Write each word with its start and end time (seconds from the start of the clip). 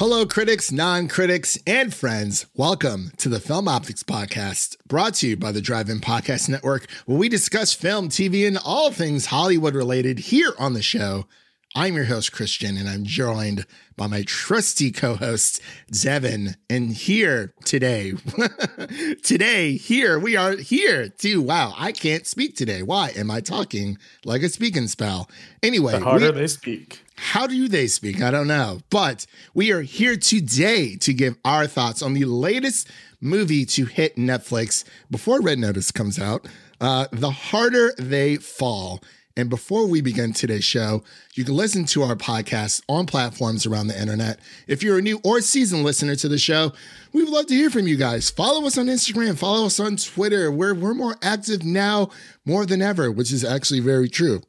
Hello, 0.00 0.24
critics, 0.24 0.72
non 0.72 1.08
critics, 1.08 1.58
and 1.66 1.92
friends. 1.92 2.46
Welcome 2.54 3.12
to 3.18 3.28
the 3.28 3.38
Film 3.38 3.68
Optics 3.68 4.02
Podcast, 4.02 4.78
brought 4.86 5.12
to 5.16 5.28
you 5.28 5.36
by 5.36 5.52
the 5.52 5.60
Drive 5.60 5.90
In 5.90 6.00
Podcast 6.00 6.48
Network, 6.48 6.90
where 7.04 7.18
we 7.18 7.28
discuss 7.28 7.74
film, 7.74 8.08
TV, 8.08 8.46
and 8.46 8.56
all 8.64 8.92
things 8.92 9.26
Hollywood 9.26 9.74
related 9.74 10.18
here 10.18 10.54
on 10.58 10.72
the 10.72 10.80
show. 10.80 11.26
I'm 11.74 11.94
your 11.94 12.06
host, 12.06 12.32
Christian, 12.32 12.76
and 12.76 12.88
I'm 12.88 13.04
joined 13.04 13.64
by 13.96 14.08
my 14.08 14.24
trusty 14.26 14.90
co 14.90 15.14
host, 15.14 15.60
Devin. 15.90 16.56
And 16.68 16.90
here 16.92 17.54
today, 17.64 18.14
today, 19.22 19.76
here, 19.76 20.18
we 20.18 20.34
are 20.36 20.56
here 20.56 21.08
too. 21.08 21.40
Wow, 21.40 21.74
I 21.78 21.92
can't 21.92 22.26
speak 22.26 22.56
today. 22.56 22.82
Why 22.82 23.10
am 23.10 23.30
I 23.30 23.40
talking 23.40 23.98
like 24.24 24.42
a 24.42 24.48
speaking 24.48 24.88
spell? 24.88 25.30
Anyway, 25.62 25.92
the 25.92 26.00
harder 26.00 26.32
we- 26.32 26.40
they 26.40 26.46
speak. 26.48 27.02
how 27.16 27.46
do 27.46 27.68
they 27.68 27.86
speak? 27.86 28.20
I 28.20 28.32
don't 28.32 28.48
know. 28.48 28.80
But 28.90 29.26
we 29.54 29.70
are 29.70 29.82
here 29.82 30.16
today 30.16 30.96
to 30.96 31.12
give 31.12 31.36
our 31.44 31.68
thoughts 31.68 32.02
on 32.02 32.14
the 32.14 32.24
latest 32.24 32.88
movie 33.20 33.64
to 33.66 33.84
hit 33.84 34.16
Netflix 34.16 34.82
before 35.08 35.40
Red 35.40 35.60
Notice 35.60 35.92
comes 35.92 36.18
out 36.18 36.48
uh, 36.80 37.06
The 37.12 37.30
Harder 37.30 37.92
They 37.96 38.36
Fall. 38.36 39.00
And 39.36 39.48
before 39.48 39.86
we 39.86 40.00
begin 40.00 40.32
today's 40.32 40.64
show, 40.64 41.04
you 41.34 41.44
can 41.44 41.54
listen 41.56 41.84
to 41.86 42.02
our 42.02 42.16
podcast 42.16 42.82
on 42.88 43.06
platforms 43.06 43.64
around 43.64 43.86
the 43.86 43.98
internet. 43.98 44.40
If 44.66 44.82
you're 44.82 44.98
a 44.98 45.02
new 45.02 45.20
or 45.24 45.40
seasoned 45.40 45.84
listener 45.84 46.16
to 46.16 46.28
the 46.28 46.38
show, 46.38 46.72
we 47.12 47.22
would 47.22 47.32
love 47.32 47.46
to 47.46 47.54
hear 47.54 47.70
from 47.70 47.86
you 47.86 47.96
guys. 47.96 48.28
Follow 48.28 48.66
us 48.66 48.76
on 48.76 48.86
Instagram, 48.86 49.38
follow 49.38 49.66
us 49.66 49.78
on 49.78 49.96
Twitter. 49.96 50.50
We're, 50.50 50.74
we're 50.74 50.94
more 50.94 51.16
active 51.22 51.64
now 51.64 52.10
more 52.50 52.66
than 52.66 52.82
ever, 52.82 53.12
which 53.12 53.32
is 53.32 53.44
actually 53.44 53.78
very 53.78 54.08
true. 54.08 54.42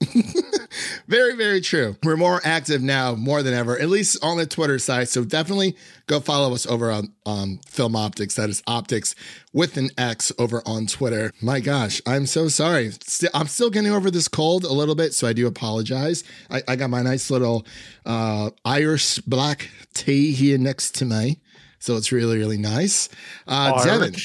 very, 1.07 1.35
very 1.35 1.61
true. 1.61 1.95
We're 2.03 2.17
more 2.17 2.41
active 2.43 2.81
now 2.81 3.13
more 3.13 3.43
than 3.43 3.53
ever, 3.53 3.77
at 3.77 3.89
least 3.89 4.17
on 4.23 4.37
the 4.37 4.47
Twitter 4.47 4.79
side. 4.79 5.07
So 5.07 5.23
definitely 5.23 5.75
go 6.07 6.19
follow 6.19 6.51
us 6.55 6.65
over 6.65 6.89
on 6.89 7.13
um, 7.27 7.59
Film 7.67 7.95
Optics. 7.95 8.35
That 8.35 8.49
is 8.49 8.63
Optics 8.65 9.13
with 9.53 9.77
an 9.77 9.91
X 9.99 10.31
over 10.39 10.63
on 10.65 10.87
Twitter. 10.87 11.31
My 11.41 11.59
gosh, 11.59 12.01
I'm 12.07 12.25
so 12.25 12.47
sorry. 12.47 12.91
St- 13.01 13.31
I'm 13.35 13.47
still 13.47 13.69
getting 13.69 13.91
over 13.91 14.09
this 14.09 14.27
cold 14.27 14.63
a 14.63 14.73
little 14.73 14.95
bit, 14.95 15.13
so 15.13 15.27
I 15.27 15.33
do 15.33 15.45
apologize. 15.45 16.23
I, 16.49 16.63
I 16.67 16.75
got 16.77 16.89
my 16.89 17.03
nice 17.03 17.29
little 17.29 17.67
uh, 18.03 18.49
Irish 18.65 19.19
black 19.19 19.69
tea 19.93 20.31
here 20.31 20.57
next 20.57 20.95
to 20.95 21.05
me. 21.05 21.39
So 21.77 21.97
it's 21.97 22.11
really, 22.11 22.39
really 22.39 22.57
nice. 22.57 23.09
Uh, 23.47 23.83
Devin, 23.83 24.15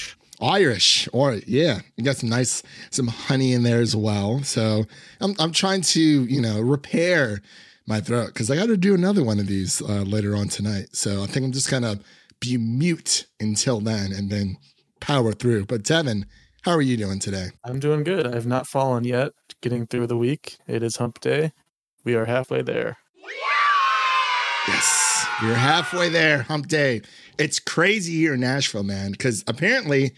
Irish. 0.41 1.09
Or 1.13 1.35
yeah, 1.47 1.81
you 1.97 2.05
got 2.05 2.17
some 2.17 2.29
nice 2.29 2.63
some 2.91 3.09
honey 3.09 3.53
in 3.53 3.63
there 3.63 3.81
as 3.81 3.97
well. 3.97 4.43
So 4.43 4.85
I'm 5.21 5.35
I'm 5.39 5.53
trying 5.53 5.83
to 5.83 6.01
you 6.01 6.41
know 6.41 6.61
repair 6.61 7.41
my 7.87 8.01
throat 8.01 8.29
because 8.29 8.51
I 8.51 8.57
got 8.57 8.67
to 8.67 8.77
do 8.77 8.95
another 8.95 9.23
one 9.23 9.39
of 9.39 9.47
these 9.47 9.81
uh, 9.81 10.03
later 10.03 10.37
on 10.37 10.49
tonight. 10.49 10.89
So 10.93 11.23
I 11.23 11.27
think 11.27 11.47
I'm 11.47 11.53
just 11.53 11.71
gonna 11.71 12.01
be 12.41 12.57
mute 12.59 13.27
until 13.41 13.81
then 13.81 14.13
and 14.13 14.31
then 14.31 14.57
power 15.01 15.33
through. 15.33 15.67
But 15.67 15.85
Devin, 15.85 16.27
how 16.63 16.73
are 16.73 16.83
you 16.83 16.97
doing 16.97 17.19
today? 17.19 17.51
I'm 17.65 17.79
doing 17.79 18.03
good. 18.03 18.27
I 18.27 18.35
have 18.35 18.47
not 18.47 18.67
fallen 18.67 19.05
yet. 19.05 19.33
Getting 19.61 19.87
through 19.87 20.09
the 20.09 20.17
week. 20.17 20.59
It 20.67 20.83
is 20.83 20.97
hump 20.97 21.21
day. 21.21 21.53
We 22.05 22.15
are 22.15 22.27
halfway 22.27 22.63
there. 22.63 22.99
Yes, 24.69 25.27
you're 25.43 25.55
halfway 25.55 26.09
there, 26.09 26.43
hump 26.43 26.67
day. 26.67 27.03
It's 27.39 27.59
crazy 27.59 28.15
here 28.15 28.35
in 28.35 28.41
Nashville, 28.41 28.83
man, 28.83 29.13
because 29.13 29.45
apparently 29.47 30.13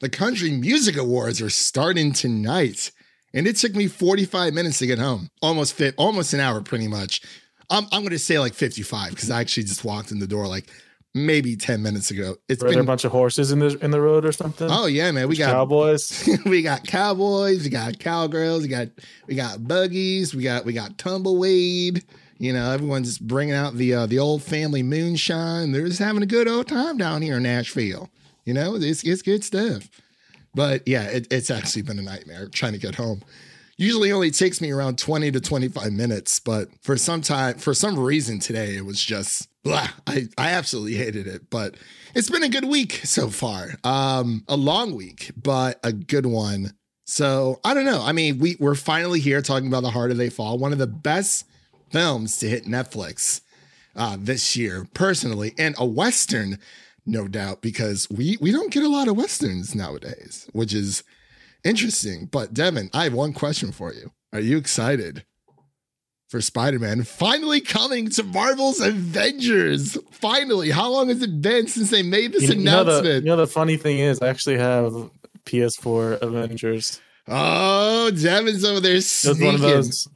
the 0.00 0.08
Country 0.08 0.50
Music 0.50 0.96
Awards 0.96 1.40
are 1.40 1.50
starting 1.50 2.12
tonight. 2.12 2.90
And 3.32 3.48
it 3.48 3.56
took 3.56 3.74
me 3.74 3.88
45 3.88 4.54
minutes 4.54 4.78
to 4.78 4.86
get 4.86 4.98
home. 4.98 5.28
Almost 5.42 5.74
fit, 5.74 5.94
almost 5.96 6.32
an 6.34 6.40
hour, 6.40 6.60
pretty 6.62 6.86
much. 6.86 7.20
I'm, 7.70 7.86
I'm 7.90 8.02
gonna 8.02 8.18
say 8.18 8.38
like 8.38 8.54
55, 8.54 9.10
because 9.10 9.30
I 9.30 9.40
actually 9.40 9.64
just 9.64 9.84
walked 9.84 10.12
in 10.12 10.20
the 10.20 10.26
door 10.26 10.46
like 10.46 10.70
maybe 11.14 11.56
10 11.56 11.82
minutes 11.82 12.10
ago. 12.10 12.36
It's 12.48 12.62
Were 12.62 12.70
there 12.70 12.80
a 12.80 12.84
bunch 12.84 13.04
of 13.04 13.12
horses 13.12 13.52
in 13.52 13.60
the 13.60 13.78
in 13.82 13.90
the 13.90 14.00
road 14.00 14.24
or 14.24 14.32
something? 14.32 14.68
Oh 14.70 14.86
yeah, 14.86 15.10
man. 15.12 15.28
We 15.28 15.36
got 15.36 15.52
cowboys. 15.52 16.28
we 16.46 16.62
got 16.62 16.84
cowboys, 16.84 17.64
we 17.64 17.70
got 17.70 17.98
cowgirls, 17.98 18.62
we 18.62 18.68
got 18.68 18.88
we 19.26 19.34
got 19.34 19.66
buggies, 19.66 20.34
we 20.34 20.42
got 20.42 20.64
we 20.64 20.72
got 20.72 20.98
tumbleweed. 20.98 22.04
You 22.44 22.52
know, 22.52 22.72
everyone's 22.72 23.16
bringing 23.16 23.54
out 23.54 23.76
the 23.76 23.94
uh, 23.94 24.06
the 24.06 24.18
old 24.18 24.42
family 24.42 24.82
moonshine. 24.82 25.72
They're 25.72 25.86
just 25.86 25.98
having 25.98 26.22
a 26.22 26.26
good 26.26 26.46
old 26.46 26.68
time 26.68 26.98
down 26.98 27.22
here 27.22 27.38
in 27.38 27.44
Nashville. 27.44 28.10
You 28.44 28.52
know, 28.52 28.74
it's 28.74 29.02
it's 29.02 29.22
good 29.22 29.42
stuff. 29.42 29.88
But 30.54 30.86
yeah, 30.86 31.04
it, 31.04 31.26
it's 31.32 31.50
actually 31.50 31.82
been 31.82 31.98
a 31.98 32.02
nightmare 32.02 32.48
trying 32.48 32.74
to 32.74 32.78
get 32.78 32.96
home. 32.96 33.22
Usually 33.78 34.12
only 34.12 34.30
takes 34.30 34.60
me 34.60 34.70
around 34.72 34.98
20 34.98 35.32
to 35.32 35.40
25 35.40 35.90
minutes, 35.90 36.38
but 36.38 36.68
for 36.82 36.98
some 36.98 37.22
time, 37.22 37.56
for 37.56 37.72
some 37.72 37.98
reason 37.98 38.40
today, 38.40 38.76
it 38.76 38.84
was 38.84 39.02
just 39.02 39.48
blah. 39.62 39.88
I, 40.06 40.28
I 40.36 40.50
absolutely 40.50 40.96
hated 40.96 41.26
it. 41.26 41.48
But 41.48 41.76
it's 42.14 42.28
been 42.28 42.42
a 42.42 42.50
good 42.50 42.66
week 42.66 43.00
so 43.04 43.30
far. 43.30 43.70
Um, 43.84 44.44
a 44.48 44.56
long 44.56 44.94
week, 44.94 45.32
but 45.34 45.80
a 45.82 45.94
good 45.94 46.26
one. 46.26 46.74
So 47.06 47.58
I 47.64 47.72
don't 47.72 47.86
know. 47.86 48.02
I 48.02 48.12
mean, 48.12 48.38
we, 48.38 48.58
we're 48.60 48.74
finally 48.74 49.20
here 49.20 49.40
talking 49.40 49.68
about 49.68 49.82
The 49.82 49.90
Harder 49.90 50.12
They 50.12 50.28
Fall, 50.28 50.58
one 50.58 50.74
of 50.74 50.78
the 50.78 50.86
best 50.86 51.46
films 51.94 52.38
to 52.38 52.48
hit 52.48 52.64
Netflix 52.64 53.40
uh, 53.94 54.16
this 54.18 54.56
year, 54.56 54.86
personally, 54.94 55.54
and 55.56 55.76
a 55.78 55.86
Western, 55.86 56.58
no 57.06 57.28
doubt, 57.28 57.62
because 57.62 58.08
we, 58.10 58.36
we 58.40 58.50
don't 58.50 58.72
get 58.72 58.82
a 58.82 58.88
lot 58.88 59.06
of 59.06 59.16
Westerns 59.16 59.76
nowadays, 59.76 60.48
which 60.52 60.74
is 60.74 61.04
interesting. 61.62 62.26
But 62.26 62.52
Devin, 62.52 62.90
I 62.92 63.04
have 63.04 63.12
one 63.14 63.32
question 63.32 63.70
for 63.70 63.92
you. 63.94 64.10
Are 64.32 64.40
you 64.40 64.56
excited 64.58 65.24
for 66.28 66.40
Spider 66.40 66.80
Man 66.80 67.04
finally 67.04 67.60
coming 67.60 68.10
to 68.10 68.24
Marvel's 68.24 68.80
Avengers? 68.80 69.96
Finally, 70.10 70.70
how 70.70 70.90
long 70.90 71.08
has 71.10 71.22
it 71.22 71.40
been 71.40 71.68
since 71.68 71.90
they 71.90 72.02
made 72.02 72.32
this 72.32 72.42
You, 72.42 72.54
you 72.58 72.64
know 72.64 72.82
the, 72.82 72.90
announcement? 72.90 73.24
you 73.24 73.30
know 73.30 73.36
the 73.36 73.46
funny 73.46 73.76
thing 73.76 74.00
is, 74.00 74.20
I 74.20 74.26
actually 74.28 74.58
have 74.58 74.92
PS4 75.46 76.20
Avengers. 76.22 77.00
oh, 77.28 78.10
Devin's 78.10 78.64
over 78.64 78.80
there 78.80 78.92
It 78.92 78.96
was 78.96 79.08
sneaking. 79.10 79.46
one 79.46 79.54
of 79.54 79.60
those. 79.60 80.08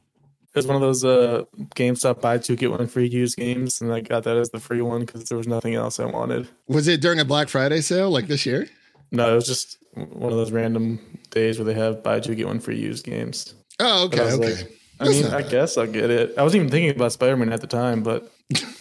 It 0.59 0.67
was 0.67 0.67
one 0.67 0.75
of 0.75 0.81
those 0.81 1.05
uh, 1.05 1.43
GameStop 1.75 2.19
buy 2.19 2.37
two 2.37 2.57
get 2.57 2.71
one 2.71 2.85
free 2.87 3.07
used 3.07 3.37
games, 3.37 3.79
and 3.79 3.93
I 3.93 4.01
got 4.01 4.23
that 4.25 4.35
as 4.35 4.49
the 4.49 4.59
free 4.59 4.81
one 4.81 5.05
because 5.05 5.23
there 5.29 5.37
was 5.37 5.47
nothing 5.47 5.73
else 5.73 6.01
I 6.01 6.05
wanted. 6.05 6.49
Was 6.67 6.89
it 6.89 6.99
during 6.99 7.19
a 7.19 7.23
Black 7.25 7.47
Friday 7.47 7.79
sale 7.79 8.09
like 8.11 8.27
this 8.27 8.45
year? 8.45 8.67
No, 9.11 9.31
it 9.31 9.35
was 9.35 9.47
just 9.47 9.77
one 9.93 10.33
of 10.33 10.37
those 10.37 10.51
random 10.51 10.99
days 11.29 11.57
where 11.57 11.65
they 11.65 11.73
have 11.73 12.03
buy 12.03 12.19
two 12.19 12.35
get 12.35 12.47
one 12.47 12.59
free 12.59 12.77
used 12.77 13.05
games. 13.05 13.53
Oh, 13.79 14.05
okay, 14.07 14.19
I 14.19 14.23
okay. 14.33 14.55
like, 14.55 14.79
I 14.99 15.05
That's 15.05 15.21
mean, 15.23 15.25
I 15.27 15.41
bad. 15.43 15.51
guess 15.51 15.77
I'll 15.77 15.87
get 15.87 16.09
it. 16.09 16.37
I 16.37 16.43
wasn't 16.43 16.61
even 16.61 16.71
thinking 16.71 16.93
about 16.93 17.13
Spider 17.13 17.37
Man 17.37 17.53
at 17.53 17.61
the 17.61 17.67
time, 17.67 18.03
but 18.03 18.29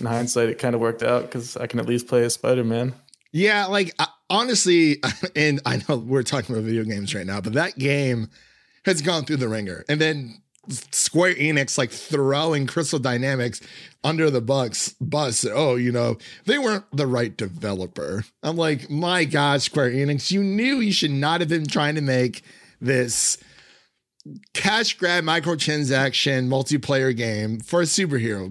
in 0.00 0.06
hindsight, 0.06 0.48
it 0.48 0.58
kind 0.58 0.74
of 0.74 0.80
worked 0.80 1.04
out 1.04 1.22
because 1.22 1.56
I 1.56 1.68
can 1.68 1.78
at 1.78 1.86
least 1.86 2.08
play 2.08 2.24
as 2.24 2.34
Spider 2.34 2.64
Man. 2.64 2.92
Yeah, 3.30 3.66
like 3.66 3.94
uh, 4.00 4.06
honestly, 4.28 5.00
and 5.36 5.60
I 5.64 5.80
know 5.88 5.98
we're 5.98 6.24
talking 6.24 6.56
about 6.56 6.64
video 6.64 6.82
games 6.82 7.14
right 7.14 7.26
now, 7.26 7.40
but 7.40 7.52
that 7.52 7.78
game 7.78 8.30
has 8.84 9.00
gone 9.00 9.24
through 9.24 9.36
the 9.36 9.48
ringer. 9.48 9.84
And 9.88 10.00
then 10.00 10.42
Square 10.68 11.34
Enix 11.34 11.78
like 11.78 11.90
throwing 11.90 12.66
Crystal 12.66 12.98
Dynamics 12.98 13.60
under 14.04 14.30
the 14.30 14.40
bus 14.40 14.94
bus. 15.00 15.44
Oh, 15.44 15.76
you 15.76 15.92
know, 15.92 16.18
they 16.44 16.58
weren't 16.58 16.84
the 16.92 17.06
right 17.06 17.36
developer. 17.36 18.24
I'm 18.42 18.56
like, 18.56 18.90
my 18.90 19.24
God, 19.24 19.62
Square 19.62 19.90
Enix, 19.92 20.30
you 20.30 20.42
knew 20.42 20.80
you 20.80 20.92
should 20.92 21.10
not 21.10 21.40
have 21.40 21.48
been 21.48 21.66
trying 21.66 21.94
to 21.94 22.00
make 22.00 22.42
this 22.80 23.38
cash 24.52 24.94
grab 24.94 25.24
microtransaction 25.24 26.48
multiplayer 26.48 27.16
game 27.16 27.60
for 27.60 27.80
a 27.80 27.84
superhero. 27.84 28.48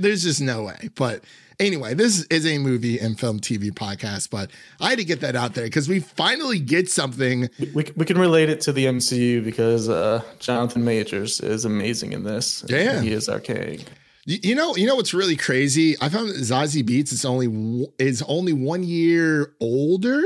There's 0.00 0.22
just 0.22 0.40
no 0.40 0.62
way. 0.64 0.88
But 0.94 1.24
anyway, 1.60 1.94
this 1.94 2.22
is 2.24 2.46
a 2.46 2.58
movie 2.58 2.98
and 2.98 3.18
film 3.20 3.38
TV 3.38 3.70
podcast, 3.70 4.30
but 4.30 4.50
I 4.80 4.90
had 4.90 4.98
to 4.98 5.04
get 5.04 5.20
that 5.20 5.36
out 5.36 5.54
there 5.54 5.64
because 5.64 5.88
we 5.88 6.00
finally 6.00 6.58
get 6.58 6.90
something. 6.90 7.48
We, 7.74 7.86
we 7.94 8.04
can 8.04 8.18
relate 8.18 8.48
it 8.48 8.60
to 8.62 8.72
the 8.72 8.86
MCU 8.86 9.44
because 9.44 9.88
uh, 9.88 10.22
Jonathan 10.40 10.84
Majors 10.84 11.40
is 11.40 11.64
amazing 11.64 12.12
in 12.12 12.24
this. 12.24 12.64
Yeah. 12.68 13.00
he 13.00 13.12
is 13.12 13.28
our 13.28 13.38
king. 13.38 13.84
You, 14.26 14.38
you 14.42 14.54
know, 14.54 14.74
you 14.74 14.86
know 14.86 14.96
what's 14.96 15.14
really 15.14 15.36
crazy? 15.36 15.96
I 16.00 16.08
found 16.08 16.30
that 16.30 16.36
Zazie 16.36 16.82
Beetz 16.82 17.12
is 17.12 17.24
only 17.24 17.86
is 17.98 18.22
only 18.22 18.52
one 18.52 18.82
year 18.82 19.54
older 19.60 20.22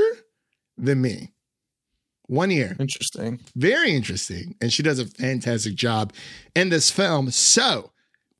than 0.77 1.01
me. 1.01 1.31
One 2.27 2.49
year. 2.49 2.75
Interesting. 2.79 3.39
Very 3.55 3.91
interesting. 3.91 4.55
And 4.59 4.73
she 4.73 4.81
does 4.81 4.97
a 4.97 5.05
fantastic 5.05 5.75
job 5.75 6.11
in 6.55 6.69
this 6.69 6.89
film. 6.89 7.29
So 7.29 7.91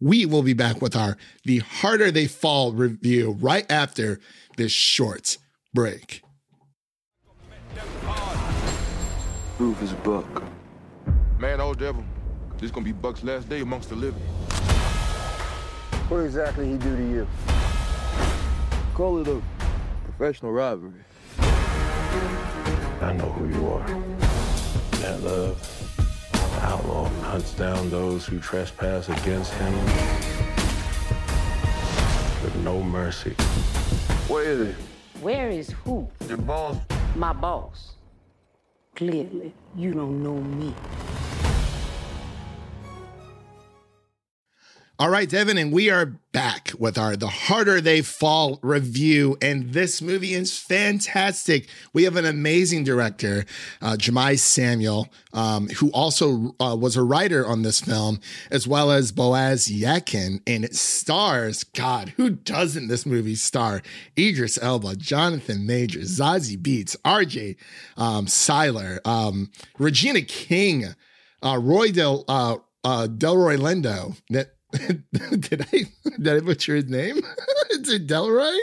we 0.05 0.23
will 0.23 0.43
be 0.43 0.53
back 0.53 0.83
with 0.83 0.95
our 0.95 1.17
The 1.45 1.57
Harder 1.57 2.11
They 2.11 2.27
Fall 2.27 2.73
review 2.73 3.35
right 3.41 3.65
after 3.71 4.19
this 4.55 4.71
short 4.71 5.39
break. 5.73 6.21
Proof 9.57 9.81
is 9.81 9.93
a 9.93 9.95
buck. 9.95 10.43
Man, 11.39 11.59
old 11.59 11.79
devil, 11.79 12.03
this 12.59 12.69
gonna 12.69 12.85
be 12.85 12.91
Buck's 12.91 13.23
last 13.23 13.49
day 13.49 13.61
amongst 13.61 13.89
the 13.89 13.95
living. 13.95 14.21
What 16.07 16.19
exactly 16.19 16.67
he 16.67 16.77
do 16.77 16.95
to 16.95 17.09
you? 17.09 17.27
Call 18.93 19.17
it 19.17 19.27
a 19.27 19.41
professional 20.03 20.51
robbery. 20.51 21.01
I 21.39 23.13
know 23.17 23.31
who 23.31 23.47
you 23.57 23.67
are. 23.69 23.87
That 25.01 25.23
love, 25.23 25.74
outlaw 26.65 27.07
hunts 27.21 27.53
down 27.53 27.89
those 27.91 28.25
who 28.25 28.39
trespass 28.39 29.07
against 29.07 29.53
him. 29.53 29.73
with 32.43 32.55
No 32.63 32.81
mercy. 32.81 33.35
Where 34.27 34.43
is 34.43 34.67
he? 34.67 34.73
Where 35.21 35.49
is 35.49 35.69
who? 35.83 36.09
Your 36.27 36.37
boss? 36.37 36.77
My 37.15 37.33
boss. 37.33 37.93
Clearly, 38.95 39.53
you 39.75 39.93
don't 39.93 40.23
know 40.23 40.37
me. 40.37 40.73
All 44.97 45.09
right, 45.09 45.27
Devin, 45.27 45.57
and 45.57 45.73
we 45.73 45.89
are 45.89 46.05
back 46.05 46.71
with 46.79 46.97
our 46.97 47.17
The 47.17 47.27
Harder 47.27 47.81
They 47.81 48.01
Fall 48.01 48.59
review. 48.61 49.35
And 49.41 49.73
this 49.73 50.01
movie 50.01 50.33
is 50.33 50.57
fantastic. 50.57 51.67
We 51.91 52.05
have 52.05 52.15
an 52.15 52.23
amazing 52.23 52.85
director, 52.85 53.43
uh, 53.81 53.97
Jeymes 53.97 54.39
Samuel, 54.39 55.09
um, 55.33 55.67
who 55.67 55.89
also 55.89 56.55
uh, 56.61 56.77
was 56.79 56.95
a 56.95 57.03
writer 57.03 57.45
on 57.45 57.63
this 57.63 57.81
film, 57.81 58.21
as 58.49 58.69
well 58.69 58.89
as 58.89 59.11
Boaz 59.11 59.69
Yakin. 59.69 60.39
And 60.47 60.63
it 60.63 60.75
stars, 60.75 61.65
God, 61.65 62.13
who 62.15 62.29
doesn't 62.29 62.87
this 62.87 63.05
movie 63.05 63.35
star? 63.35 63.81
Idris 64.17 64.57
Elba, 64.61 64.95
Jonathan 64.95 65.67
Majors, 65.67 66.17
Zazie 66.17 66.57
Beetz, 66.57 66.95
RJ 67.03 67.57
um, 67.97 68.27
Cyler, 68.27 69.01
um, 69.03 69.51
Regina 69.77 70.21
King, 70.21 70.85
uh, 71.43 71.59
Roy 71.61 71.91
Del, 71.91 72.23
uh, 72.29 72.55
uh, 72.85 73.07
Delroy 73.07 73.57
Lindo. 73.57 74.15
That 74.29 74.54
did 74.71 75.65
I 75.73 75.83
did 76.17 76.27
I 76.27 76.39
butcher 76.39 76.75
his 76.75 76.85
name? 76.85 77.17
Is 77.71 77.89
it 77.89 78.07
Delroy? 78.07 78.57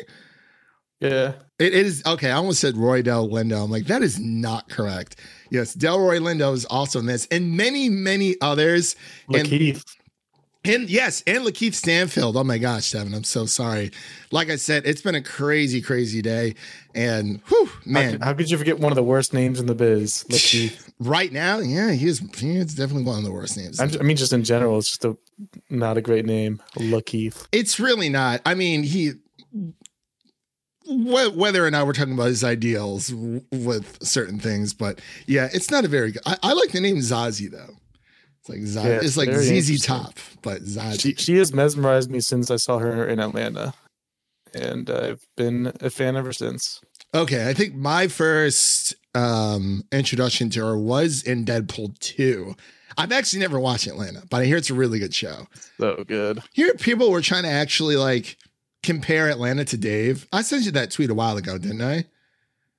Yeah. 1.01 1.33
It 1.59 1.75
is 1.75 2.03
okay. 2.07 2.31
I 2.31 2.35
almost 2.35 2.61
said 2.61 2.77
Roy 2.77 3.03
Del 3.03 3.29
Lindo. 3.29 3.65
I'm 3.65 3.71
like, 3.71 3.87
that 3.87 4.03
is 4.03 4.21
not 4.21 4.69
correct. 4.69 5.17
Yes, 5.51 5.75
Delroy 5.75 6.21
Lindo 6.21 6.53
is 6.55 6.65
also 6.67 7.01
in 7.01 7.07
this, 7.07 7.27
and 7.31 7.57
many, 7.57 7.89
many 7.89 8.37
others. 8.41 8.95
Lakeith. 9.29 9.75
and 9.75 9.85
yes, 10.65 11.23
and 11.27 11.45
Lakeith 11.45 11.75
Stanfield. 11.75 12.37
Oh 12.37 12.45
my 12.45 12.59
gosh, 12.59 12.93
Devin, 12.93 13.15
I'm 13.15 13.25
so 13.25 13.47
sorry. 13.47 13.91
Like 14.31 14.49
I 14.51 14.57
said, 14.57 14.87
it's 14.87 15.03
been 15.03 15.15
a 15.15 15.23
crazy, 15.23 15.81
crazy 15.81 16.23
day. 16.23 16.55
And 16.95 17.41
whew, 17.49 17.67
How, 17.67 17.81
man, 17.85 18.21
how 18.21 18.33
could 18.35 18.51
you 18.51 18.59
forget 18.59 18.79
one 18.79 18.93
of 18.93 18.97
the 18.97 19.03
worst 19.03 19.35
names 19.35 19.59
in 19.59 19.67
the 19.67 19.75
biz? 19.75 20.25
Lakeith. 20.29 20.93
right 21.01 21.33
now, 21.33 21.59
yeah, 21.59 21.93
he 21.93 22.07
is 22.07 22.21
he 22.37 22.63
definitely 22.65 23.05
one 23.05 23.19
of 23.19 23.25
the 23.25 23.33
worst 23.33 23.57
names. 23.57 23.81
I 23.81 23.87
mean, 23.87 24.17
just 24.17 24.33
in 24.33 24.45
general, 24.45 24.79
it's 24.79 24.91
just 24.91 25.05
a 25.05 25.17
not 25.71 25.97
a 25.97 26.01
great 26.01 26.27
name. 26.27 26.63
Lakeith. 26.77 27.47
It's 27.53 27.81
really 27.81 28.09
not. 28.09 28.41
I 28.47 28.55
mean, 28.55 28.85
he 28.85 29.13
whether 30.87 31.65
or 31.65 31.71
not 31.71 31.87
we're 31.87 31.93
talking 31.93 32.15
about 32.15 32.27
his 32.27 32.45
ideals 32.45 33.13
with 33.53 33.99
certain 34.03 34.39
things, 34.39 34.75
but 34.75 35.01
yeah, 35.27 35.49
it's 35.53 35.71
not 35.71 35.85
a 35.85 35.89
very 35.89 36.13
good. 36.13 36.23
I, 36.27 36.37
I 36.43 36.53
like 36.53 36.73
the 36.73 36.81
name 36.81 36.97
Zazie 36.97 37.51
though. 37.51 37.77
It's 38.45 38.49
like 38.49 38.59
Zazie. 38.61 38.89
Yeah, 38.89 39.01
it's 39.03 39.17
like 39.17 39.31
ZZ. 39.31 39.85
Top, 39.87 40.15
but 40.43 40.63
Zazie. 40.63 41.01
She 41.01 41.15
she 41.15 41.37
has 41.37 41.53
mesmerized 41.53 42.11
me 42.11 42.21
since 42.21 42.51
I 42.51 42.57
saw 42.57 42.79
her 42.79 43.07
in 43.07 43.21
Atlanta, 43.21 43.75
and 44.53 44.91
I've 44.91 45.25
been 45.37 45.73
a 45.81 45.91
fan 45.91 46.17
ever 46.17 46.33
since. 46.33 46.81
okay, 47.15 47.49
I 47.49 47.55
think 47.55 47.75
my 47.75 48.09
first 48.09 48.95
um 49.15 49.85
introduction 49.93 50.51
to 50.51 50.61
her 50.65 50.77
was 50.79 51.23
in 51.23 51.45
Deadpool 51.45 51.99
2. 52.01 52.55
I've 52.99 53.13
actually 53.13 53.41
never 53.41 53.59
watched 53.61 53.87
Atlanta, 53.87 54.23
but 54.29 54.43
I 54.43 54.45
hear 54.45 54.57
it's 54.57 54.71
a 54.71 54.75
really 54.75 54.99
good 54.99 55.15
show. 55.15 55.47
So 55.79 56.05
good. 56.07 56.43
Here, 56.53 56.75
people 56.75 57.11
were 57.11 57.23
trying 57.23 57.45
to 57.45 57.49
actually 57.51 57.97
like 57.97 58.37
compare 58.83 59.31
Atlanta 59.31 59.65
to 59.67 59.77
Dave. 59.77 60.27
I 60.33 60.43
sent 60.43 60.65
you 60.65 60.73
that 60.73 60.91
tweet 60.91 61.11
a 61.11 61.15
while 61.15 61.37
ago, 61.37 61.57
didn't 61.59 61.81
I? 61.83 62.07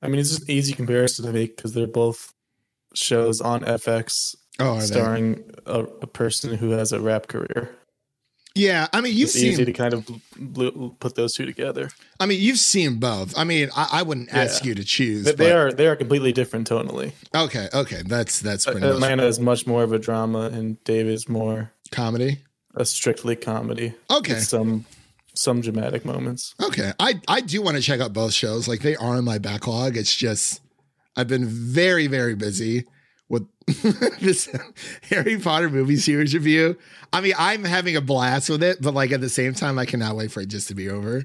I 0.02 0.10
mean, 0.10 0.20
it's 0.20 0.30
just 0.32 0.44
an 0.44 0.52
easy 0.52 0.74
comparison 0.74 1.26
to 1.26 1.32
make 1.32 1.56
because 1.56 1.74
they're 1.74 1.88
both 1.88 2.34
shows 2.94 3.40
on 3.40 3.62
FX 3.62 4.36
Oh, 4.60 4.80
starring 4.80 5.44
a, 5.66 5.80
a 6.02 6.08
person 6.08 6.56
who 6.56 6.72
has 6.72 6.92
a 6.92 7.00
rap 7.00 7.28
career. 7.28 7.76
Yeah, 8.56 8.86
I 8.94 9.02
mean, 9.02 9.14
you've 9.16 9.30
it's 9.30 9.34
seen 9.34 9.52
easy 9.54 9.66
to 9.66 9.74
kind 9.74 9.96
of 9.96 10.06
bl- 10.06 10.70
bl- 10.70 10.88
put 11.00 11.16
those 11.16 11.34
two 11.34 11.46
together. 11.48 11.90
I 12.20 12.28
mean, 12.28 12.40
you've 12.40 12.60
seen 12.60 13.00
both. 13.00 13.36
I 13.36 13.46
mean, 13.46 13.70
I, 13.76 13.88
I 13.94 14.04
wouldn't 14.04 14.32
ask 14.32 14.64
Yeah. 14.64 14.70
you 14.70 14.76
to 14.76 14.84
choose. 14.84 15.26
But 15.26 15.38
they 15.38 15.46
but- 15.50 15.56
are 15.56 15.72
they 15.74 15.88
are 15.88 15.96
completely 15.96 16.32
different 16.34 16.70
tonally. 16.70 17.14
okay. 17.34 17.68
Okay, 17.74 18.04
that's 18.06 18.42
that's 18.42 18.66
pretty 18.66 18.82
much 18.82 18.92
Atlanta 18.92 19.26
is 19.26 19.40
much 19.40 19.66
more 19.66 19.82
of 19.82 19.92
a 19.92 19.98
drama, 19.98 20.52
and 20.54 20.82
Dave 20.84 21.08
is 21.08 21.28
more 21.28 21.72
comedy. 21.92 22.44
a 22.76 22.86
strictly 22.86 23.36
comedy. 23.36 23.96
Okay. 24.12 24.38
some 24.40 24.86
some 25.34 25.62
dramatic 25.62 26.06
moments. 26.06 26.54
Okay, 26.62 26.92
I 27.00 27.20
I 27.28 27.42
do 27.42 27.60
want 27.64 27.78
to 27.78 27.82
check 27.82 28.02
out 28.02 28.14
both 28.14 28.34
shows. 28.34 28.68
Like 28.68 28.82
they 28.82 28.96
are 28.98 29.18
in 29.18 29.26
my 29.26 29.40
backlog. 29.40 29.98
It's 29.98 30.16
just 30.16 30.62
I've 31.18 31.28
been 31.28 31.48
very 31.48 32.06
very 32.06 32.36
busy 32.36 32.86
with 33.30 33.48
this 34.20 34.50
Harry 35.10 35.38
Potter 35.38 35.70
movie 35.70 35.98
series 35.98 36.34
review. 36.34 36.78
I 37.12 37.22
mean, 37.22 37.34
I'm 37.38 37.64
having 37.64 37.96
a 37.96 38.02
blast 38.02 38.50
with 38.50 38.64
it, 38.64 38.82
but 38.82 38.94
like 38.94 39.12
at 39.12 39.22
the 39.22 39.30
same 39.30 39.54
time, 39.54 39.80
I 39.80 39.86
cannot 39.86 40.16
wait 40.16 40.32
for 40.32 40.42
it 40.42 40.50
just 40.50 40.68
to 40.68 40.76
be 40.76 40.90
over. 40.90 41.24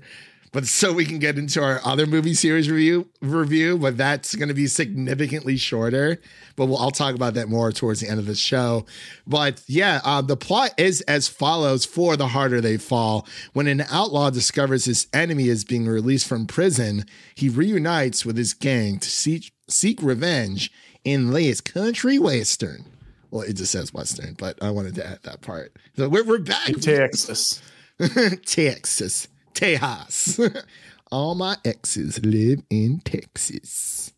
But 0.53 0.67
so 0.67 0.93
we 0.93 1.05
can 1.05 1.19
get 1.19 1.39
into 1.39 1.63
our 1.63 1.81
other 1.85 2.07
movie 2.07 2.35
series 2.35 2.71
review 2.71 3.09
review, 3.21 3.77
but 3.79 3.97
that's 3.97 4.35
going 4.35 4.49
to 4.49 4.55
be 4.55 4.67
significantly 4.67 5.57
shorter. 5.57 6.21
But 6.57 6.67
we'll, 6.67 6.79
I'll 6.79 6.91
talk 6.91 7.15
about 7.15 7.35
that 7.35 7.49
more 7.49 7.71
towards 7.71 8.01
the 8.01 8.09
end 8.09 8.19
of 8.19 8.27
the 8.27 8.35
show. 8.35 8.87
But 9.27 9.63
yeah, 9.67 10.01
uh, 10.05 10.23
the 10.23 10.37
plot 10.37 10.73
is 10.79 11.03
as 11.03 11.29
follows: 11.29 11.85
For 11.85 12.17
the 12.17 12.29
harder 12.29 12.61
they 12.61 12.79
fall, 12.79 13.27
when 13.53 13.67
an 13.67 13.85
outlaw 13.91 14.31
discovers 14.31 14.87
his 14.87 15.07
enemy 15.13 15.49
is 15.49 15.65
being 15.65 15.87
released 15.87 16.27
from 16.27 16.47
prison, 16.47 17.05
he 17.35 17.49
reunites 17.49 18.25
with 18.25 18.37
his 18.37 18.55
gang 18.55 18.99
to 19.01 19.11
seek 19.11 19.53
seek 19.69 20.03
revenge 20.03 20.73
in 21.13 21.33
Lay's 21.33 21.61
country 21.61 22.19
western. 22.19 22.85
Well, 23.31 23.43
it 23.43 23.55
just 23.55 23.73
says 23.73 23.93
western, 23.93 24.35
but 24.39 24.63
I 24.63 24.71
wanted 24.71 24.95
to 24.97 25.07
add 25.07 25.23
that 25.23 25.41
part. 25.41 25.73
So 25.97 26.09
we're 26.09 26.25
we're 26.25 26.39
back. 26.39 26.69
In 26.69 26.81
Texas. 26.81 27.63
Texas, 28.47 29.29
Tejas. 29.55 30.65
All 31.11 31.35
my 31.35 31.57
exes 31.65 32.25
live 32.25 32.63
in 32.71 33.01
Texas. 33.01 34.13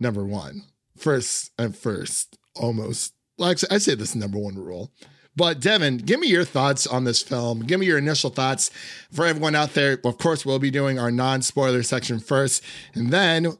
Number 0.00 0.24
one, 0.24 0.64
first 0.96 1.52
and 1.58 1.76
first, 1.76 2.38
almost. 2.56 3.14
Like 3.38 3.58
I 3.70 3.78
say, 3.78 3.94
this 3.94 4.14
number 4.14 4.38
one 4.38 4.56
rule. 4.56 4.90
But 5.34 5.60
Devin, 5.60 5.98
give 5.98 6.20
me 6.20 6.26
your 6.28 6.44
thoughts 6.44 6.86
on 6.86 7.04
this 7.04 7.22
film. 7.22 7.60
Give 7.60 7.80
me 7.80 7.86
your 7.86 7.96
initial 7.96 8.28
thoughts 8.28 8.70
for 9.10 9.24
everyone 9.26 9.54
out 9.54 9.72
there. 9.72 9.98
Of 10.04 10.18
course, 10.18 10.44
we'll 10.44 10.58
be 10.58 10.70
doing 10.70 10.98
our 10.98 11.10
non-spoiler 11.10 11.82
section 11.82 12.20
first, 12.20 12.62
and 12.94 13.10
then 13.10 13.56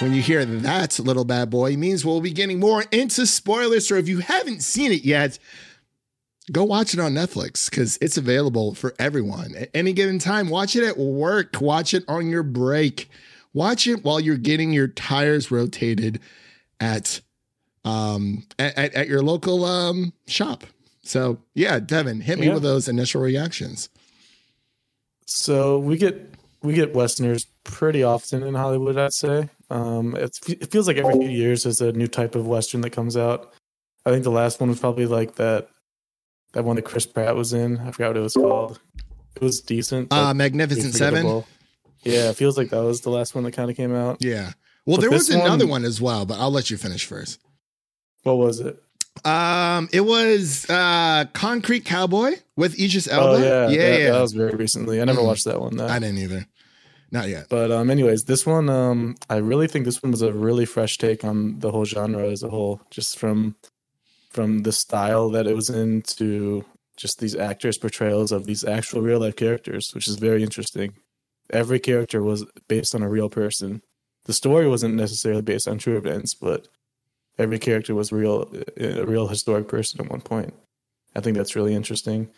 when 0.00 0.12
you 0.14 0.22
hear 0.22 0.44
that 0.44 0.98
little 0.98 1.24
bad 1.24 1.50
boy, 1.50 1.76
means 1.76 2.04
we'll 2.04 2.20
be 2.20 2.30
getting 2.32 2.60
more 2.60 2.84
into 2.92 3.26
spoilers. 3.26 3.88
So 3.88 3.96
if 3.96 4.08
you 4.08 4.18
haven't 4.18 4.62
seen 4.62 4.92
it 4.92 5.04
yet, 5.04 5.38
go 6.52 6.64
watch 6.64 6.94
it 6.94 7.00
on 7.00 7.12
Netflix 7.14 7.68
because 7.70 7.98
it's 8.00 8.16
available 8.16 8.74
for 8.74 8.94
everyone 8.98 9.54
at 9.56 9.70
any 9.74 9.92
given 9.92 10.18
time. 10.18 10.48
Watch 10.50 10.76
it 10.76 10.84
at 10.84 10.96
work, 10.98 11.60
watch 11.60 11.94
it 11.94 12.04
on 12.08 12.28
your 12.28 12.42
break, 12.42 13.10
watch 13.52 13.86
it 13.86 14.04
while 14.04 14.20
you're 14.20 14.36
getting 14.36 14.72
your 14.72 14.88
tires 14.88 15.50
rotated 15.50 16.20
at 16.80 17.20
um 17.84 18.44
at, 18.58 18.76
at, 18.78 18.94
at 18.94 19.08
your 19.08 19.22
local 19.22 19.64
um 19.64 20.12
shop. 20.26 20.64
So 21.02 21.38
yeah, 21.54 21.78
Devin, 21.80 22.20
hit 22.20 22.38
me 22.38 22.46
Yeah. 22.46 22.54
with 22.54 22.62
those 22.62 22.86
initial 22.88 23.20
reactions. 23.20 23.88
So 25.26 25.78
we 25.78 25.96
get 25.96 26.34
we 26.62 26.72
get 26.74 26.94
Westerners 26.94 27.46
pretty 27.64 28.02
often 28.02 28.42
in 28.42 28.54
Hollywood. 28.54 28.96
I'd 28.96 29.12
say 29.12 29.48
um, 29.70 30.16
it's, 30.16 30.40
it 30.48 30.70
feels 30.70 30.86
like 30.86 30.96
every 30.96 31.14
few 31.18 31.28
years 31.28 31.64
there's 31.64 31.80
a 31.80 31.92
new 31.92 32.06
type 32.08 32.34
of 32.34 32.46
Western 32.46 32.80
that 32.82 32.90
comes 32.90 33.16
out. 33.16 33.52
I 34.06 34.10
think 34.10 34.24
the 34.24 34.30
last 34.30 34.60
one 34.60 34.68
was 34.70 34.80
probably 34.80 35.06
like 35.06 35.34
that 35.36 35.68
that 36.52 36.64
one 36.64 36.76
that 36.76 36.84
Chris 36.86 37.04
Pratt 37.06 37.36
was 37.36 37.52
in. 37.52 37.78
I 37.78 37.90
forgot 37.90 38.08
what 38.08 38.16
it 38.16 38.20
was 38.20 38.34
called. 38.34 38.80
It 39.36 39.42
was 39.42 39.60
decent. 39.60 40.12
Uh 40.12 40.32
Magnificent 40.34 40.94
Seven. 40.94 41.44
Yeah, 42.02 42.30
it 42.30 42.36
feels 42.36 42.56
like 42.56 42.70
that 42.70 42.82
was 42.82 43.02
the 43.02 43.10
last 43.10 43.34
one 43.34 43.44
that 43.44 43.52
kind 43.52 43.70
of 43.70 43.76
came 43.76 43.94
out. 43.94 44.18
Yeah. 44.20 44.52
Well, 44.86 44.96
But 44.96 45.00
there 45.02 45.10
was 45.10 45.28
another 45.28 45.66
one- 45.66 45.82
one 45.82 45.84
as 45.84 46.00
well, 46.00 46.24
but 46.24 46.38
I'll 46.38 46.50
let 46.50 46.70
you 46.70 46.76
finish 46.78 47.04
first. 47.04 47.38
What 48.22 48.38
was 48.38 48.60
it? 48.60 48.82
Um, 49.24 49.88
it 49.92 50.00
was 50.02 50.68
uh 50.70 51.24
Concrete 51.34 51.84
Cowboy 51.84 52.36
with 52.56 52.78
Idris 52.80 53.08
Elba. 53.08 53.26
Oh 53.28 53.36
yeah, 53.36 53.68
yeah, 53.68 53.90
that, 53.90 54.00
yeah. 54.00 54.12
that 54.12 54.20
was 54.22 54.32
very 54.32 54.54
recently. 54.54 55.00
I 55.02 55.04
never 55.04 55.20
Mhm. 55.20 55.26
watched 55.26 55.44
that 55.44 55.60
one. 55.60 55.76
Though. 55.76 55.88
I 55.88 55.98
didn't 55.98 56.18
either. 56.18 56.46
Not 57.10 57.28
yet. 57.28 57.46
But 57.48 57.70
um, 57.70 57.90
anyways, 57.90 58.24
this 58.24 58.44
one, 58.44 58.68
um, 58.68 59.16
I 59.30 59.36
really 59.36 59.66
think 59.66 59.84
this 59.84 60.02
one 60.02 60.12
was 60.12 60.22
a 60.22 60.32
really 60.32 60.66
fresh 60.66 60.98
take 60.98 61.24
on 61.24 61.58
the 61.60 61.70
whole 61.70 61.84
genre 61.84 62.28
as 62.28 62.42
a 62.42 62.50
whole, 62.50 62.82
just 62.90 63.18
from 63.18 63.56
from 64.30 64.62
the 64.62 64.72
style 64.72 65.30
that 65.30 65.46
it 65.46 65.56
was 65.56 65.70
in 65.70 66.02
to 66.02 66.64
just 66.96 67.18
these 67.18 67.34
actors' 67.34 67.78
portrayals 67.78 68.30
of 68.30 68.44
these 68.44 68.62
actual 68.62 69.00
real 69.00 69.20
life 69.20 69.36
characters, 69.36 69.90
which 69.94 70.06
is 70.06 70.16
very 70.16 70.42
interesting. 70.42 70.92
Every 71.50 71.78
character 71.80 72.22
was 72.22 72.44
based 72.68 72.94
on 72.94 73.02
a 73.02 73.08
real 73.08 73.30
person. 73.30 73.82
The 74.26 74.34
story 74.34 74.68
wasn't 74.68 74.96
necessarily 74.96 75.40
based 75.40 75.66
on 75.66 75.78
true 75.78 75.96
events, 75.96 76.34
but 76.34 76.68
every 77.38 77.58
character 77.58 77.94
was 77.94 78.12
real, 78.12 78.52
a 78.76 79.06
real 79.06 79.28
historic 79.28 79.66
person 79.66 80.00
at 80.00 80.10
one 80.10 80.20
point. 80.20 80.52
I 81.16 81.20
think 81.20 81.36
that's 81.36 81.56
really 81.56 81.74
interesting, 81.74 82.28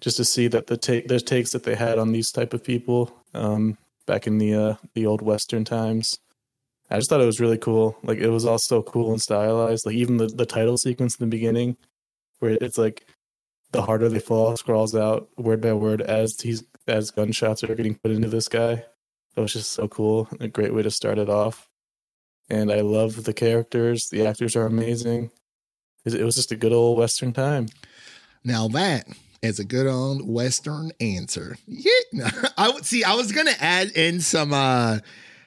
just 0.00 0.16
to 0.16 0.24
see 0.24 0.48
that 0.48 0.68
the 0.68 0.78
take, 0.78 1.08
the 1.08 1.20
takes 1.20 1.50
that 1.50 1.64
they 1.64 1.74
had 1.74 1.98
on 1.98 2.12
these 2.12 2.30
type 2.30 2.54
of 2.54 2.64
people, 2.64 3.14
um, 3.34 3.76
back 4.06 4.26
in 4.26 4.38
the 4.38 4.54
uh, 4.54 4.74
the 4.94 5.06
old 5.06 5.22
western 5.22 5.64
times. 5.64 6.18
I 6.90 6.96
just 6.96 7.08
thought 7.08 7.20
it 7.20 7.26
was 7.26 7.40
really 7.40 7.58
cool. 7.58 7.96
Like 8.02 8.18
it 8.18 8.28
was 8.28 8.44
all 8.44 8.58
so 8.58 8.82
cool 8.82 9.10
and 9.10 9.20
stylized. 9.20 9.86
Like 9.86 9.94
even 9.94 10.18
the, 10.18 10.26
the 10.26 10.46
title 10.46 10.76
sequence 10.76 11.16
in 11.16 11.24
the 11.24 11.34
beginning, 11.34 11.76
where 12.40 12.56
it's 12.60 12.78
like 12.78 13.06
the 13.72 13.82
harder 13.82 14.08
they 14.08 14.20
fall 14.20 14.56
scrawls 14.56 14.94
out 14.94 15.28
word 15.36 15.60
by 15.60 15.72
word 15.72 16.00
as 16.00 16.40
he's 16.40 16.62
as 16.86 17.10
gunshots 17.10 17.64
are 17.64 17.74
getting 17.74 17.96
put 17.96 18.12
into 18.12 18.28
this 18.28 18.48
guy. 18.48 18.84
That 19.34 19.40
was 19.40 19.52
just 19.52 19.72
so 19.72 19.88
cool. 19.88 20.28
A 20.40 20.48
great 20.48 20.74
way 20.74 20.82
to 20.82 20.90
start 20.90 21.18
it 21.18 21.28
off. 21.28 21.68
And 22.48 22.70
I 22.70 22.82
love 22.82 23.24
the 23.24 23.32
characters. 23.32 24.08
The 24.10 24.26
actors 24.26 24.54
are 24.54 24.66
amazing. 24.66 25.30
It 26.04 26.14
it 26.14 26.24
was 26.24 26.36
just 26.36 26.52
a 26.52 26.56
good 26.56 26.72
old 26.72 26.98
Western 26.98 27.32
time. 27.32 27.68
Now 28.44 28.68
that 28.68 29.08
is 29.44 29.58
a 29.58 29.64
good 29.64 29.86
old 29.86 30.26
Western 30.26 30.92
answer. 31.00 31.56
Yeah, 31.66 31.92
I 32.58 32.70
would 32.70 32.84
see. 32.84 33.04
I 33.04 33.14
was 33.14 33.32
gonna 33.32 33.54
add 33.60 33.90
in 33.90 34.20
some 34.20 34.52
uh 34.52 34.98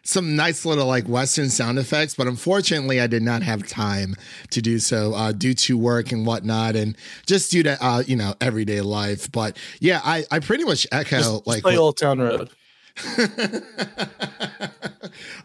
some 0.04 0.38
nice 0.38 0.66
little 0.66 0.88
like 0.88 1.06
Western 1.08 1.50
sound 1.50 1.78
effects, 1.78 2.16
but 2.16 2.28
unfortunately, 2.28 3.02
I 3.02 3.08
did 3.08 3.24
not 3.24 3.44
have 3.44 3.68
time 3.68 4.16
to 4.52 4.62
do 4.62 4.80
so 4.80 5.14
uh, 5.14 5.34
due 5.34 5.54
to 5.54 5.78
work 5.78 6.14
and 6.14 6.26
whatnot, 6.26 6.78
and 6.78 6.96
just 7.26 7.52
due 7.52 7.64
to 7.64 7.78
uh, 7.84 8.04
you 8.06 8.16
know 8.16 8.34
everyday 8.40 8.82
life. 8.82 9.32
But 9.32 9.58
yeah, 9.80 10.00
I 10.04 10.26
I 10.32 10.40
pretty 10.40 10.64
much 10.64 10.88
echo 10.92 11.18
Just, 11.18 11.48
like 11.48 11.64
play 11.64 11.78
Old 11.78 11.98
Town 11.98 12.20
Road. 12.20 12.50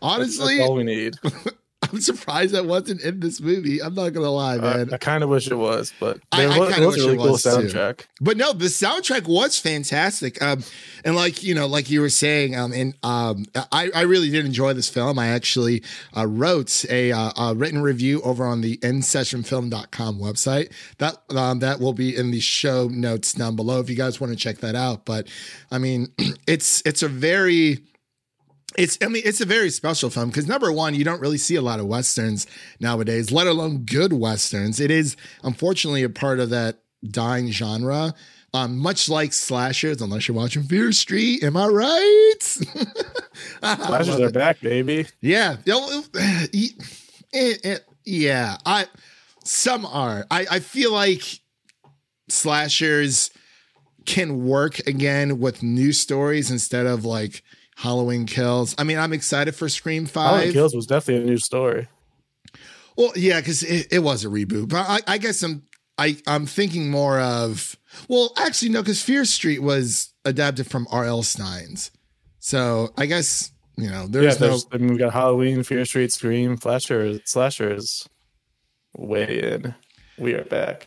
honestly. 0.00 0.58
That's 0.58 0.68
all 0.68 0.76
we 0.76 0.84
need. 0.84 1.16
I'm 1.92 2.00
surprised 2.00 2.54
that 2.54 2.64
wasn't 2.66 3.02
in 3.02 3.20
this 3.20 3.40
movie. 3.40 3.82
I'm 3.82 3.94
not 3.94 4.12
gonna 4.14 4.30
lie, 4.30 4.56
Uh, 4.58 4.76
man. 4.78 4.94
I 4.94 4.96
kind 4.96 5.22
of 5.22 5.28
wish 5.30 5.48
it 5.48 5.54
was, 5.56 5.92
but 6.00 6.18
I- 6.32 6.44
I 6.46 6.54
it 6.54 6.58
was 6.86 6.96
wish 6.96 7.04
a 7.04 7.08
really 7.08 7.14
it 7.14 7.16
cool 7.18 7.32
was, 7.32 7.42
too. 7.42 7.48
soundtrack. 7.50 8.00
But 8.20 8.36
no, 8.36 8.52
the 8.52 8.66
soundtrack 8.66 9.26
was 9.26 9.58
fantastic. 9.58 10.40
Um, 10.42 10.64
and 11.04 11.14
like 11.16 11.42
you 11.42 11.54
know, 11.54 11.66
like 11.66 11.90
you 11.90 12.00
were 12.00 12.08
saying, 12.08 12.56
um, 12.56 12.72
and 12.72 12.94
um, 13.02 13.44
I, 13.70 13.90
I 13.94 14.02
really 14.02 14.30
did 14.30 14.46
enjoy 14.46 14.72
this 14.72 14.88
film. 14.88 15.18
I 15.18 15.28
actually 15.28 15.82
uh, 16.16 16.26
wrote 16.26 16.84
a, 16.88 17.12
uh, 17.12 17.30
a 17.36 17.54
written 17.54 17.82
review 17.82 18.22
over 18.22 18.44
on 18.46 18.60
the 18.60 18.76
InSessionFilm.com 18.78 20.18
website. 20.18 20.72
That 20.98 21.16
um, 21.36 21.58
that 21.60 21.80
will 21.80 21.92
be 21.92 22.16
in 22.16 22.30
the 22.30 22.40
show 22.40 22.88
notes 22.88 23.32
down 23.34 23.56
below 23.56 23.80
if 23.80 23.90
you 23.90 23.96
guys 23.96 24.20
want 24.20 24.32
to 24.32 24.36
check 24.38 24.58
that 24.58 24.74
out. 24.74 25.04
But 25.04 25.28
I 25.70 25.78
mean, 25.78 26.08
it's 26.46 26.82
it's 26.86 27.02
a 27.02 27.08
very 27.08 27.80
it's 28.76 28.98
I 29.02 29.08
mean 29.08 29.22
it's 29.24 29.40
a 29.40 29.46
very 29.46 29.70
special 29.70 30.10
film 30.10 30.28
because 30.30 30.46
number 30.46 30.72
one, 30.72 30.94
you 30.94 31.04
don't 31.04 31.20
really 31.20 31.38
see 31.38 31.56
a 31.56 31.62
lot 31.62 31.80
of 31.80 31.86
westerns 31.86 32.46
nowadays, 32.80 33.30
let 33.30 33.46
alone 33.46 33.84
good 33.84 34.12
westerns. 34.12 34.80
It 34.80 34.90
is 34.90 35.16
unfortunately 35.42 36.02
a 36.02 36.08
part 36.08 36.40
of 36.40 36.50
that 36.50 36.78
dying 37.08 37.50
genre. 37.50 38.14
Um, 38.54 38.76
much 38.76 39.08
like 39.08 39.32
slashers, 39.32 40.02
unless 40.02 40.28
you're 40.28 40.36
watching 40.36 40.62
Fear 40.64 40.92
Street, 40.92 41.42
am 41.42 41.56
I 41.56 41.66
right? 41.68 42.58
I 43.62 43.88
love 43.88 44.20
are 44.20 44.26
it. 44.28 44.34
back, 44.34 44.60
baby. 44.60 45.06
Yeah, 45.22 45.56
Yeah, 45.64 46.02
it- 46.12 47.64
it- 47.64 47.84
yeah. 48.04 48.58
I 48.66 48.86
some 49.44 49.86
are. 49.86 50.26
I 50.30 50.46
I 50.50 50.60
feel 50.60 50.92
like 50.92 51.22
slashers 52.28 53.30
can 54.04 54.44
work 54.44 54.80
again 54.80 55.38
with 55.38 55.62
new 55.62 55.92
stories 55.92 56.50
instead 56.50 56.86
of 56.86 57.04
like 57.04 57.42
Halloween 57.82 58.26
Kills. 58.26 58.76
I 58.78 58.84
mean, 58.84 58.96
I'm 58.96 59.12
excited 59.12 59.56
for 59.56 59.68
Scream 59.68 60.06
Five. 60.06 60.30
Halloween. 60.30 60.52
Kills 60.52 60.74
was 60.74 60.86
definitely 60.86 61.24
a 61.24 61.26
new 61.26 61.38
story. 61.38 61.88
Well, 62.96 63.12
yeah, 63.16 63.40
because 63.40 63.64
it, 63.64 63.88
it 63.90 63.98
was 63.98 64.24
a 64.24 64.28
reboot, 64.28 64.68
but 64.68 64.88
I, 64.88 65.00
I 65.08 65.18
guess 65.18 65.42
I'm 65.42 65.64
I 65.98 66.16
I'm 66.28 66.46
thinking 66.46 66.90
more 66.90 67.18
of 67.18 67.76
well, 68.08 68.32
actually 68.38 68.70
no, 68.70 68.82
because 68.82 69.02
Fear 69.02 69.24
Street 69.24 69.58
was 69.60 70.14
adapted 70.24 70.70
from 70.70 70.86
R.L. 70.92 71.24
Stine's, 71.24 71.90
so 72.38 72.90
I 72.96 73.06
guess 73.06 73.50
you 73.76 73.90
know 73.90 74.02
yeah, 74.02 74.06
there's 74.08 74.40
no 74.40 74.48
there's, 74.48 74.66
I 74.70 74.76
mean, 74.78 74.92
we 74.92 74.98
got 74.98 75.12
Halloween, 75.12 75.64
Fear 75.64 75.84
Street, 75.84 76.12
Scream, 76.12 76.56
Flasher, 76.56 77.18
Slashers. 77.24 78.08
Way 78.96 79.40
in. 79.40 79.74
We 80.18 80.34
are 80.34 80.44
back. 80.44 80.86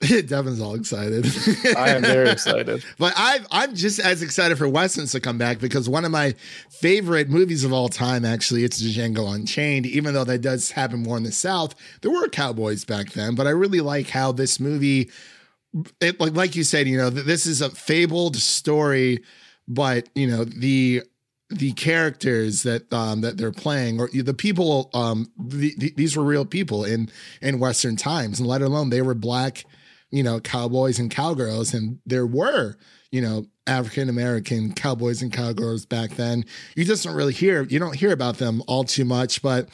Devin's 0.26 0.60
all 0.60 0.74
excited. 0.74 1.24
I 1.76 1.90
am 1.90 2.02
very 2.02 2.28
excited. 2.28 2.84
But 2.98 3.14
I, 3.16 3.40
I'm 3.50 3.74
just 3.74 3.98
as 3.98 4.22
excited 4.22 4.58
for 4.58 4.68
Westerns 4.68 5.12
to 5.12 5.20
come 5.20 5.38
back 5.38 5.58
because 5.58 5.88
one 5.88 6.04
of 6.04 6.10
my 6.10 6.34
favorite 6.68 7.30
movies 7.30 7.64
of 7.64 7.72
all 7.72 7.88
time, 7.88 8.24
actually, 8.24 8.64
it's 8.64 8.82
Django 8.82 9.34
Unchained. 9.34 9.86
Even 9.86 10.12
though 10.12 10.24
that 10.24 10.42
does 10.42 10.70
happen 10.70 11.02
more 11.02 11.16
in 11.16 11.22
the 11.22 11.32
South, 11.32 11.74
there 12.02 12.10
were 12.10 12.28
cowboys 12.28 12.84
back 12.84 13.12
then. 13.12 13.34
But 13.34 13.46
I 13.46 13.50
really 13.50 13.80
like 13.80 14.10
how 14.10 14.32
this 14.32 14.60
movie, 14.60 15.10
it, 16.00 16.20
like 16.20 16.34
like 16.34 16.56
you 16.56 16.64
said, 16.64 16.86
you 16.86 16.98
know, 16.98 17.08
this 17.08 17.46
is 17.46 17.62
a 17.62 17.70
fabled 17.70 18.36
story, 18.36 19.22
but 19.66 20.08
you 20.14 20.26
know 20.26 20.44
the 20.44 21.02
the 21.48 21.72
characters 21.72 22.64
that 22.64 22.92
um 22.92 23.20
that 23.22 23.36
they're 23.36 23.52
playing 23.52 24.00
or 24.00 24.08
the 24.12 24.34
people 24.34 24.90
um 24.94 25.30
the, 25.38 25.72
the, 25.78 25.92
these 25.96 26.16
were 26.16 26.24
real 26.24 26.44
people 26.44 26.84
in 26.84 27.08
in 27.40 27.60
western 27.60 27.94
times 27.94 28.40
and 28.40 28.48
let 28.48 28.62
alone 28.62 28.90
they 28.90 29.00
were 29.00 29.14
black 29.14 29.64
you 30.10 30.22
know 30.22 30.40
cowboys 30.40 30.98
and 30.98 31.10
cowgirls 31.10 31.74
and 31.74 31.98
there 32.06 32.26
were 32.26 32.76
you 33.10 33.20
know 33.20 33.44
african 33.66 34.08
american 34.08 34.72
cowboys 34.72 35.22
and 35.22 35.32
cowgirls 35.32 35.84
back 35.86 36.10
then. 36.12 36.44
You 36.76 36.84
just 36.84 37.04
don't 37.04 37.14
really 37.14 37.32
hear 37.32 37.62
you 37.62 37.78
don't 37.78 37.96
hear 37.96 38.12
about 38.12 38.38
them 38.38 38.62
all 38.66 38.84
too 38.84 39.04
much 39.04 39.42
but 39.42 39.68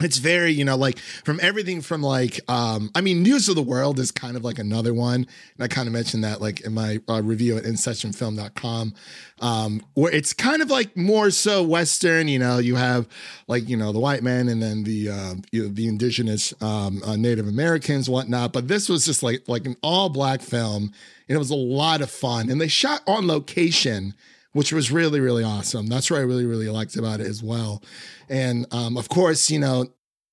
it's 0.00 0.18
very 0.18 0.52
you 0.52 0.64
know 0.64 0.76
like 0.76 0.98
from 0.98 1.38
everything 1.42 1.80
from 1.80 2.02
like 2.02 2.40
um 2.50 2.90
i 2.94 3.00
mean 3.00 3.22
news 3.22 3.48
of 3.48 3.56
the 3.56 3.62
world 3.62 3.98
is 3.98 4.10
kind 4.10 4.36
of 4.36 4.44
like 4.44 4.58
another 4.58 4.92
one. 4.92 5.26
And 5.56 5.60
i 5.60 5.68
kind 5.68 5.86
of 5.86 5.92
mentioned 5.92 6.24
that 6.24 6.40
like 6.40 6.60
in 6.60 6.74
my 6.74 7.00
uh, 7.08 7.22
review 7.22 7.56
at 7.56 7.64
insessionfilm.com 7.64 8.94
um 9.40 9.82
where 9.94 10.12
it's 10.12 10.32
kind 10.32 10.62
of 10.62 10.70
like 10.70 10.96
more 10.96 11.30
so 11.30 11.62
western 11.62 12.28
you 12.28 12.38
know 12.38 12.58
you 12.58 12.76
have 12.76 13.08
like 13.48 13.68
you 13.68 13.76
know 13.76 13.92
the 13.92 13.98
white 13.98 14.22
man 14.22 14.48
and 14.48 14.62
then 14.62 14.84
the 14.84 15.08
uh 15.08 15.34
you 15.50 15.62
know, 15.62 15.68
the 15.68 15.88
indigenous 15.88 16.52
um 16.62 17.02
uh, 17.04 17.16
native 17.16 17.48
americans 17.48 18.08
whatnot. 18.08 18.52
But 18.52 18.68
this 18.68 18.88
was 18.88 19.06
just 19.06 19.22
like 19.22 19.48
like 19.48 19.66
an 19.66 19.76
all 19.82 20.08
black 20.08 20.42
film 20.42 20.92
and 21.28 21.36
it 21.36 21.38
was 21.38 21.50
a 21.50 21.56
lot 21.56 22.00
of 22.02 22.10
fun. 22.10 22.50
And 22.50 22.60
they 22.60 22.68
shot 22.68 23.02
on 23.06 23.26
location 23.26 24.14
which 24.56 24.72
was 24.72 24.90
really 24.90 25.20
really 25.20 25.44
awesome 25.44 25.86
that's 25.86 26.10
what 26.10 26.18
i 26.18 26.22
really 26.22 26.46
really 26.46 26.68
liked 26.68 26.96
about 26.96 27.20
it 27.20 27.26
as 27.26 27.42
well 27.42 27.82
and 28.28 28.66
um, 28.72 28.96
of 28.96 29.08
course, 29.08 29.50
you 29.50 29.58
know, 29.58 29.86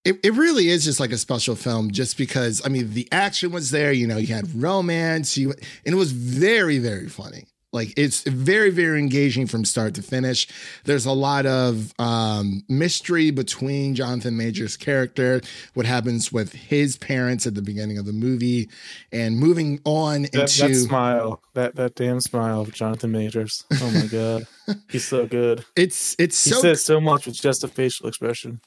it, 0.05 0.19
it 0.23 0.33
really 0.33 0.69
is 0.69 0.83
just 0.83 0.99
like 0.99 1.11
a 1.11 1.17
special 1.17 1.55
film 1.55 1.91
just 1.91 2.17
because, 2.17 2.61
I 2.65 2.69
mean, 2.69 2.93
the 2.93 3.07
action 3.11 3.51
was 3.51 3.71
there, 3.71 3.91
you 3.91 4.07
know, 4.07 4.17
you 4.17 4.33
had 4.33 4.53
romance, 4.61 5.37
you, 5.37 5.51
and 5.51 5.93
it 5.93 5.97
was 5.97 6.11
very, 6.11 6.77
very 6.79 7.07
funny. 7.07 7.45
Like 7.73 7.91
it's 7.97 8.21
very, 8.21 8.69
very 8.69 8.99
engaging 8.99 9.47
from 9.47 9.65
start 9.65 9.95
to 9.95 10.03
finish. 10.03 10.47
There's 10.85 11.07
a 11.07 11.11
lot 11.11 11.47
of 11.47 11.91
um, 11.99 12.63
mystery 12.69 13.31
between 13.31 13.95
Jonathan 13.95 14.37
Major's 14.37 14.77
character, 14.77 15.41
what 15.73 15.87
happens 15.87 16.31
with 16.31 16.53
his 16.53 16.97
parents 16.97 17.47
at 17.47 17.55
the 17.55 17.63
beginning 17.63 17.97
of 17.97 18.05
the 18.05 18.13
movie, 18.13 18.69
and 19.11 19.37
moving 19.37 19.79
on 19.85 20.21
That, 20.21 20.33
into 20.35 20.67
that 20.67 20.75
smile, 20.75 21.41
that 21.55 21.75
that 21.75 21.95
damn 21.95 22.21
smile 22.21 22.61
of 22.61 22.71
Jonathan 22.73 23.11
Majors. 23.11 23.65
Oh 23.81 23.91
my 23.91 24.05
god, 24.05 24.45
he's 24.91 25.05
so 25.07 25.25
good. 25.25 25.65
it's 25.75 26.15
it's 26.19 26.41
He 26.43 26.51
so 26.51 26.61
says 26.61 26.83
so 26.85 27.01
much 27.01 27.25
with 27.25 27.35
just 27.35 27.63
a 27.63 27.67
facial 27.67 28.07
expression. 28.07 28.61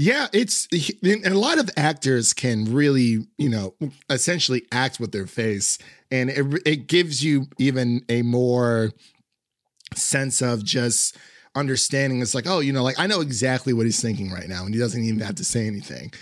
Yeah, 0.00 0.28
it's 0.32 0.68
and 1.02 1.26
a 1.26 1.36
lot 1.36 1.58
of 1.58 1.68
actors 1.76 2.32
can 2.32 2.72
really, 2.72 3.26
you 3.36 3.48
know, 3.48 3.74
essentially 4.08 4.64
act 4.70 5.00
with 5.00 5.10
their 5.10 5.26
face, 5.26 5.76
and 6.12 6.30
it 6.30 6.62
it 6.64 6.86
gives 6.86 7.24
you 7.24 7.48
even 7.58 8.04
a 8.08 8.22
more 8.22 8.92
sense 9.96 10.40
of 10.40 10.62
just 10.62 11.16
understanding. 11.56 12.22
It's 12.22 12.32
like, 12.32 12.46
oh, 12.46 12.60
you 12.60 12.72
know, 12.72 12.84
like 12.84 12.96
I 12.96 13.08
know 13.08 13.20
exactly 13.20 13.72
what 13.72 13.86
he's 13.86 14.00
thinking 14.00 14.30
right 14.30 14.48
now, 14.48 14.64
and 14.64 14.72
he 14.72 14.78
doesn't 14.78 15.02
even 15.02 15.18
have 15.18 15.34
to 15.34 15.44
say 15.44 15.66
anything, 15.66 16.12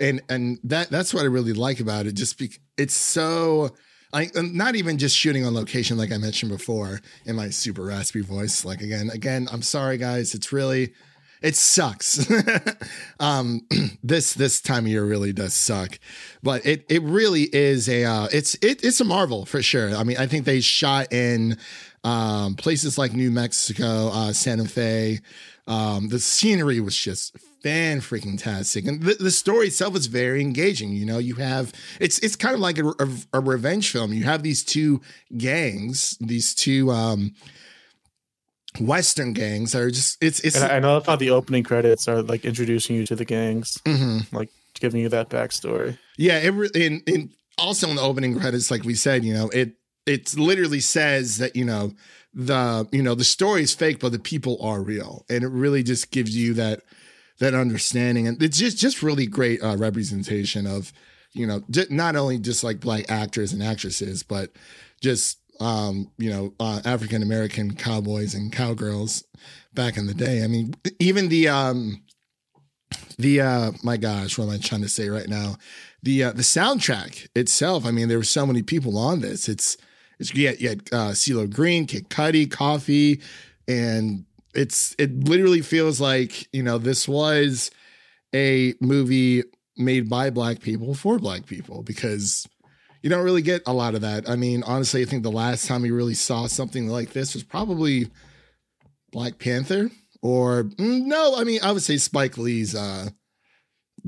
and 0.00 0.22
and 0.30 0.58
that 0.64 0.88
that's 0.88 1.12
what 1.12 1.22
I 1.22 1.26
really 1.26 1.52
like 1.52 1.78
about 1.78 2.06
it. 2.06 2.14
Just 2.14 2.38
be, 2.38 2.52
it's 2.78 2.94
so. 2.94 3.74
I, 4.14 4.30
not 4.34 4.76
even 4.76 4.96
just 4.96 5.14
shooting 5.14 5.44
on 5.44 5.52
location, 5.52 5.98
like 5.98 6.10
I 6.10 6.16
mentioned 6.16 6.50
before, 6.50 7.02
in 7.26 7.36
my 7.36 7.50
super 7.50 7.82
raspy 7.82 8.22
voice. 8.22 8.64
Like 8.64 8.80
again, 8.80 9.10
again, 9.12 9.46
I'm 9.52 9.60
sorry, 9.60 9.98
guys. 9.98 10.34
It's 10.34 10.52
really, 10.52 10.94
it 11.42 11.56
sucks. 11.56 12.30
um, 13.20 13.62
this 14.02 14.34
this 14.34 14.60
time 14.60 14.84
of 14.84 14.90
year 14.90 15.04
really 15.04 15.32
does 15.32 15.54
suck, 15.54 15.98
but 16.42 16.64
it 16.66 16.84
it 16.88 17.02
really 17.02 17.42
is 17.54 17.88
a 17.88 18.04
uh, 18.04 18.28
it's 18.32 18.54
it, 18.56 18.84
it's 18.84 19.00
a 19.00 19.04
marvel 19.04 19.44
for 19.44 19.62
sure. 19.62 19.94
I 19.94 20.04
mean, 20.04 20.16
I 20.16 20.26
think 20.26 20.44
they 20.44 20.60
shot 20.60 21.12
in 21.12 21.58
um, 22.04 22.54
places 22.54 22.98
like 22.98 23.12
New 23.12 23.30
Mexico, 23.30 24.10
uh, 24.12 24.32
Santa 24.32 24.66
Fe. 24.66 25.20
Um, 25.68 26.08
the 26.08 26.20
scenery 26.20 26.78
was 26.80 26.96
just 26.96 27.36
fan 27.62 28.00
freaking 28.00 28.38
tastic, 28.38 28.86
and 28.86 29.02
the, 29.02 29.14
the 29.14 29.32
story 29.32 29.66
itself 29.66 29.96
is 29.96 30.06
very 30.06 30.40
engaging. 30.40 30.92
You 30.92 31.04
know, 31.04 31.18
you 31.18 31.34
have 31.34 31.72
it's 32.00 32.20
it's 32.20 32.36
kind 32.36 32.54
of 32.54 32.60
like 32.60 32.78
a, 32.78 32.86
a, 32.86 33.08
a 33.34 33.40
revenge 33.40 33.90
film. 33.90 34.12
You 34.12 34.22
have 34.24 34.44
these 34.44 34.62
two 34.62 35.00
gangs, 35.36 36.16
these 36.20 36.54
two 36.54 36.92
um, 36.92 37.34
Western 38.80 39.32
gangs 39.32 39.74
are 39.74 39.90
just 39.90 40.22
it's 40.22 40.40
it's 40.40 40.56
And 40.56 40.64
I, 40.64 40.76
I 40.76 40.78
love 40.78 41.06
how 41.06 41.16
the 41.16 41.30
opening 41.30 41.62
credits 41.64 42.08
are 42.08 42.22
like 42.22 42.44
introducing 42.44 42.96
you 42.96 43.06
to 43.06 43.16
the 43.16 43.24
gangs, 43.24 43.78
Mhm. 43.84 44.32
like 44.32 44.50
giving 44.78 45.00
you 45.00 45.08
that 45.10 45.28
backstory. 45.30 45.98
Yeah, 46.18 46.38
it 46.38 46.52
and, 46.76 47.02
and 47.06 47.30
also 47.58 47.88
in 47.88 47.96
the 47.96 48.02
opening 48.02 48.38
credits, 48.38 48.70
like 48.70 48.84
we 48.84 48.94
said, 48.94 49.24
you 49.24 49.34
know, 49.34 49.48
it 49.50 49.72
it 50.06 50.36
literally 50.36 50.80
says 50.80 51.38
that 51.38 51.56
you 51.56 51.64
know 51.64 51.92
the 52.34 52.86
you 52.92 53.02
know 53.02 53.14
the 53.14 53.24
story 53.24 53.62
is 53.62 53.74
fake, 53.74 53.98
but 54.00 54.12
the 54.12 54.18
people 54.18 54.58
are 54.62 54.82
real, 54.82 55.24
and 55.30 55.42
it 55.42 55.48
really 55.48 55.82
just 55.82 56.10
gives 56.10 56.36
you 56.36 56.54
that 56.54 56.82
that 57.38 57.54
understanding, 57.54 58.26
and 58.28 58.42
it's 58.42 58.58
just 58.58 58.78
just 58.78 59.02
really 59.02 59.26
great 59.26 59.62
uh, 59.62 59.76
representation 59.76 60.66
of 60.66 60.92
you 61.32 61.46
know 61.46 61.62
not 61.90 62.16
only 62.16 62.38
just 62.38 62.62
like 62.62 62.80
black 62.80 63.10
actors 63.10 63.52
and 63.52 63.62
actresses, 63.62 64.22
but 64.22 64.52
just 65.00 65.38
um, 65.60 66.10
you 66.18 66.30
know, 66.30 66.54
uh, 66.60 66.80
African 66.84 67.22
American 67.22 67.74
cowboys 67.74 68.34
and 68.34 68.52
cowgirls 68.52 69.24
back 69.72 69.96
in 69.96 70.06
the 70.06 70.14
day. 70.14 70.42
I 70.42 70.46
mean, 70.46 70.74
even 70.98 71.28
the 71.28 71.48
um, 71.48 72.02
the 73.18 73.40
uh, 73.40 73.72
my 73.82 73.96
gosh, 73.96 74.38
what 74.38 74.44
am 74.44 74.50
I 74.50 74.58
trying 74.58 74.82
to 74.82 74.88
say 74.88 75.08
right 75.08 75.28
now? 75.28 75.56
The 76.02 76.24
uh, 76.24 76.32
the 76.32 76.42
soundtrack 76.42 77.28
itself. 77.34 77.86
I 77.86 77.90
mean, 77.90 78.08
there 78.08 78.18
were 78.18 78.24
so 78.24 78.46
many 78.46 78.62
people 78.62 78.98
on 78.98 79.20
this. 79.20 79.48
It's 79.48 79.76
it's 80.18 80.34
you 80.34 80.48
had 80.48 80.80
uh, 80.92 81.12
CeeLo 81.12 81.52
Green, 81.52 81.86
Kid 81.86 82.08
Cudi, 82.08 82.46
Koffee, 82.46 83.22
and 83.68 84.24
it's 84.54 84.94
it 84.98 85.28
literally 85.28 85.62
feels 85.62 86.00
like 86.00 86.48
you 86.52 86.62
know 86.62 86.78
this 86.78 87.06
was 87.06 87.70
a 88.34 88.74
movie 88.80 89.44
made 89.76 90.08
by 90.08 90.30
black 90.30 90.60
people 90.60 90.94
for 90.94 91.18
black 91.18 91.46
people 91.46 91.82
because 91.82 92.46
you 93.06 93.10
don't 93.10 93.22
really 93.22 93.40
get 93.40 93.62
a 93.66 93.72
lot 93.72 93.94
of 93.94 94.00
that. 94.00 94.28
I 94.28 94.34
mean, 94.34 94.64
honestly, 94.64 95.00
I 95.00 95.04
think 95.04 95.22
the 95.22 95.30
last 95.30 95.68
time 95.68 95.82
we 95.82 95.92
really 95.92 96.12
saw 96.12 96.48
something 96.48 96.88
like 96.88 97.12
this 97.12 97.34
was 97.34 97.44
probably 97.44 98.08
Black 99.12 99.38
Panther 99.38 99.92
or 100.22 100.64
mm, 100.64 101.04
no, 101.04 101.36
I 101.36 101.44
mean, 101.44 101.60
I 101.62 101.70
would 101.70 101.84
say 101.84 101.98
Spike 101.98 102.36
Lee's 102.36 102.74
uh 102.74 103.10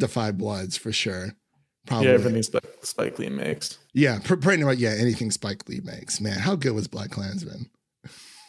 Five 0.08 0.36
Bloods 0.36 0.76
for 0.76 0.90
sure. 0.90 1.28
Probably. 1.86 2.08
Yeah, 2.08 2.14
everything 2.14 2.42
Spike, 2.42 2.64
Spike 2.82 3.18
Lee 3.20 3.28
makes. 3.28 3.78
Yeah, 3.94 4.18
pr- 4.18 4.34
pretty 4.34 4.64
much. 4.64 4.78
Yeah, 4.78 4.96
anything 4.98 5.30
Spike 5.30 5.68
Lee 5.68 5.80
makes. 5.84 6.20
Man, 6.20 6.40
how 6.40 6.56
good 6.56 6.72
was 6.72 6.88
Black 6.88 7.10
Klansman? 7.10 7.70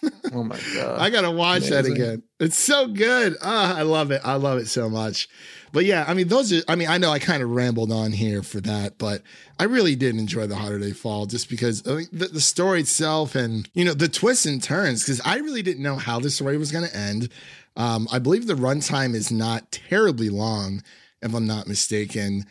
Oh 0.34 0.44
my 0.44 0.58
god! 0.75 0.98
I 0.98 1.10
gotta 1.10 1.29
watch 1.29 1.63
that 1.68 1.86
again. 1.86 2.24
It's 2.39 2.58
so 2.58 2.88
good. 2.88 3.36
Ah, 3.41 3.77
I 3.77 3.82
love 3.82 4.12
it. 4.12 4.22
I 4.24 4.36
love 4.36 4.58
it 4.58 4.68
so 4.68 4.89
much. 4.89 5.27
But 5.72 5.86
yeah, 5.86 6.06
I 6.08 6.14
mean, 6.14 6.28
those 6.28 6.52
are. 6.52 6.62
I 6.68 6.76
mean, 6.76 6.88
I 6.88 6.98
know 6.98 7.12
I 7.12 7.20
kind 7.20 7.44
of 7.44 7.50
rambled 7.50 7.92
on 7.92 8.12
here 8.12 8.42
for 8.44 8.60
that, 8.62 8.98
but 8.98 9.22
I 9.60 9.66
really 9.66 9.96
did 9.96 10.16
enjoy 10.16 10.48
the 10.48 10.78
They 10.80 10.92
Fall 10.92 11.26
just 11.26 11.50
because 11.50 11.88
I 11.88 11.96
mean, 11.96 12.08
the, 12.12 12.28
the 12.28 12.42
story 12.42 12.82
itself 12.82 13.36
and 13.36 13.70
you 13.74 13.86
know 13.86 13.94
the 13.94 14.08
twists 14.08 14.46
and 14.46 14.62
turns. 14.62 15.04
Because 15.04 15.22
I 15.26 15.38
really 15.38 15.62
didn't 15.62 15.84
know 15.84 15.96
how 15.96 16.20
the 16.20 16.30
story 16.30 16.58
was 16.58 16.72
going 16.72 16.88
to 16.88 16.96
end. 16.96 17.30
Um, 17.76 18.08
I 18.12 18.20
believe 18.20 18.48
the 18.48 18.56
runtime 18.56 19.14
is 19.14 19.32
not 19.32 19.72
terribly 19.72 20.30
long, 20.30 20.84
if 21.22 21.34
I'm 21.34 21.48
not 21.48 21.68
mistaken. 21.68 22.46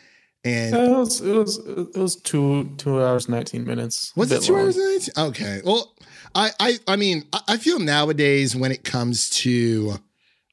And 0.45 0.73
it 0.73 0.89
was 0.89 1.19
it 1.19 1.33
was 1.35 1.57
it 1.57 1.97
was 1.97 2.15
two 2.15 2.73
two 2.77 3.03
hours 3.03 3.27
nineteen 3.27 3.65
minutes. 3.65 4.13
Was 4.15 4.31
it 4.31 4.41
two 4.41 4.53
long. 4.53 4.61
hours 4.63 4.77
and 4.77 5.01
18? 5.01 5.25
Okay. 5.25 5.61
Well, 5.65 5.93
I, 6.33 6.51
I, 6.59 6.79
I 6.87 6.95
mean, 6.95 7.25
I- 7.33 7.41
I 7.49 7.57
feel 7.57 7.79
nowadays 7.79 8.55
when 8.55 8.71
it 8.71 8.83
comes 8.85 9.29
to 9.41 9.95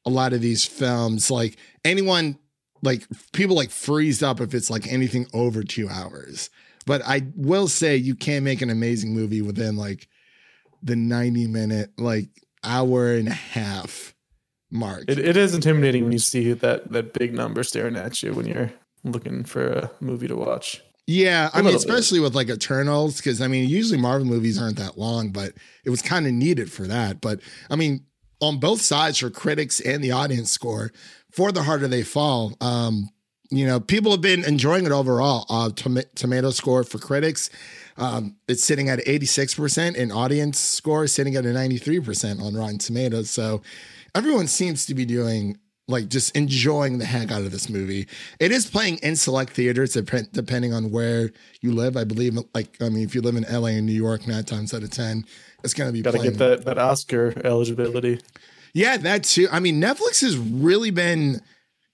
a 0.05 0.09
lot 0.09 0.33
of 0.33 0.41
these 0.41 0.65
films, 0.65 1.31
like 1.31 1.57
anyone, 1.85 2.37
like 2.81 3.07
people 3.33 3.55
like 3.55 3.69
freeze 3.69 4.21
up 4.21 4.39
if 4.41 4.53
it's 4.53 4.69
like 4.69 4.87
anything 4.91 5.27
over 5.33 5.63
two 5.63 5.89
hours. 5.89 6.49
But 6.85 7.01
I 7.05 7.27
will 7.35 7.67
say 7.67 7.97
you 7.97 8.15
can 8.15 8.43
make 8.43 8.61
an 8.61 8.69
amazing 8.69 9.13
movie 9.13 9.41
within 9.41 9.75
like 9.75 10.07
the 10.81 10.95
90 10.95 11.47
minute, 11.47 11.91
like 11.97 12.29
hour 12.63 13.13
and 13.13 13.27
a 13.27 13.33
half 13.33 14.15
mark. 14.71 15.05
It, 15.07 15.19
it 15.19 15.37
is 15.37 15.53
intimidating 15.53 16.03
when 16.03 16.11
you 16.11 16.19
see 16.19 16.53
that 16.53 16.91
that 16.91 17.13
big 17.13 17.33
number 17.33 17.63
staring 17.63 17.95
at 17.95 18.21
you 18.23 18.33
when 18.33 18.47
you're 18.47 18.71
looking 19.03 19.43
for 19.43 19.67
a 19.67 19.91
movie 19.99 20.27
to 20.27 20.35
watch. 20.35 20.81
Yeah, 21.09 21.49
I 21.53 21.57
mean, 21.57 21.65
little 21.65 21.79
bit. 21.79 21.89
especially 21.89 22.19
with 22.19 22.35
like 22.35 22.49
Eternals, 22.49 23.17
because 23.17 23.41
I 23.41 23.47
mean, 23.47 23.69
usually 23.69 23.99
Marvel 23.99 24.27
movies 24.27 24.61
aren't 24.61 24.77
that 24.77 24.97
long, 24.97 25.29
but 25.29 25.53
it 25.85 25.89
was 25.89 26.01
kind 26.01 26.27
of 26.27 26.33
needed 26.33 26.69
for 26.69 26.83
that. 26.83 27.21
But 27.21 27.39
I 27.69 27.77
mean, 27.77 28.03
on 28.39 28.59
both 28.59 28.81
sides 28.81 29.17
for 29.19 29.29
critics 29.29 29.79
and 29.79 30.03
the 30.03 30.11
audience 30.11 30.51
score, 30.51 30.91
for 31.31 31.51
the 31.51 31.63
harder 31.63 31.87
they 31.87 32.03
fall, 32.03 32.55
um, 32.61 33.09
you 33.49 33.65
know, 33.65 33.79
people 33.79 34.11
have 34.11 34.21
been 34.21 34.43
enjoying 34.43 34.85
it 34.85 34.91
overall. 34.91 35.45
Uh, 35.49 35.69
tom- 35.73 35.99
tomato 36.15 36.49
score 36.51 36.83
for 36.83 36.97
critics, 36.97 37.49
um, 37.97 38.35
it's 38.47 38.63
sitting 38.63 38.89
at 38.89 38.99
86%, 38.99 39.97
and 39.97 40.11
audience 40.11 40.59
score 40.59 41.05
is 41.05 41.13
sitting 41.13 41.35
at 41.35 41.45
a 41.45 41.49
93% 41.49 42.41
on 42.41 42.55
Rotten 42.55 42.77
Tomatoes. 42.77 43.29
So 43.29 43.61
everyone 44.13 44.47
seems 44.47 44.85
to 44.87 44.93
be 44.93 45.05
doing 45.05 45.57
like 45.87 46.09
just 46.09 46.35
enjoying 46.35 46.97
the 46.97 47.05
heck 47.05 47.31
out 47.31 47.41
of 47.43 47.51
this 47.51 47.69
movie. 47.69 48.07
It 48.39 48.51
is 48.51 48.69
playing 48.69 48.97
in 48.97 49.15
select 49.15 49.53
theaters 49.53 49.93
dep- 49.93 50.31
depending 50.33 50.73
on 50.73 50.91
where 50.91 51.31
you 51.61 51.71
live. 51.73 51.95
I 51.95 52.03
believe, 52.03 52.37
like, 52.53 52.75
I 52.81 52.89
mean, 52.89 53.03
if 53.03 53.15
you 53.15 53.21
live 53.21 53.35
in 53.35 53.45
LA 53.49 53.69
and 53.69 53.85
New 53.85 53.93
York, 53.93 54.27
nine 54.27 54.43
times 54.43 54.73
out 54.73 54.83
of 54.83 54.91
10, 54.91 55.23
it's 55.63 55.73
going 55.73 55.87
to 55.89 55.93
be 55.93 56.01
Got 56.01 56.11
to 56.11 56.17
playing. 56.17 56.33
get 56.33 56.39
that 56.39 56.65
that 56.65 56.77
Oscar 56.77 57.33
eligibility. 57.45 58.19
Yeah, 58.73 58.97
that 58.97 59.23
too. 59.23 59.47
I 59.51 59.59
mean, 59.59 59.81
Netflix 59.81 60.21
has 60.21 60.37
really 60.37 60.91
been 60.91 61.41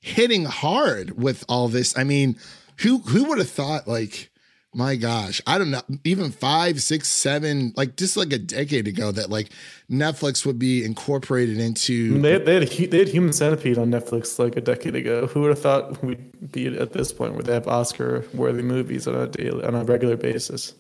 hitting 0.02 0.46
hard 0.46 1.18
with 1.22 1.46
all 1.48 1.68
this. 1.70 1.98
I 1.98 2.04
mean, 2.04 2.36
who 2.80 2.98
who 3.00 3.26
would 3.30 3.38
have 3.38 3.50
thought 3.50 3.88
like 3.88 4.32
my 4.74 4.96
gosh, 4.96 5.42
I 5.46 5.58
don't 5.58 5.72
know, 5.72 5.82
even 6.04 6.32
five, 6.32 6.82
six, 6.82 7.08
seven, 7.08 7.74
like 7.76 7.96
just 7.96 8.18
like 8.18 8.34
a 8.34 8.40
decade 8.40 8.88
ago 8.88 9.12
that 9.12 9.30
like 9.30 9.50
Netflix 9.90 10.46
would 10.46 10.58
be 10.58 10.84
incorporated 10.84 11.60
into 11.60 12.20
They, 12.20 12.38
they 12.38 12.66
had 12.66 12.92
they 12.92 13.00
had 13.00 13.10
Human 13.10 13.34
Centipede 13.34 13.78
on 13.78 13.92
Netflix 13.92 14.40
like 14.40 14.56
a 14.56 14.62
decade 14.62 14.96
ago. 14.96 15.28
Who 15.28 15.42
would 15.42 15.50
have 15.50 15.60
thought 15.60 16.04
we'd 16.04 16.52
be 16.52 16.68
at 16.78 16.94
this 16.94 17.12
point 17.12 17.34
where 17.34 17.44
they 17.44 17.54
have 17.54 17.68
Oscar 17.68 18.26
worthy 18.34 18.64
movies 18.64 19.08
on 19.08 19.16
a 19.16 19.28
daily 19.28 19.64
on 19.64 19.76
a 19.76 19.84
regular 19.84 20.18
basis? 20.18 20.74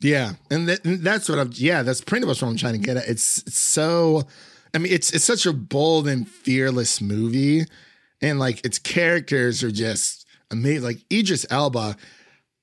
Yeah, 0.00 0.34
and, 0.50 0.68
that, 0.68 0.84
and 0.84 1.00
that's 1.00 1.28
what 1.28 1.38
I'm. 1.38 1.50
Yeah, 1.54 1.82
that's 1.82 2.00
pretty 2.00 2.24
much 2.24 2.40
what 2.40 2.48
I'm 2.48 2.56
trying 2.56 2.74
to 2.74 2.78
get 2.78 2.96
at. 2.96 3.08
It's, 3.08 3.38
it's 3.38 3.58
so. 3.58 4.28
I 4.74 4.78
mean, 4.78 4.92
it's 4.92 5.12
it's 5.12 5.24
such 5.24 5.46
a 5.46 5.52
bold 5.52 6.06
and 6.06 6.28
fearless 6.28 7.00
movie, 7.00 7.64
and 8.20 8.38
like 8.38 8.64
its 8.64 8.78
characters 8.78 9.64
are 9.64 9.72
just 9.72 10.26
amazing. 10.50 10.84
Like 10.84 10.98
Idris 11.12 11.46
Elba, 11.50 11.96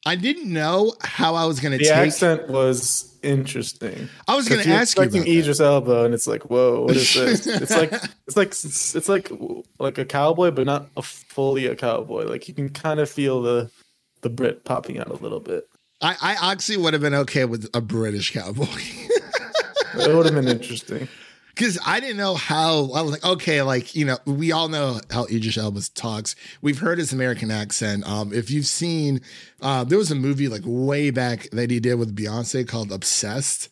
I 0.05 0.15
didn't 0.15 0.51
know 0.51 0.93
how 1.01 1.35
I 1.35 1.45
was 1.45 1.59
gonna 1.59 1.77
The 1.77 1.85
take. 1.85 1.93
accent 1.93 2.47
was 2.47 3.17
interesting. 3.23 4.07
I 4.27 4.35
was 4.35 4.47
gonna 4.47 4.61
'Cause 4.61 4.67
you're 4.67 4.75
ask 4.77 4.97
you 4.97 5.03
about 5.03 5.13
that. 5.13 5.27
Idris 5.27 5.59
Elba, 5.59 6.05
and 6.05 6.13
it's 6.13 6.27
like, 6.27 6.43
whoa, 6.49 6.83
what 6.83 6.95
is 6.95 7.13
this? 7.13 7.47
it's 7.61 7.71
like 7.75 7.91
it's 8.27 8.37
like 8.37 8.47
it's, 8.49 8.95
it's 8.95 9.09
like 9.09 9.31
like 9.79 9.97
a 9.97 10.05
cowboy, 10.05 10.51
but 10.51 10.65
not 10.67 10.87
a 10.95 11.01
fully 11.01 11.65
a 11.65 11.75
cowboy. 11.75 12.25
Like 12.25 12.47
you 12.47 12.53
can 12.53 12.69
kind 12.69 12.99
of 12.99 13.09
feel 13.09 13.41
the 13.41 13.71
the 14.21 14.29
Brit 14.29 14.63
popping 14.63 14.99
out 14.99 15.09
a 15.09 15.15
little 15.15 15.39
bit. 15.39 15.67
I, 16.01 16.15
I 16.21 16.51
actually 16.51 16.77
would 16.77 16.93
have 16.93 17.01
been 17.01 17.13
okay 17.15 17.45
with 17.45 17.69
a 17.73 17.81
British 17.81 18.31
cowboy. 18.31 18.65
It 19.97 20.13
would 20.13 20.25
have 20.25 20.35
been 20.35 20.49
interesting. 20.49 21.07
Because 21.55 21.79
I 21.85 22.01
didn't 22.01 22.17
know 22.17 22.35
how 22.35 22.91
I 22.91 23.01
was 23.01 23.11
like, 23.11 23.25
okay, 23.25 23.61
like 23.61 23.95
you 23.95 24.03
know, 24.03 24.17
we 24.25 24.51
all 24.51 24.67
know 24.67 24.99
how 25.09 25.25
Idris 25.25 25.57
Elba 25.57 25.81
talks. 25.93 26.35
We've 26.61 26.79
heard 26.79 26.97
his 26.97 27.13
American 27.13 27.49
accent. 27.49 28.05
Um, 28.05 28.33
if 28.33 28.51
you've 28.51 28.65
seen, 28.65 29.21
uh, 29.61 29.85
there 29.85 29.97
was 29.97 30.11
a 30.11 30.15
movie 30.15 30.49
like 30.49 30.63
way 30.65 31.11
back 31.11 31.49
that 31.51 31.71
he 31.71 31.79
did 31.79 31.95
with 31.95 32.15
Beyonce 32.15 32.67
called 32.67 32.91
Obsessed. 32.91 33.69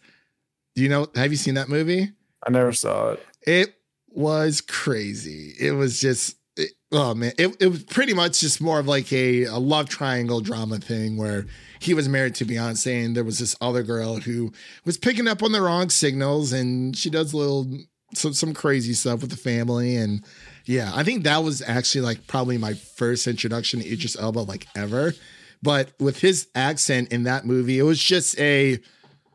Do 0.75 0.81
you 0.81 0.87
know? 0.87 1.07
Have 1.15 1.31
you 1.31 1.37
seen 1.37 1.55
that 1.55 1.67
movie? 1.67 2.13
I 2.45 2.51
never 2.51 2.71
saw 2.71 3.11
it. 3.11 3.25
It 3.45 3.75
was 4.09 4.61
crazy. 4.61 5.53
It 5.59 5.71
was 5.71 5.99
just, 5.99 6.37
it, 6.55 6.71
oh 6.91 7.13
man, 7.13 7.33
it, 7.37 7.55
it 7.59 7.67
was 7.67 7.83
pretty 7.83 8.13
much 8.13 8.39
just 8.39 8.61
more 8.61 8.79
of 8.79 8.87
like 8.87 9.11
a, 9.11 9.43
a 9.43 9.57
love 9.57 9.89
triangle 9.89 10.39
drama 10.39 10.79
thing 10.79 11.17
where 11.17 11.45
he 11.83 11.93
was 11.93 12.07
married 12.07 12.35
to 12.35 12.45
Beyonce 12.45 13.05
and 13.05 13.15
there 13.15 13.23
was 13.23 13.39
this 13.39 13.55
other 13.59 13.83
girl 13.83 14.17
who 14.17 14.51
was 14.85 14.97
picking 14.97 15.27
up 15.27 15.43
on 15.43 15.51
the 15.51 15.61
wrong 15.61 15.89
signals 15.89 16.53
and 16.53 16.95
she 16.95 17.09
does 17.09 17.33
a 17.33 17.37
little, 17.37 17.67
some, 18.13 18.33
some 18.33 18.53
crazy 18.53 18.93
stuff 18.93 19.21
with 19.21 19.31
the 19.31 19.37
family. 19.37 19.95
And 19.95 20.23
yeah, 20.65 20.91
I 20.95 21.03
think 21.03 21.23
that 21.23 21.43
was 21.43 21.61
actually 21.61 22.01
like 22.01 22.25
probably 22.25 22.57
my 22.57 22.73
first 22.73 23.27
introduction 23.27 23.81
to 23.81 23.91
Idris 23.91 24.17
Elba 24.17 24.39
like 24.39 24.67
ever. 24.75 25.13
But 25.61 25.91
with 25.99 26.19
his 26.19 26.47
accent 26.55 27.11
in 27.11 27.23
that 27.23 27.45
movie, 27.45 27.79
it 27.79 27.83
was 27.83 28.01
just 28.01 28.39
a, 28.39 28.79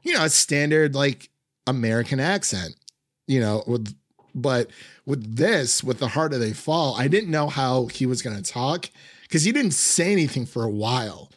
you 0.03 0.15
know, 0.15 0.25
a 0.25 0.31
standard 0.31 0.95
like 0.95 1.31
American 1.67 2.21
accent, 2.21 2.75
you 3.27 3.41
know, 3.41 3.63
with 3.67 3.95
but 4.35 4.71
with 5.05 5.37
this, 5.37 5.83
with 5.83 5.99
the 5.99 6.09
harder 6.09 6.39
they 6.39 6.53
fall, 6.53 6.95
I 6.97 7.09
didn't 7.09 7.31
know 7.31 7.49
how 7.49 7.87
he 7.87 8.07
was 8.07 8.23
gonna 8.23 8.43
talk 8.43 8.91
because 9.23 9.45
he 9.45 9.53
didn't 9.53 9.73
say 9.73 10.13
anything 10.13 10.47
for 10.47 10.65
a 10.65 10.71
while. 10.71 11.28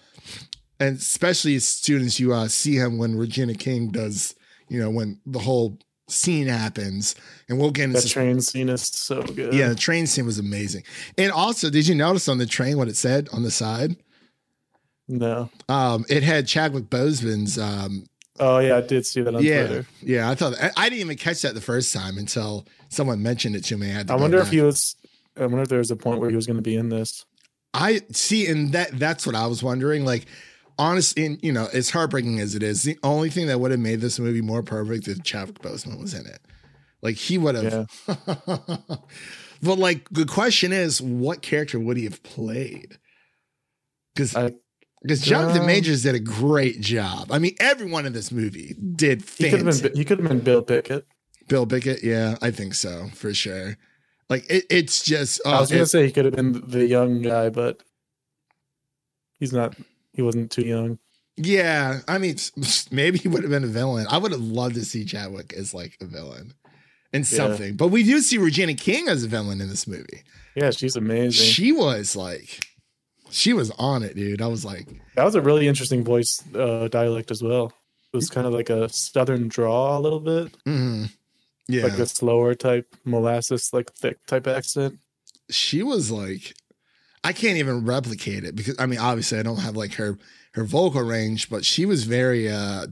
And 0.81 0.97
especially 0.97 1.55
as 1.55 1.65
soon 1.65 2.01
as 2.01 2.19
you 2.19 2.33
uh, 2.33 2.47
see 2.47 2.75
him 2.75 2.97
when 2.97 3.15
Regina 3.15 3.53
King 3.53 3.89
does, 3.89 4.35
you 4.67 4.79
know, 4.79 4.89
when 4.89 5.19
the 5.25 5.39
whole 5.39 5.77
scene 6.09 6.47
happens, 6.47 7.15
and 7.47 7.59
we'll 7.59 7.71
get 7.71 7.85
into 7.85 8.01
The 8.01 8.09
train 8.09 8.41
scene 8.41 8.67
is 8.67 8.81
so 8.81 9.21
good. 9.21 9.53
yeah, 9.53 9.69
the 9.69 9.75
train 9.75 10.07
scene 10.07 10.25
was 10.25 10.39
amazing. 10.39 10.83
And 11.17 11.31
also, 11.31 11.69
did 11.69 11.87
you 11.87 11.95
notice 11.95 12.27
on 12.27 12.39
the 12.39 12.45
train 12.45 12.77
what 12.77 12.87
it 12.87 12.95
said 12.95 13.29
on 13.31 13.43
the 13.43 13.51
side? 13.51 13.95
No. 15.07 15.49
Um, 15.69 16.05
it 16.09 16.23
had 16.23 16.47
Chadwick 16.47 16.85
Boseman's 16.85 17.57
um, 17.59 18.05
Oh 18.39 18.57
yeah, 18.57 18.77
I 18.77 18.81
did 18.81 19.05
see 19.05 19.21
that 19.21 19.35
on 19.35 19.43
yeah, 19.43 19.67
Twitter. 19.67 19.85
yeah. 20.01 20.29
I 20.29 20.35
thought 20.35 20.55
I, 20.59 20.71
I 20.75 20.89
didn't 20.89 21.01
even 21.01 21.17
catch 21.17 21.43
that 21.43 21.53
the 21.53 21.61
first 21.61 21.93
time 21.93 22.17
until 22.17 22.65
someone 22.89 23.21
mentioned 23.21 23.55
it 23.55 23.63
to 23.65 23.77
me. 23.77 23.89
I, 23.91 23.93
had 23.93 24.07
to 24.07 24.13
I 24.13 24.15
wonder 24.15 24.39
if 24.39 24.49
he 24.49 24.61
was. 24.61 24.95
I 25.37 25.41
wonder 25.41 25.61
if 25.61 25.69
there 25.69 25.77
was 25.77 25.91
a 25.91 25.95
point 25.95 26.19
where 26.19 26.29
he 26.29 26.35
was 26.35 26.47
going 26.47 26.57
to 26.57 26.63
be 26.63 26.75
in 26.75 26.89
this. 26.89 27.25
I 27.73 28.01
see, 28.11 28.47
and 28.47 28.71
that 28.73 28.97
that's 28.97 29.27
what 29.27 29.35
I 29.35 29.45
was 29.47 29.61
wondering. 29.61 30.05
Like, 30.05 30.25
honest, 30.81 31.17
in 31.17 31.37
you 31.41 31.51
know, 31.51 31.67
as 31.73 31.91
heartbreaking 31.91 32.39
as 32.39 32.55
it 32.55 32.63
is, 32.63 32.83
the 32.83 32.97
only 33.03 33.29
thing 33.29 33.47
that 33.47 33.59
would 33.59 33.71
have 33.71 33.79
made 33.79 34.01
this 34.01 34.19
movie 34.19 34.41
more 34.41 34.63
perfect 34.63 35.07
if 35.07 35.23
Chadwick 35.23 35.59
Boseman 35.59 35.99
was 36.01 36.13
in 36.13 36.25
it. 36.25 36.39
Like 37.01 37.15
he 37.15 37.37
would 37.37 37.55
have. 37.55 37.87
but 39.61 39.77
like, 39.79 40.07
the 40.09 40.25
question 40.25 40.71
is, 40.71 41.01
what 41.01 41.41
character 41.41 41.79
would 41.79 41.97
he 41.97 42.03
have 42.05 42.21
played? 42.23 42.97
Because 44.15 44.33
Because 45.01 45.21
Jonathan 45.21 45.61
Um, 45.61 45.67
Majors 45.67 46.03
did 46.03 46.15
a 46.15 46.19
great 46.19 46.81
job. 46.81 47.31
I 47.31 47.39
mean, 47.39 47.55
everyone 47.59 48.05
in 48.05 48.13
this 48.13 48.31
movie 48.31 48.75
did 48.95 49.21
He 49.37 49.45
could 49.45 49.53
have 49.53 49.59
fantastic. 49.61 49.93
been. 49.93 49.99
He 49.99 50.05
could 50.05 50.19
have 50.19 50.27
been 50.27 50.39
Bill 50.41 50.61
Pickett. 50.61 51.05
Bill 51.47 51.65
Pickett, 51.65 52.03
yeah, 52.03 52.37
I 52.41 52.51
think 52.51 52.73
so 52.75 53.07
for 53.13 53.33
sure. 53.33 53.77
Like 54.29 54.49
it, 54.49 54.65
it's 54.69 55.03
just. 55.03 55.41
Oh, 55.43 55.51
I 55.51 55.59
was 55.59 55.71
gonna 55.71 55.85
say 55.85 56.05
he 56.05 56.11
could 56.11 56.25
have 56.25 56.35
been 56.35 56.63
the 56.67 56.85
young 56.87 57.21
guy, 57.21 57.49
but 57.49 57.81
he's 59.39 59.51
not. 59.53 59.75
He 60.13 60.21
wasn't 60.21 60.51
too 60.51 60.63
young. 60.65 60.99
yeah, 61.37 61.99
I 62.07 62.17
mean, 62.17 62.35
maybe 62.91 63.17
he 63.17 63.27
would 63.27 63.43
have 63.43 63.51
been 63.51 63.63
a 63.63 63.67
villain. 63.67 64.05
I 64.09 64.17
would 64.17 64.31
have 64.31 64.41
loved 64.41 64.75
to 64.75 64.85
see 64.85 65.05
Chadwick 65.05 65.53
as 65.53 65.73
like 65.73 65.97
a 66.01 66.05
villain 66.05 66.53
in 67.13 67.21
Yeah. 67.21 67.25
something, 67.25 67.75
but 67.75 67.87
we 67.87 68.03
do 68.03 68.19
see 68.21 68.37
Regina 68.37 68.73
King 68.73 69.07
as 69.07 69.23
a 69.23 69.27
villain 69.27 69.61
in 69.61 69.69
this 69.69 69.87
movie. 69.87 70.23
Yeah, 70.55 70.71
she's 70.71 70.95
amazing. 70.95 71.31
She 71.45 71.71
was 71.71 72.15
like, 72.15 72.65
she 73.29 73.53
was 73.53 73.71
on 73.71 74.03
it, 74.03 74.15
dude. 74.15 74.41
I 74.41 74.47
was 74.47 74.65
like, 74.65 74.87
that 75.15 75.23
was 75.23 75.35
a 75.35 75.41
really 75.41 75.67
interesting 75.67 76.03
voice 76.03 76.43
uh, 76.55 76.87
dialect 76.89 77.31
as 77.31 77.41
well. 77.41 77.73
It 78.13 78.17
was 78.17 78.29
kind 78.29 78.45
of 78.45 78.51
like 78.53 78.69
a 78.69 78.89
southern 78.89 79.47
draw 79.47 79.97
a 79.97 80.01
little 80.01 80.19
bit, 80.19 80.53
mhm. 80.67 81.09
yeah, 81.69 81.83
like 81.83 81.97
a 81.97 82.05
slower 82.05 82.53
type 82.55 82.93
molasses, 83.05 83.69
like 83.71 83.93
thick 83.93 84.17
type 84.27 84.47
accent. 84.47 84.99
she 85.49 85.81
was 85.81 86.11
like 86.11 86.53
I 87.23 87.33
can't 87.33 87.57
even 87.57 87.85
replicate 87.85 88.43
it 88.43 88.55
because 88.55 88.75
I 88.79 88.85
mean 88.85 88.99
obviously 88.99 89.39
I 89.39 89.43
don't 89.43 89.59
have 89.59 89.75
like 89.75 89.93
her 89.95 90.17
her 90.53 90.63
vocal 90.63 91.01
range, 91.01 91.49
but 91.49 91.65
she 91.65 91.85
was 91.85 92.03
very 92.03 92.49
uh 92.49 92.87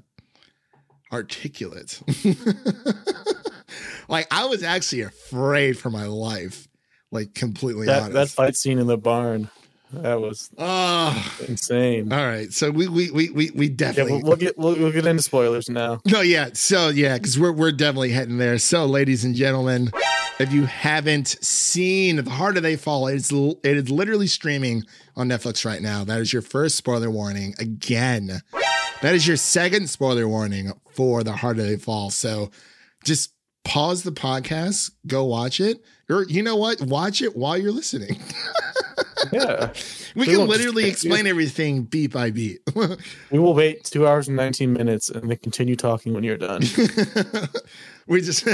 articulate. 1.11 2.01
like 4.07 4.27
I 4.31 4.45
was 4.45 4.63
actually 4.63 5.01
afraid 5.01 5.77
for 5.77 5.89
my 5.89 6.05
life, 6.05 6.67
like 7.11 7.33
completely 7.33 7.87
That 7.87 8.13
that 8.13 8.29
fight 8.29 8.55
scene 8.55 8.77
in 8.79 8.87
the 8.87 8.97
barn, 8.97 9.49
that 9.93 10.21
was 10.21 10.49
oh, 10.57 11.37
insane. 11.47 12.11
all 12.13 12.25
right. 12.25 12.51
So 12.53 12.69
we 12.69 12.87
we 12.87 13.11
we 13.11 13.29
we, 13.29 13.51
we 13.51 13.67
Yeah, 13.67 13.75
definitely 13.75 14.13
we'll, 14.13 14.21
we'll 14.21 14.35
get 14.35 14.57
we'll, 14.57 14.75
we'll 14.75 14.91
get 14.91 15.05
into 15.05 15.23
spoilers 15.23 15.69
now. 15.69 15.99
No, 16.05 16.21
yeah. 16.21 16.49
So 16.53 16.89
yeah, 16.89 17.17
because 17.17 17.39
we're 17.39 17.51
we're 17.51 17.71
definitely 17.71 18.11
heading 18.11 18.37
there. 18.37 18.57
So, 18.59 18.85
ladies 18.85 19.23
and 19.23 19.35
gentlemen, 19.35 19.91
if 20.39 20.53
you 20.53 20.65
haven't 20.65 21.37
seen 21.43 22.17
The 22.17 22.29
Harder 22.29 22.61
They 22.61 22.75
Fall, 22.75 23.07
it's 23.07 23.31
it 23.31 23.65
is 23.65 23.89
literally 23.89 24.27
streaming 24.27 24.83
on 25.15 25.27
Netflix 25.27 25.65
right 25.65 25.81
now. 25.81 26.03
That 26.03 26.21
is 26.21 26.31
your 26.31 26.41
first 26.41 26.75
spoiler 26.75 27.09
warning. 27.09 27.55
Again, 27.59 28.41
that 29.01 29.15
is 29.15 29.27
your 29.27 29.37
second 29.37 29.89
spoiler 29.89 30.27
warning 30.27 30.71
for 30.91 31.23
The 31.23 31.33
Harder 31.33 31.63
They 31.63 31.77
Fall. 31.77 32.09
So 32.09 32.51
just 33.03 33.33
pause 33.65 34.03
the 34.03 34.11
podcast, 34.11 34.91
go 35.05 35.25
watch 35.25 35.59
it, 35.59 35.83
or 36.09 36.23
you 36.23 36.41
know 36.41 36.55
what, 36.55 36.81
watch 36.81 37.21
it 37.21 37.35
while 37.35 37.57
you're 37.57 37.71
listening. 37.71 38.19
Yeah, 39.31 39.71
we 40.15 40.21
We 40.21 40.25
can 40.27 40.47
literally 40.47 40.83
distract 40.83 41.03
you. 41.03 41.09
explain 41.11 41.27
everything 41.27 41.83
beat 41.83 42.11
by 42.11 42.31
beat. 42.31 42.59
we 43.31 43.39
will 43.39 43.53
wait 43.53 43.83
two 43.83 44.07
hours 44.07 44.27
and 44.27 44.37
nineteen 44.37 44.73
minutes 44.73 45.09
and 45.09 45.29
then 45.29 45.37
continue 45.37 45.75
talking 45.75 46.13
when 46.13 46.23
you're 46.23 46.37
done. 46.37 46.61
we 48.07 48.21
just 48.21 48.45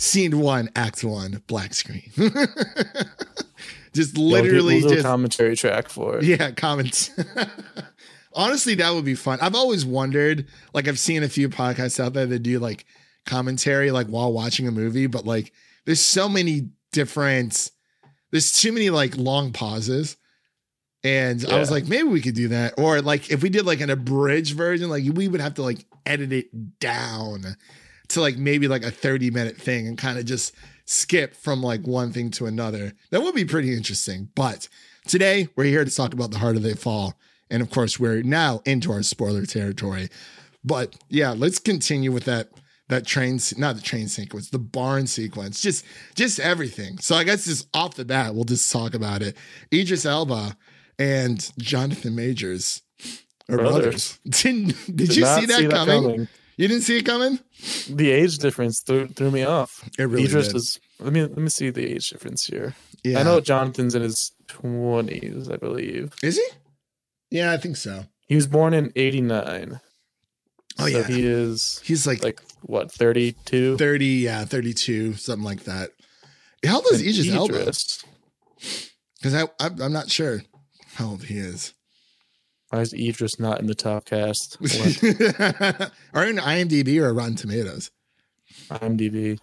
scene 0.00 0.38
one, 0.40 0.68
act 0.76 1.04
one, 1.04 1.42
black 1.46 1.74
screen. 1.74 2.10
just 3.94 4.16
Yeah, 4.16 4.22
we'll 4.22 4.42
do- 4.42 4.42
literally 4.42 4.74
we'll 4.80 4.88
do 4.88 4.88
a 4.88 4.94
just 4.96 5.06
commentary 5.06 5.56
track 5.56 5.88
for 5.88 6.18
it. 6.18 6.24
yeah, 6.24 6.50
comments. 6.52 7.10
Honestly, 8.34 8.74
that 8.76 8.90
would 8.94 9.04
be 9.04 9.14
fun. 9.14 9.38
I've 9.40 9.54
always 9.54 9.84
wondered, 9.84 10.46
like 10.74 10.86
I've 10.86 10.98
seen 10.98 11.22
a 11.22 11.28
few 11.28 11.48
podcasts 11.48 11.98
out 11.98 12.12
there 12.12 12.26
that 12.26 12.40
do 12.40 12.58
like 12.58 12.84
commentary 13.26 13.90
like 13.90 14.06
while 14.06 14.32
watching 14.32 14.68
a 14.68 14.70
movie, 14.70 15.06
but 15.06 15.24
like 15.24 15.52
there's 15.86 16.00
so 16.00 16.28
many 16.28 16.68
different 16.92 17.70
there's 18.30 18.52
too 18.52 18.72
many 18.72 18.90
like 18.90 19.16
long 19.16 19.52
pauses. 19.52 20.16
And 21.04 21.44
I 21.46 21.58
was 21.58 21.70
like, 21.70 21.86
maybe 21.86 22.08
we 22.08 22.20
could 22.20 22.34
do 22.34 22.48
that. 22.48 22.74
Or 22.76 23.00
like 23.00 23.30
if 23.30 23.42
we 23.42 23.50
did 23.50 23.64
like 23.64 23.80
an 23.80 23.90
abridged 23.90 24.56
version, 24.56 24.90
like 24.90 25.04
we 25.12 25.28
would 25.28 25.40
have 25.40 25.54
to 25.54 25.62
like 25.62 25.86
edit 26.04 26.32
it 26.32 26.80
down 26.80 27.56
to 28.08 28.20
like 28.20 28.36
maybe 28.36 28.68
like 28.68 28.82
a 28.82 28.90
30 28.90 29.30
minute 29.30 29.56
thing 29.56 29.86
and 29.86 29.96
kind 29.96 30.18
of 30.18 30.24
just 30.24 30.54
skip 30.86 31.34
from 31.34 31.62
like 31.62 31.86
one 31.86 32.12
thing 32.12 32.30
to 32.32 32.46
another. 32.46 32.92
That 33.10 33.22
would 33.22 33.34
be 33.34 33.44
pretty 33.44 33.74
interesting. 33.76 34.30
But 34.34 34.68
today 35.06 35.48
we're 35.54 35.64
here 35.64 35.84
to 35.84 35.94
talk 35.94 36.12
about 36.12 36.30
the 36.30 36.38
heart 36.38 36.56
of 36.56 36.62
the 36.62 36.74
fall. 36.74 37.14
And 37.50 37.62
of 37.62 37.70
course, 37.70 37.98
we're 37.98 38.22
now 38.22 38.60
into 38.64 38.92
our 38.92 39.02
spoiler 39.02 39.46
territory. 39.46 40.08
But 40.64 40.96
yeah, 41.08 41.30
let's 41.30 41.58
continue 41.58 42.12
with 42.12 42.24
that 42.24 42.50
that 42.88 43.06
train 43.06 43.38
not 43.56 43.76
the 43.76 43.82
train 43.82 44.08
sequence, 44.08 44.50
the 44.50 44.58
barn 44.58 45.06
sequence, 45.06 45.60
just 45.60 45.84
just 46.14 46.40
everything. 46.40 46.98
So 46.98 47.14
I 47.14 47.24
guess 47.24 47.44
just 47.44 47.68
off 47.74 47.94
the 47.94 48.04
bat, 48.04 48.34
we'll 48.34 48.44
just 48.44 48.70
talk 48.72 48.94
about 48.94 49.22
it. 49.22 49.36
Idris 49.72 50.04
Elba 50.04 50.56
and 50.98 51.50
Jonathan 51.58 52.14
Majors 52.14 52.82
are 53.48 53.56
brothers. 53.56 53.82
Brothers. 53.82 54.18
Didn't, 54.42 54.66
did, 54.86 54.96
Did 54.96 55.16
you 55.16 55.22
not 55.24 55.40
see 55.40 55.46
that, 55.46 55.70
coming? 55.70 56.28
You 56.58 56.66
didn't 56.66 56.82
see 56.82 56.98
it 56.98 57.06
coming? 57.06 57.38
The 57.88 58.10
age 58.10 58.38
difference 58.38 58.82
threw, 58.84 59.06
threw 59.06 59.30
me 59.30 59.44
off. 59.44 59.88
It 59.96 60.02
really 60.04 60.24
Idris 60.24 60.48
did. 60.48 60.56
is. 60.56 60.80
Let 60.98 61.12
me 61.12 61.22
let 61.22 61.38
me 61.38 61.48
see 61.48 61.70
the 61.70 61.86
age 61.86 62.10
difference 62.10 62.46
here. 62.46 62.74
Yeah. 63.04 63.20
I 63.20 63.22
know 63.22 63.40
Jonathan's 63.40 63.94
in 63.94 64.02
his 64.02 64.32
twenties, 64.48 65.48
I 65.48 65.56
believe. 65.56 66.14
Is 66.20 66.36
he? 66.36 66.46
Yeah, 67.30 67.52
I 67.52 67.58
think 67.58 67.76
so. 67.76 68.06
He 68.26 68.34
was 68.34 68.48
born 68.48 68.74
in 68.74 68.92
'89. 68.96 69.80
Oh 70.78 70.86
so 70.86 70.98
yeah. 70.98 71.06
he 71.06 71.26
is 71.26 71.80
He's 71.84 72.06
like, 72.06 72.22
like 72.22 72.40
what 72.62 72.92
32. 72.92 73.76
30, 73.76 74.06
yeah, 74.06 74.44
32, 74.44 75.14
something 75.14 75.44
like 75.44 75.64
that. 75.64 75.90
How 76.64 76.76
old 76.76 76.86
is 76.92 77.00
And 77.00 77.08
Idris 77.08 77.30
Elba? 77.30 77.72
Because 79.18 79.34
I, 79.34 79.42
I, 79.60 79.70
I'm 79.80 79.92
not 79.92 80.10
sure 80.10 80.42
how 80.94 81.10
old 81.10 81.24
he 81.24 81.38
is. 81.38 81.74
Why 82.70 82.80
is 82.80 82.92
Idris 82.92 83.40
not 83.40 83.60
in 83.60 83.66
the 83.66 83.74
top 83.74 84.04
cast? 84.04 84.56
Are 86.14 86.24
in 86.24 86.36
IMDb 86.36 87.00
or 87.00 87.14
Rotten 87.14 87.36
Tomatoes? 87.36 87.90
IMDb. 88.70 89.38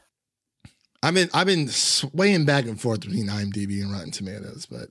I've 1.02 1.14
been 1.14 1.30
I've 1.34 1.48
been 1.48 1.68
swaying 1.68 2.46
back 2.46 2.66
and 2.66 2.80
forth 2.80 3.02
between 3.02 3.28
IMDb 3.28 3.82
and 3.82 3.92
Rotten 3.92 4.12
Tomatoes, 4.12 4.68
but 4.70 4.90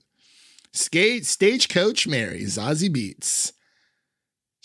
skate 0.73 1.25
stagecoach 1.25 2.07
Mary 2.07 2.41
Zazie 2.41 2.89
Beetz. 2.89 3.51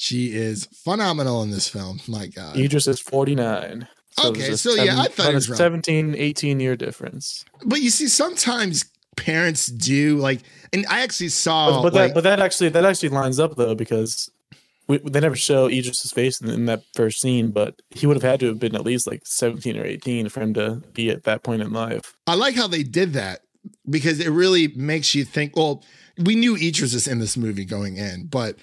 She 0.01 0.33
is 0.33 0.65
phenomenal 0.83 1.43
in 1.43 1.51
this 1.51 1.69
film. 1.69 2.01
My 2.09 2.27
God. 2.27 2.57
Idris 2.57 2.87
is 2.87 2.99
49. 3.01 3.87
Okay, 4.25 4.41
there's 4.41 4.65
a 4.65 4.75
so 4.75 4.83
yeah, 4.83 4.99
I 4.99 5.09
thought 5.09 5.31
it 5.31 5.35
was 5.35 5.51
wrong. 5.51 5.59
17, 5.59 6.15
18 6.17 6.59
year 6.59 6.75
difference. 6.75 7.45
But 7.67 7.83
you 7.83 7.91
see, 7.91 8.09
sometimes 8.09 8.87
parents 9.17 9.67
do 9.67 10.17
like, 10.17 10.41
and 10.73 10.87
I 10.89 11.03
actually 11.03 11.29
saw, 11.29 11.83
but, 11.83 11.93
but 11.93 11.93
like, 11.93 12.09
that 12.09 12.15
but 12.15 12.25
that 12.25 12.41
actually 12.41 12.71
that 12.71 12.87
actually 12.87 13.11
lines 13.11 13.39
up 13.39 13.57
though 13.57 13.75
because 13.75 14.31
we, 14.89 14.97
they 15.01 15.21
never 15.21 15.37
show 15.37 15.67
Idris's 15.67 16.13
face 16.13 16.41
in, 16.41 16.49
in 16.49 16.65
that 16.65 16.83
first 16.95 17.21
scene, 17.21 17.51
but 17.51 17.83
he 17.91 18.07
would 18.07 18.17
have 18.17 18.23
had 18.23 18.41
to 18.41 18.47
have 18.47 18.59
been 18.59 18.75
at 18.75 18.87
least 18.87 19.07
like 19.07 19.21
17 19.27 19.77
or 19.77 19.85
18 19.85 20.31
for 20.31 20.41
him 20.41 20.55
to 20.55 20.77
be 20.95 21.11
at 21.11 21.25
that 21.25 21.43
point 21.43 21.61
in 21.61 21.75
life. 21.75 22.17
I 22.27 22.37
like 22.37 22.55
how 22.55 22.69
they 22.69 22.85
did 22.85 23.13
that 23.13 23.41
because 23.89 24.19
it 24.19 24.31
really 24.31 24.69
makes 24.69 25.15
you 25.15 25.27
think. 25.27 25.57
Well, 25.57 25.85
we 26.17 26.37
knew 26.37 26.57
Idris 26.57 26.95
was 26.95 27.07
in 27.07 27.19
this 27.19 27.37
movie 27.37 27.67
going 27.67 27.99
in, 27.99 28.29
but 28.29 28.57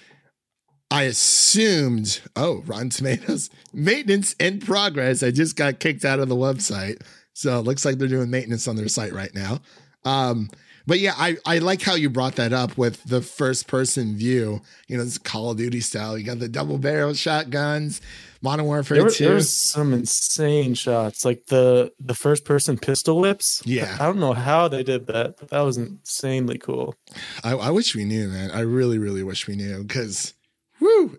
I 0.89 1.03
assumed, 1.03 2.21
oh, 2.35 2.63
Rotten 2.65 2.89
Tomatoes 2.89 3.49
maintenance 3.73 4.33
in 4.33 4.59
progress. 4.59 5.21
I 5.23 5.31
just 5.31 5.55
got 5.55 5.79
kicked 5.79 6.05
out 6.05 6.19
of 6.19 6.29
the 6.29 6.35
website, 6.35 7.01
so 7.33 7.59
it 7.59 7.63
looks 7.63 7.83
like 7.85 7.97
they're 7.97 8.07
doing 8.07 8.29
maintenance 8.29 8.67
on 8.67 8.75
their 8.75 8.87
site 8.87 9.13
right 9.13 9.33
now. 9.33 9.59
Um, 10.05 10.49
but 10.85 10.99
yeah, 10.99 11.13
I, 11.17 11.35
I 11.45 11.57
like 11.57 11.81
how 11.81 11.95
you 11.95 12.09
brought 12.09 12.35
that 12.35 12.53
up 12.53 12.77
with 12.77 13.03
the 13.03 13.21
first 13.21 13.67
person 13.67 14.15
view. 14.15 14.61
You 14.87 14.95
know, 14.95 15.03
it's 15.03 15.17
Call 15.17 15.51
of 15.51 15.57
Duty 15.57 15.81
style. 15.81 16.17
You 16.17 16.23
got 16.23 16.39
the 16.39 16.47
double 16.47 16.77
barrel 16.77 17.13
shotguns, 17.13 17.99
Modern 18.41 18.65
Warfare 18.65 18.99
There, 18.99 19.09
2. 19.09 19.25
there 19.25 19.35
was 19.35 19.53
some 19.53 19.93
insane 19.93 20.73
shots, 20.75 21.25
like 21.25 21.47
the 21.47 21.91
the 21.99 22.15
first 22.15 22.45
person 22.45 22.77
pistol 22.77 23.19
whips. 23.19 23.61
Yeah. 23.65 23.97
I 23.99 24.05
don't 24.05 24.19
know 24.19 24.31
how 24.31 24.69
they 24.69 24.83
did 24.83 25.07
that, 25.07 25.35
but 25.37 25.49
that 25.49 25.59
was 25.59 25.75
insanely 25.75 26.57
cool. 26.57 26.95
I, 27.43 27.51
I 27.51 27.71
wish 27.71 27.93
we 27.93 28.05
knew, 28.05 28.29
man. 28.29 28.51
I 28.51 28.61
really, 28.61 28.97
really 28.97 29.23
wish 29.23 29.45
we 29.45 29.57
knew 29.57 29.83
because, 29.83 30.33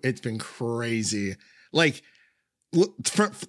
it's 0.03 0.21
been 0.21 0.39
crazy. 0.39 1.37
Like, 1.73 2.03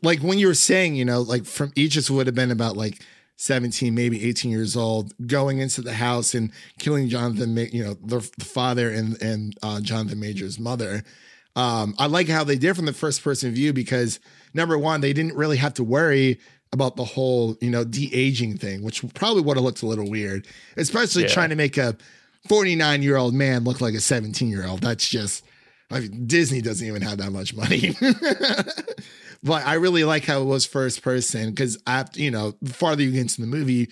like 0.01 0.19
when 0.19 0.39
you 0.39 0.47
were 0.47 0.53
saying, 0.53 0.95
you 0.95 1.05
know, 1.05 1.21
like 1.21 1.45
from 1.45 1.71
Idris 1.77 2.09
would 2.09 2.27
have 2.27 2.35
been 2.35 2.51
about 2.51 2.77
like 2.77 3.01
17, 3.35 3.93
maybe 3.93 4.27
18 4.27 4.51
years 4.51 4.75
old, 4.75 5.13
going 5.27 5.59
into 5.59 5.81
the 5.81 5.93
house 5.93 6.33
and 6.33 6.51
killing 6.77 7.09
Jonathan, 7.09 7.55
you 7.71 7.83
know, 7.83 7.93
the, 8.03 8.19
the 8.37 8.45
father 8.45 8.89
and, 8.89 9.21
and 9.21 9.57
uh, 9.61 9.81
Jonathan 9.81 10.19
Major's 10.19 10.59
mother. 10.59 11.03
Um, 11.55 11.95
I 11.97 12.05
like 12.07 12.29
how 12.29 12.43
they 12.43 12.57
did 12.57 12.75
from 12.75 12.85
the 12.85 12.93
first 12.93 13.23
person 13.23 13.51
view 13.53 13.73
because 13.73 14.19
number 14.53 14.77
one, 14.77 15.01
they 15.01 15.13
didn't 15.13 15.35
really 15.35 15.57
have 15.57 15.73
to 15.75 15.83
worry 15.83 16.39
about 16.71 16.95
the 16.95 17.03
whole, 17.03 17.57
you 17.61 17.71
know, 17.71 17.83
de 17.83 18.13
aging 18.13 18.57
thing, 18.57 18.83
which 18.83 19.03
probably 19.15 19.41
would 19.41 19.57
have 19.57 19.63
looked 19.63 19.81
a 19.81 19.87
little 19.87 20.09
weird, 20.09 20.47
especially 20.77 21.23
Yeah. 21.23 21.29
trying 21.29 21.49
to 21.49 21.55
make 21.55 21.77
a 21.77 21.97
49 22.47 23.01
year 23.01 23.17
old 23.17 23.33
man 23.33 23.63
look 23.63 23.81
like 23.81 23.95
a 23.95 23.99
17 23.99 24.47
year 24.49 24.65
old. 24.65 24.81
That's 24.81 25.09
just, 25.09 25.43
I 25.91 26.01
mean, 26.01 26.27
Disney 26.27 26.61
doesn't 26.61 26.85
even 26.85 27.01
have 27.01 27.17
that 27.17 27.31
much 27.31 27.55
money. 27.55 27.95
but 29.43 29.65
I 29.65 29.75
really 29.75 30.03
like 30.03 30.25
how 30.25 30.41
it 30.41 30.45
was 30.45 30.65
first 30.65 31.01
person 31.01 31.49
because 31.49 31.81
after, 31.87 32.21
you 32.21 32.31
know, 32.31 32.53
the 32.61 32.73
farther 32.73 33.01
you 33.01 33.11
get 33.11 33.21
into 33.21 33.41
the 33.41 33.47
movie, 33.47 33.89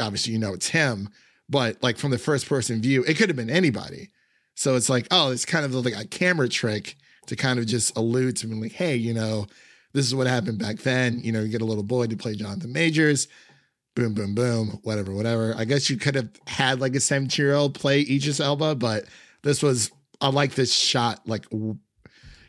obviously, 0.00 0.32
you 0.32 0.38
know, 0.38 0.52
it's 0.52 0.68
him, 0.68 1.08
but 1.48 1.80
like 1.82 1.96
from 1.96 2.10
the 2.10 2.18
first 2.18 2.48
person 2.48 2.80
view, 2.80 3.04
it 3.04 3.16
could 3.16 3.28
have 3.28 3.36
been 3.36 3.50
anybody. 3.50 4.10
So 4.54 4.74
it's 4.74 4.88
like, 4.88 5.06
oh, 5.10 5.30
it's 5.30 5.44
kind 5.44 5.64
of 5.64 5.74
like 5.74 5.96
a 5.96 6.06
camera 6.06 6.48
trick 6.48 6.96
to 7.26 7.36
kind 7.36 7.58
of 7.58 7.66
just 7.66 7.96
allude 7.96 8.36
to 8.38 8.46
me, 8.46 8.60
like, 8.60 8.72
hey, 8.72 8.96
you 8.96 9.12
know, 9.12 9.46
this 9.92 10.06
is 10.06 10.14
what 10.14 10.26
happened 10.26 10.58
back 10.58 10.78
then. 10.78 11.20
You 11.22 11.32
know, 11.32 11.40
you 11.40 11.48
get 11.48 11.62
a 11.62 11.66
little 11.66 11.82
boy 11.82 12.06
to 12.06 12.16
play 12.16 12.34
Jonathan 12.34 12.72
Majors. 12.72 13.28
Boom, 13.94 14.14
boom, 14.14 14.34
boom, 14.34 14.80
whatever, 14.82 15.12
whatever. 15.12 15.54
I 15.56 15.64
guess 15.64 15.88
you 15.88 15.96
could 15.96 16.14
have 16.14 16.28
had 16.46 16.80
like 16.80 16.94
a 16.94 17.00
17 17.00 17.42
year 17.42 17.54
old 17.54 17.74
play 17.74 18.00
Idris 18.00 18.40
Elba, 18.40 18.74
but 18.74 19.04
this 19.42 19.62
was, 19.62 19.90
I 20.20 20.28
like 20.28 20.54
this 20.54 20.74
shot. 20.74 21.26
Like, 21.26 21.46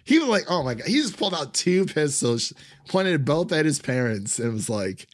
he 0.04 0.20
was 0.20 0.28
like, 0.28 0.46
oh 0.50 0.64
my 0.64 0.76
God, 0.76 0.88
he 0.88 0.96
just 0.96 1.18
pulled 1.18 1.34
out 1.34 1.54
two 1.54 1.86
pistols, 1.86 2.54
pointed 2.88 3.26
both 3.26 3.52
at 3.52 3.66
his 3.66 3.80
parents, 3.80 4.40
and 4.40 4.54
was 4.54 4.70
like, 4.70 5.08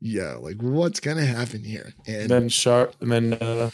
yeah, 0.00 0.34
like, 0.34 0.60
what's 0.60 1.00
going 1.00 1.16
to 1.16 1.24
happen 1.24 1.64
here? 1.64 1.94
And 2.06 2.28
then 2.28 2.48
sharp, 2.48 2.94
and 3.00 3.10
then 3.10 3.32
uh, 3.34 3.70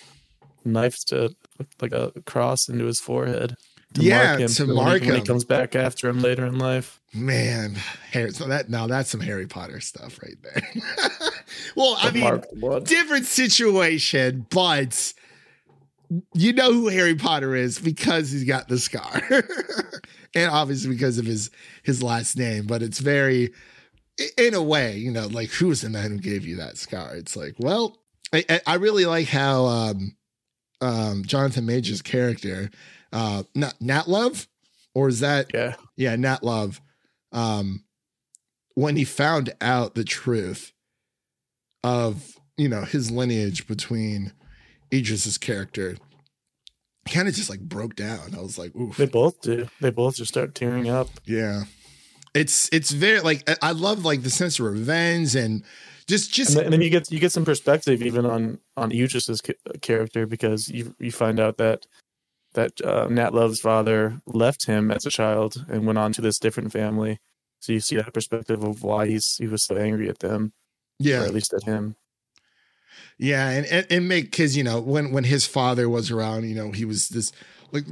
knifed 0.64 1.11
a, 1.12 1.35
like 1.81 1.92
a 1.92 2.12
cross 2.26 2.68
into 2.68 2.85
his 2.85 3.00
forehead. 3.00 3.57
Yeah, 3.94 4.37
to 4.37 4.48
so 4.48 4.66
when 4.66 4.76
he- 4.76 4.83
mark 4.83 5.03
when 5.03 5.14
he 5.16 5.22
comes 5.22 5.44
back 5.44 5.74
after 5.74 6.09
him 6.09 6.20
later 6.20 6.46
in 6.46 6.59
life. 6.59 7.00
Man, 7.12 7.74
Harry, 8.12 8.31
so 8.31 8.46
that 8.46 8.70
now 8.70 8.87
that's 8.87 9.11
some 9.11 9.20
Harry 9.20 9.48
Potter 9.48 9.81
stuff 9.81 10.20
right 10.22 10.37
there. 10.42 10.62
well, 11.74 11.96
I 11.98 12.12
mean, 12.12 12.22
mark 12.22 12.46
the 12.53 12.81
different 12.87 13.26
situation, 13.26 14.46
but 14.48 15.12
you 16.34 16.52
know 16.52 16.72
who 16.72 16.88
Harry 16.88 17.14
Potter 17.14 17.54
is 17.54 17.78
because 17.78 18.30
he's 18.30 18.44
got 18.44 18.68
the 18.68 18.78
scar, 18.78 19.22
and 20.34 20.50
obviously 20.50 20.90
because 20.90 21.18
of 21.18 21.26
his 21.26 21.50
his 21.82 22.02
last 22.02 22.36
name. 22.36 22.66
But 22.66 22.82
it's 22.82 22.98
very, 22.98 23.52
in 24.36 24.54
a 24.54 24.62
way, 24.62 24.96
you 24.96 25.10
know, 25.10 25.26
like 25.28 25.50
who's 25.50 25.82
the 25.82 25.90
man 25.90 26.10
who 26.10 26.18
gave 26.18 26.44
you 26.46 26.56
that 26.56 26.76
scar? 26.78 27.14
It's 27.14 27.36
like, 27.36 27.54
well, 27.58 27.98
I, 28.32 28.44
I- 28.48 28.60
I 28.66 28.74
really 28.74 29.06
like 29.06 29.28
how 29.28 29.66
um, 29.66 30.16
um, 30.80 31.24
Jonathan 31.24 31.66
Major's 31.66 32.02
character, 32.02 32.70
uh, 33.12 33.44
not 33.54 33.80
Nat 33.80 34.08
Love, 34.08 34.48
or 34.94 35.08
is 35.08 35.20
that 35.20 35.50
Yeah, 35.54 35.74
yeah, 35.96 36.16
Nat 36.16 36.42
Love, 36.42 36.80
um, 37.32 37.84
when 38.74 38.96
he 38.96 39.04
found 39.04 39.52
out 39.60 39.94
the 39.94 40.04
truth 40.04 40.72
of 41.84 42.34
you 42.56 42.68
know 42.68 42.82
his 42.82 43.10
lineage 43.10 43.66
between 43.66 44.32
Idris's 44.92 45.38
character, 45.38 45.96
kind 47.09 47.29
of 47.29 47.35
just 47.35 47.50
like 47.50 47.61
broke 47.61 47.96
down. 47.96 48.35
I 48.37 48.40
was 48.40 48.59
like, 48.59 48.74
oof, 48.76 48.96
they 48.96 49.07
both 49.07 49.40
do. 49.40 49.68
They 49.81 49.90
both 49.90 50.16
just 50.16 50.31
start 50.31 50.55
tearing 50.55 50.88
up. 50.88 51.09
yeah. 51.24 51.64
It's 52.33 52.68
it's 52.72 52.92
very 52.92 53.18
like 53.20 53.42
I- 53.61 53.72
love 53.72 54.05
like 54.05 54.22
the 54.22 54.31
sense 54.31 54.61
of 54.61 54.66
revenge 54.66 55.35
and 55.35 55.64
just 56.07 56.33
just 56.33 56.50
and 56.50 56.59
then, 56.59 56.64
and 56.66 56.72
then 56.74 56.81
you 56.81 56.88
get 56.88 57.11
you 57.11 57.18
get 57.18 57.33
some 57.33 57.44
perspective 57.44 58.03
even 58.03 58.24
on 58.24 58.61
on 58.76 58.92
Idris's 58.92 59.42
character 59.83 60.26
because 60.29 60.68
you 60.68 60.94
you 61.00 61.11
find 61.11 61.40
out 61.40 61.57
that 61.57 61.87
that 62.55 62.81
uh, 62.83 63.09
Nat 63.11 63.35
Love's 63.35 63.61
father 63.61 64.20
left 64.26 64.66
him 64.66 64.92
as 64.92 65.05
a 65.07 65.11
child 65.11 65.64
and 65.68 65.87
went 65.87 65.98
on 65.98 66.12
to 66.12 66.20
this 66.20 66.38
different 66.38 66.70
family. 66.72 67.18
So 67.59 67.72
you 67.72 67.81
see 67.81 67.96
that 67.96 68.14
perspective 68.14 68.62
of 68.62 68.85
why 68.85 69.09
he's 69.09 69.35
he 69.37 69.48
was 69.48 69.64
so 69.64 69.76
angry 69.76 70.09
at 70.09 70.20
them, 70.20 70.53
or 71.00 71.09
yeah 71.09 71.22
at 71.24 71.35
least 71.35 71.53
at 71.53 71.64
him. 71.64 71.96
Yeah, 73.20 73.50
and 73.50 73.66
and, 73.66 73.87
and 73.90 74.09
make 74.09 74.30
because 74.30 74.56
you 74.56 74.64
know 74.64 74.80
when 74.80 75.12
when 75.12 75.24
his 75.24 75.46
father 75.46 75.90
was 75.90 76.11
around, 76.11 76.48
you 76.48 76.54
know 76.54 76.72
he 76.72 76.87
was 76.87 77.11
this 77.11 77.33
like 77.70 77.85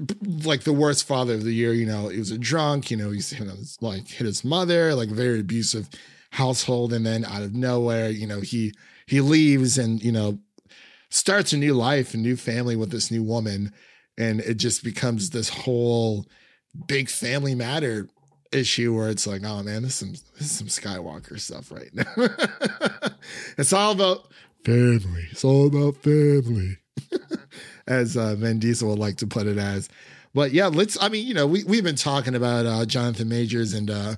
like 0.42 0.62
the 0.62 0.72
worst 0.72 1.06
father 1.06 1.34
of 1.34 1.44
the 1.44 1.52
year. 1.52 1.74
You 1.74 1.84
know 1.84 2.08
he 2.08 2.18
was 2.18 2.30
a 2.30 2.38
drunk. 2.38 2.90
You 2.90 2.96
know 2.96 3.10
he's 3.10 3.38
you 3.38 3.44
know, 3.44 3.52
like 3.82 4.08
hit 4.08 4.26
his 4.26 4.42
mother, 4.42 4.94
like 4.94 5.10
very 5.10 5.40
abusive 5.40 5.90
household, 6.30 6.94
and 6.94 7.04
then 7.04 7.26
out 7.26 7.42
of 7.42 7.54
nowhere, 7.54 8.08
you 8.08 8.26
know 8.26 8.40
he 8.40 8.72
he 9.06 9.20
leaves 9.20 9.76
and 9.76 10.02
you 10.02 10.12
know 10.12 10.38
starts 11.10 11.52
a 11.52 11.58
new 11.58 11.74
life, 11.74 12.14
a 12.14 12.16
new 12.16 12.34
family 12.34 12.74
with 12.74 12.90
this 12.90 13.10
new 13.10 13.22
woman, 13.22 13.70
and 14.16 14.40
it 14.40 14.54
just 14.54 14.82
becomes 14.82 15.28
this 15.28 15.50
whole 15.50 16.24
big 16.86 17.10
family 17.10 17.54
matter 17.54 18.08
issue 18.50 18.96
where 18.96 19.10
it's 19.10 19.26
like, 19.26 19.44
oh 19.44 19.62
man, 19.62 19.82
this 19.82 19.92
is 19.92 19.98
some 19.98 20.12
this 20.38 20.40
is 20.40 20.52
some 20.52 20.68
Skywalker 20.68 21.38
stuff 21.38 21.70
right 21.70 21.90
now. 21.92 22.06
it's 23.58 23.74
all 23.74 23.92
about 23.92 24.28
family. 24.64 25.26
It's 25.30 25.44
all 25.44 25.66
about 25.66 25.96
family, 25.96 26.78
as 27.86 28.16
uh, 28.16 28.34
Vin 28.36 28.58
Diesel 28.58 28.88
would 28.90 28.98
like 28.98 29.16
to 29.18 29.26
put 29.26 29.46
it 29.46 29.58
as. 29.58 29.88
But 30.34 30.52
yeah, 30.52 30.66
let's. 30.66 30.96
I 31.02 31.08
mean, 31.08 31.26
you 31.26 31.34
know, 31.34 31.46
we 31.46 31.64
we've 31.64 31.84
been 31.84 31.96
talking 31.96 32.34
about 32.34 32.66
uh, 32.66 32.84
Jonathan 32.86 33.28
Majors 33.28 33.72
and 33.74 33.90
uh, 33.90 34.16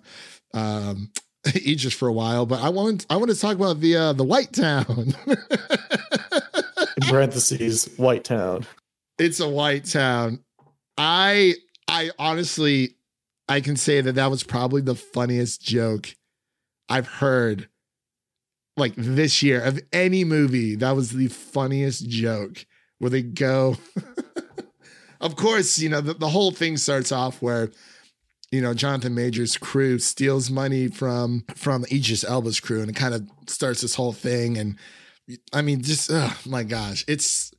um, 0.52 1.10
Idris 1.54 1.94
for 1.94 2.08
a 2.08 2.12
while, 2.12 2.46
but 2.46 2.60
I 2.60 2.68
want 2.68 3.06
I 3.08 3.16
want 3.16 3.30
to 3.30 3.38
talk 3.38 3.56
about 3.56 3.80
the 3.80 3.96
uh, 3.96 4.12
the 4.12 4.24
White 4.24 4.52
Town. 4.52 5.14
In 5.26 7.08
parentheses, 7.08 7.88
White 7.96 8.24
Town. 8.24 8.66
it's 9.18 9.40
a 9.40 9.48
white 9.48 9.84
town. 9.86 10.40
I 10.98 11.54
I 11.88 12.10
honestly 12.18 12.96
I 13.48 13.60
can 13.60 13.76
say 13.76 14.00
that 14.02 14.16
that 14.16 14.30
was 14.30 14.42
probably 14.42 14.82
the 14.82 14.94
funniest 14.94 15.62
joke 15.62 16.14
I've 16.90 17.06
heard 17.06 17.69
like 18.80 18.94
this 18.96 19.42
year 19.42 19.62
of 19.62 19.80
any 19.92 20.24
movie. 20.24 20.74
That 20.74 20.96
was 20.96 21.10
the 21.10 21.28
funniest 21.28 22.08
joke 22.08 22.66
where 22.98 23.10
they 23.10 23.22
go. 23.22 23.76
of 25.20 25.36
course, 25.36 25.78
you 25.78 25.88
know 25.88 26.00
the, 26.00 26.14
the 26.14 26.28
whole 26.28 26.50
thing 26.50 26.76
starts 26.76 27.12
off 27.12 27.40
where 27.42 27.70
you 28.50 28.60
know 28.60 28.74
Jonathan 28.74 29.14
Major's 29.14 29.56
crew 29.56 29.98
steals 29.98 30.50
money 30.50 30.88
from 30.88 31.44
from 31.54 31.84
Idris 31.92 32.24
Elba's 32.24 32.60
crew, 32.60 32.80
and 32.80 32.90
it 32.90 32.96
kind 32.96 33.14
of 33.14 33.28
starts 33.46 33.82
this 33.82 33.94
whole 33.94 34.12
thing. 34.12 34.58
And 34.58 34.76
I 35.52 35.62
mean, 35.62 35.82
just 35.82 36.10
oh 36.12 36.36
my 36.46 36.62
gosh, 36.62 37.04
it's 37.06 37.52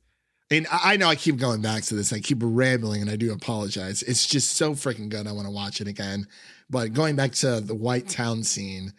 and 0.50 0.66
I 0.70 0.92
I 0.94 0.96
know 0.96 1.08
I 1.08 1.16
keep 1.16 1.38
going 1.38 1.62
back 1.62 1.84
to 1.84 1.94
this. 1.94 2.12
I 2.12 2.20
keep 2.20 2.38
rambling, 2.42 3.02
and 3.02 3.10
I 3.10 3.16
do 3.16 3.32
apologize. 3.32 4.02
It's 4.02 4.26
just 4.26 4.56
so 4.56 4.72
freaking 4.72 5.08
good. 5.08 5.26
I 5.26 5.32
want 5.32 5.46
to 5.46 5.52
watch 5.52 5.80
it 5.80 5.88
again. 5.88 6.26
But 6.68 6.92
going 6.92 7.16
back 7.16 7.32
to 7.32 7.60
the 7.60 7.74
White 7.74 8.08
Town 8.08 8.42
scene, 8.42 8.92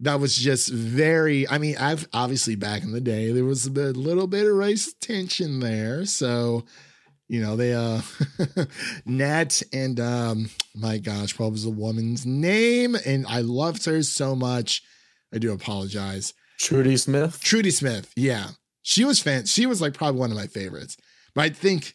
that 0.00 0.20
was 0.20 0.36
just 0.36 0.70
very. 0.70 1.48
I 1.48 1.58
mean, 1.58 1.76
I've 1.78 2.08
obviously 2.12 2.54
back 2.54 2.82
in 2.82 2.92
the 2.92 3.00
day 3.00 3.32
there 3.32 3.44
was 3.44 3.66
a 3.66 3.70
bit, 3.70 3.96
little 3.96 4.26
bit 4.26 4.46
of 4.46 4.54
race 4.54 4.94
tension 4.94 5.60
there, 5.60 6.04
so 6.04 6.64
you 7.28 7.40
know 7.40 7.56
they 7.56 7.74
uh 7.74 8.00
Nat 9.06 9.62
and 9.72 9.98
um 10.00 10.50
my 10.74 10.98
gosh, 10.98 11.38
what 11.38 11.52
was 11.52 11.64
the 11.64 11.70
woman's 11.70 12.24
name? 12.24 12.96
And 13.06 13.26
I 13.26 13.40
loved 13.40 13.84
her 13.86 14.02
so 14.02 14.34
much. 14.36 14.82
I 15.34 15.38
do 15.38 15.52
apologize. 15.52 16.32
Trudy 16.58 16.96
Smith. 16.96 17.40
Trudy 17.40 17.70
Smith, 17.70 18.12
yeah, 18.16 18.48
she 18.82 19.04
was 19.04 19.20
fan. 19.20 19.46
She 19.46 19.66
was 19.66 19.80
like 19.80 19.94
probably 19.94 20.18
one 20.20 20.30
of 20.30 20.36
my 20.36 20.46
favorites. 20.46 20.96
But 21.34 21.42
I 21.44 21.48
think 21.50 21.92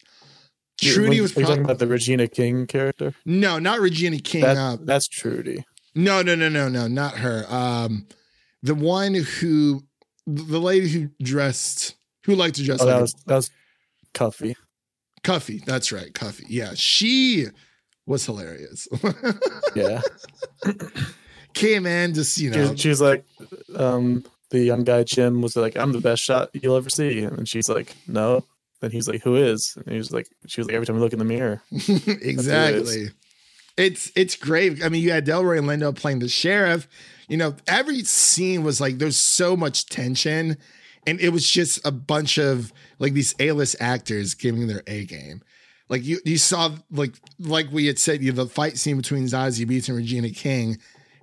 Trudy 0.82 1.22
was 1.22 1.36
Are 1.36 1.42
you 1.42 1.46
talking 1.48 1.64
about 1.64 1.80
the 1.80 1.88
Regina 1.88 2.28
King 2.28 2.68
character? 2.68 3.14
no, 3.26 3.60
not 3.60 3.80
Regina 3.80 4.20
King. 4.20 4.42
That, 4.42 4.58
uh, 4.58 4.78
that's 4.82 5.08
Trudy. 5.08 5.66
No, 5.96 6.22
no, 6.22 6.36
no, 6.36 6.50
no, 6.50 6.70
no, 6.70 6.88
not 6.88 7.18
her. 7.18 7.46
Um, 7.48 8.08
the 8.62 8.76
one 8.76 9.14
who, 9.14 9.84
the 10.26 10.60
lady 10.60 10.90
who 10.90 11.10
dressed, 11.22 11.96
who 12.26 12.36
liked 12.36 12.56
to 12.56 12.64
dress 12.64 12.82
Oh, 12.82 12.86
like 12.86 12.94
that 12.94 13.00
a- 13.00 13.02
was 13.02 13.14
that 13.28 13.36
was 13.36 13.50
Cuffee. 14.14 14.56
Cuffee. 15.24 15.64
That's 15.66 15.92
right, 15.92 16.14
Cuffee. 16.14 16.46
Yeah, 16.50 16.72
she 16.76 17.48
was 18.06 18.26
hilarious. 18.26 18.88
Yeah, 19.76 20.02
Came 21.54 21.86
in 21.86 22.14
just 22.14 22.38
you 22.40 22.50
know, 22.50 22.76
she 22.76 22.90
was 22.90 23.00
like, 23.02 23.26
um, 23.76 24.24
the 24.50 24.60
young 24.60 24.84
guy 24.84 25.04
Jim 25.04 25.42
was 25.42 25.56
like, 25.56 25.76
"I'm 25.78 25.92
the 25.92 26.00
best 26.02 26.24
shot 26.24 26.50
you'll 26.54 26.76
ever 26.78 26.90
see," 26.90 27.20
and 27.24 27.48
she's 27.48 27.70
like, 27.70 27.96
"No." 28.08 28.44
Then 28.82 28.92
he's 28.92 29.08
like, 29.08 29.22
"Who 29.24 29.36
is?" 29.36 29.74
And 29.78 29.88
he 29.92 29.98
was 29.98 30.12
like, 30.12 30.28
"She 30.48 30.60
was 30.62 30.68
like, 30.68 30.76
every 30.76 30.86
time 30.86 30.96
I 30.96 31.00
look 31.00 31.14
in 31.14 31.20
the 31.20 31.26
mirror." 31.26 31.62
exactly. 31.72 33.10
It's 33.78 34.12
it's 34.16 34.36
great. 34.36 34.84
I 34.84 34.90
mean, 34.90 35.02
you 35.02 35.12
had 35.12 35.26
Delroy 35.26 35.60
Lindo 35.60 35.96
playing 35.96 36.20
the 36.20 36.30
sheriff. 36.30 36.88
You 37.28 37.38
know, 37.38 37.56
every 37.68 38.04
scene 38.04 38.64
was 38.64 38.80
like 38.80 38.98
there's 38.98 39.18
so 39.18 39.56
much 39.56 39.88
tension, 39.88 40.58
and 41.08 41.20
it 41.20 41.30
was 41.30 41.50
just 41.50 41.86
a 41.86 41.92
bunch 41.92 42.38
of 42.38 42.72
like 43.00 43.14
these 43.14 43.34
A-list 43.40 43.78
actors 43.80 44.36
giving 44.36 44.68
their 44.68 44.84
A 44.88 45.06
game. 45.06 45.42
Like 45.90 46.04
you, 46.04 46.20
you 46.26 46.38
saw 46.38 46.72
like 46.92 47.14
like 47.40 47.68
we 47.72 47.88
had 47.88 48.00
said, 48.00 48.22
you 48.22 48.32
know, 48.32 48.44
the 48.44 48.50
fight 48.50 48.78
scene 48.78 48.98
between 48.98 49.26
Zazie 49.26 49.66
Beetz 49.66 49.90
and 49.90 49.98
Regina 49.98 50.30
King. 50.30 50.78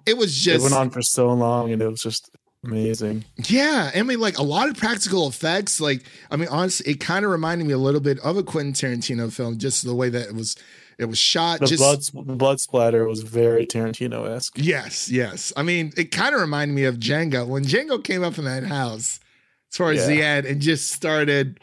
It 0.06 0.16
was 0.16 0.36
just 0.36 0.60
it 0.60 0.62
went 0.62 0.74
on 0.74 0.90
for 0.90 1.02
so 1.02 1.32
long, 1.32 1.72
and 1.72 1.80
it 1.80 1.88
was 1.88 2.02
just 2.02 2.30
amazing. 2.64 3.24
yeah, 3.48 3.90
I 3.94 4.02
mean, 4.02 4.20
like 4.20 4.38
a 4.38 4.42
lot 4.42 4.68
of 4.68 4.76
practical 4.76 5.28
effects. 5.28 5.80
Like, 5.80 6.04
I 6.30 6.36
mean, 6.36 6.48
honestly, 6.48 6.92
it 6.92 7.00
kind 7.00 7.24
of 7.24 7.30
reminded 7.30 7.66
me 7.66 7.72
a 7.72 7.78
little 7.78 8.00
bit 8.00 8.18
of 8.20 8.36
a 8.36 8.42
Quentin 8.42 8.72
Tarantino 8.72 9.32
film, 9.32 9.58
just 9.58 9.84
the 9.84 9.94
way 9.94 10.08
that 10.08 10.28
it 10.28 10.34
was, 10.34 10.56
it 11.00 11.06
was 11.06 11.18
shot. 11.18 11.60
The 11.60 11.66
just 11.66 12.12
blood, 12.12 12.26
the 12.26 12.36
blood 12.36 12.60
splatter 12.60 13.06
was 13.08 13.22
very 13.22 13.66
Tarantino 13.66 14.28
esque. 14.28 14.56
yes, 14.56 15.10
yes. 15.10 15.52
I 15.56 15.62
mean, 15.62 15.92
it 15.96 16.12
kind 16.12 16.34
of 16.34 16.40
reminded 16.40 16.74
me 16.74 16.84
of 16.84 16.96
Django 16.96 17.46
when 17.46 17.64
Django 17.64 18.02
came 18.02 18.22
up 18.22 18.38
in 18.38 18.44
that 18.44 18.64
house 18.64 19.18
towards 19.72 20.06
the 20.06 20.22
end 20.22 20.46
and 20.46 20.60
just 20.60 20.92
started. 20.92 21.58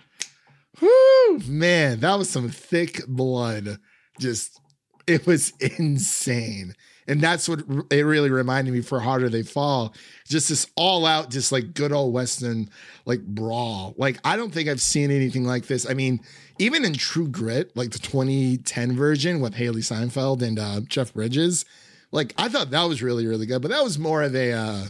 Whoo, 0.81 1.39
man, 1.47 2.01
that 2.01 2.15
was 2.17 2.29
some 2.29 2.49
thick 2.49 3.01
blood. 3.07 3.79
Just, 4.19 4.59
it 5.07 5.25
was 5.25 5.51
insane. 5.59 6.75
and 7.07 7.21
that's 7.21 7.47
what 7.47 7.61
it 7.89 8.03
really 8.03 8.29
reminded 8.29 8.73
me 8.73 8.81
for 8.81 8.99
Harder 8.99 9.29
They 9.29 9.43
Fall. 9.43 9.93
Just 10.27 10.49
this 10.49 10.67
all 10.75 11.05
out, 11.05 11.31
just 11.31 11.51
like 11.51 11.73
good 11.73 11.91
old 11.91 12.13
Western 12.13 12.69
like 13.05 13.21
brawl. 13.25 13.95
Like 13.97 14.19
I 14.23 14.35
don't 14.35 14.53
think 14.53 14.69
I've 14.69 14.81
seen 14.81 15.09
anything 15.09 15.45
like 15.45 15.67
this. 15.67 15.89
I 15.89 15.93
mean, 15.93 16.19
even 16.59 16.85
in 16.85 16.93
True 16.93 17.27
Grit, 17.27 17.75
like 17.75 17.91
the 17.91 17.99
2010 17.99 18.95
version 18.95 19.39
with 19.39 19.55
Hailee 19.55 19.83
Steinfeld 19.83 20.41
and 20.41 20.59
uh, 20.59 20.81
Jeff 20.81 21.13
Bridges, 21.13 21.65
like 22.11 22.33
I 22.37 22.49
thought 22.49 22.71
that 22.71 22.83
was 22.83 23.01
really 23.01 23.27
really 23.27 23.45
good. 23.45 23.61
But 23.61 23.71
that 23.71 23.83
was 23.83 23.99
more 23.99 24.23
of 24.23 24.35
a. 24.35 24.53
Uh, 24.53 24.85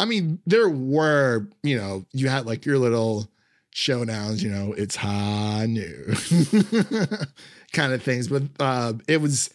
I 0.00 0.04
mean, 0.04 0.40
there 0.46 0.68
were 0.68 1.46
you 1.62 1.76
know 1.76 2.04
you 2.12 2.28
had 2.28 2.46
like 2.46 2.66
your 2.66 2.78
little 2.78 3.28
showdowns. 3.74 4.42
You 4.42 4.50
know, 4.50 4.72
it's 4.72 4.96
High 4.96 5.66
Noon 5.66 6.14
kind 7.72 7.92
of 7.92 8.02
things, 8.02 8.28
but 8.28 8.42
uh, 8.58 8.94
it 9.06 9.20
was 9.20 9.50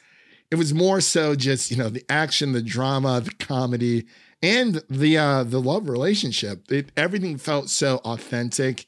it 0.52 0.56
was 0.56 0.74
more 0.74 1.02
so 1.02 1.36
just 1.36 1.72
you 1.72 1.78
know 1.78 1.90
the 1.90 2.06
action, 2.10 2.54
the 2.54 2.62
drama, 2.62 3.22
the 3.22 3.32
comedy, 3.32 4.06
and 4.42 4.82
the 4.90 5.18
uh, 5.18 5.44
the 5.44 5.60
love 5.60 5.90
relationship. 5.90 6.72
It 6.72 6.92
everything 6.96 7.38
felt 7.38 7.70
so 7.70 7.98
authentic 8.06 8.86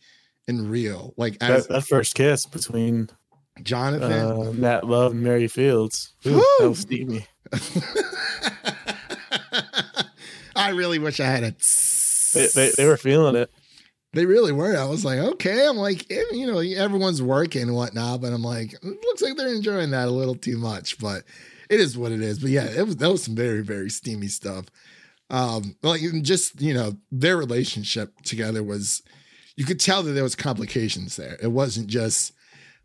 and 0.50 0.70
real. 0.70 1.14
Like 1.16 1.38
as 1.42 1.68
That, 1.68 1.74
that 1.76 1.88
first 1.88 2.16
kiss 2.16 2.46
between 2.46 3.10
Jonathan. 3.64 4.12
uh, 4.12 4.52
Nat 4.54 4.86
Love 4.86 5.12
and 5.14 5.22
Mary 5.22 5.48
Fields. 5.48 6.14
Ooh, 6.26 6.44
that 6.60 6.70
was 6.70 6.80
steamy. 6.80 7.26
I 10.56 10.70
really 10.72 11.00
wish 11.00 11.20
I 11.20 11.26
had 11.26 11.44
a. 11.44 11.54
They, 12.34 12.48
they, 12.48 12.72
they 12.78 12.86
were 12.86 12.98
feeling 12.98 13.36
it. 13.36 13.50
They 14.14 14.26
really 14.26 14.52
were. 14.52 14.76
I 14.76 14.86
was 14.86 15.06
like, 15.06 15.20
okay. 15.20 15.68
I'm 15.68 15.78
like, 15.78 16.06
eh, 16.12 16.24
you 16.32 16.48
know, 16.48 16.60
everyone's 16.60 17.22
working 17.22 17.62
and 17.64 17.76
whatnot, 17.76 18.22
but 18.22 18.34
I'm 18.34 18.42
like, 18.42 18.74
it 18.74 18.84
looks 18.84 19.22
like 19.22 19.36
they're 19.38 19.54
enjoying 19.54 19.92
that 19.92 20.08
a 20.08 20.12
little 20.12 20.36
too 20.36 20.58
much. 20.58 20.98
But 21.00 21.24
it 21.70 21.80
is 21.80 21.98
what 21.98 22.12
it 22.12 22.22
is. 22.22 22.40
But 22.40 22.50
yeah, 22.50 22.66
it 22.66 22.86
was 22.86 22.98
that 22.98 23.12
was 23.12 23.24
some 23.24 23.36
very 23.36 23.62
very 23.62 23.90
steamy 23.90 24.28
stuff. 24.28 24.66
Um, 25.30 25.76
like 25.84 26.02
just 26.24 26.60
you 26.60 26.74
know, 26.74 26.94
their 27.12 27.38
relationship 27.38 28.20
together 28.24 28.64
was. 28.64 29.04
You 29.60 29.66
could 29.66 29.82
tell 29.82 30.04
that 30.04 30.14
there 30.14 30.24
was 30.24 30.38
complications 30.38 31.18
there. 31.18 31.38
It 31.44 31.52
wasn't 31.52 31.88
just 31.88 32.32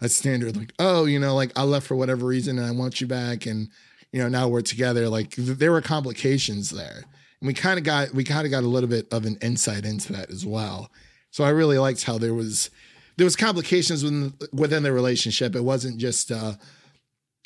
a 0.01 0.09
standard 0.09 0.57
like, 0.57 0.73
oh, 0.81 1.05
you 1.05 1.21
know, 1.21 1.37
like 1.37 1.53
I 1.55 1.63
left 1.63 1.87
for 1.87 1.95
whatever 1.95 2.27
reason 2.27 2.59
and 2.59 2.67
I 2.67 2.73
want 2.73 3.01
you 3.01 3.07
back, 3.07 3.47
and 3.47 3.69
you 4.11 4.21
know 4.21 4.29
now 4.29 4.49
we're 4.49 4.61
together. 4.61 5.09
Like 5.09 5.31
th- 5.31 5.59
there 5.59 5.71
were 5.71 5.81
complications 5.81 6.71
there, 6.71 7.05
and 7.41 7.47
we 7.47 7.55
kind 7.55 7.79
of 7.79 7.85
got 7.85 8.13
we 8.13 8.25
kind 8.25 8.45
of 8.45 8.51
got 8.51 8.65
a 8.65 8.67
little 8.67 8.89
bit 8.89 9.07
of 9.13 9.25
an 9.25 9.39
insight 9.41 9.85
into 9.85 10.13
that 10.15 10.31
as 10.31 10.45
well. 10.45 10.91
So 11.31 11.45
I 11.45 11.51
really 11.51 11.79
liked 11.79 12.03
how 12.03 12.19
there 12.19 12.35
was 12.35 12.71
there 13.19 13.25
was 13.25 13.37
complications 13.37 14.03
within 14.03 14.35
within 14.53 14.83
the 14.83 14.93
relationship. 14.93 15.55
It 15.55 15.63
wasn't 15.63 15.99
just 15.99 16.33
uh, 16.33 16.55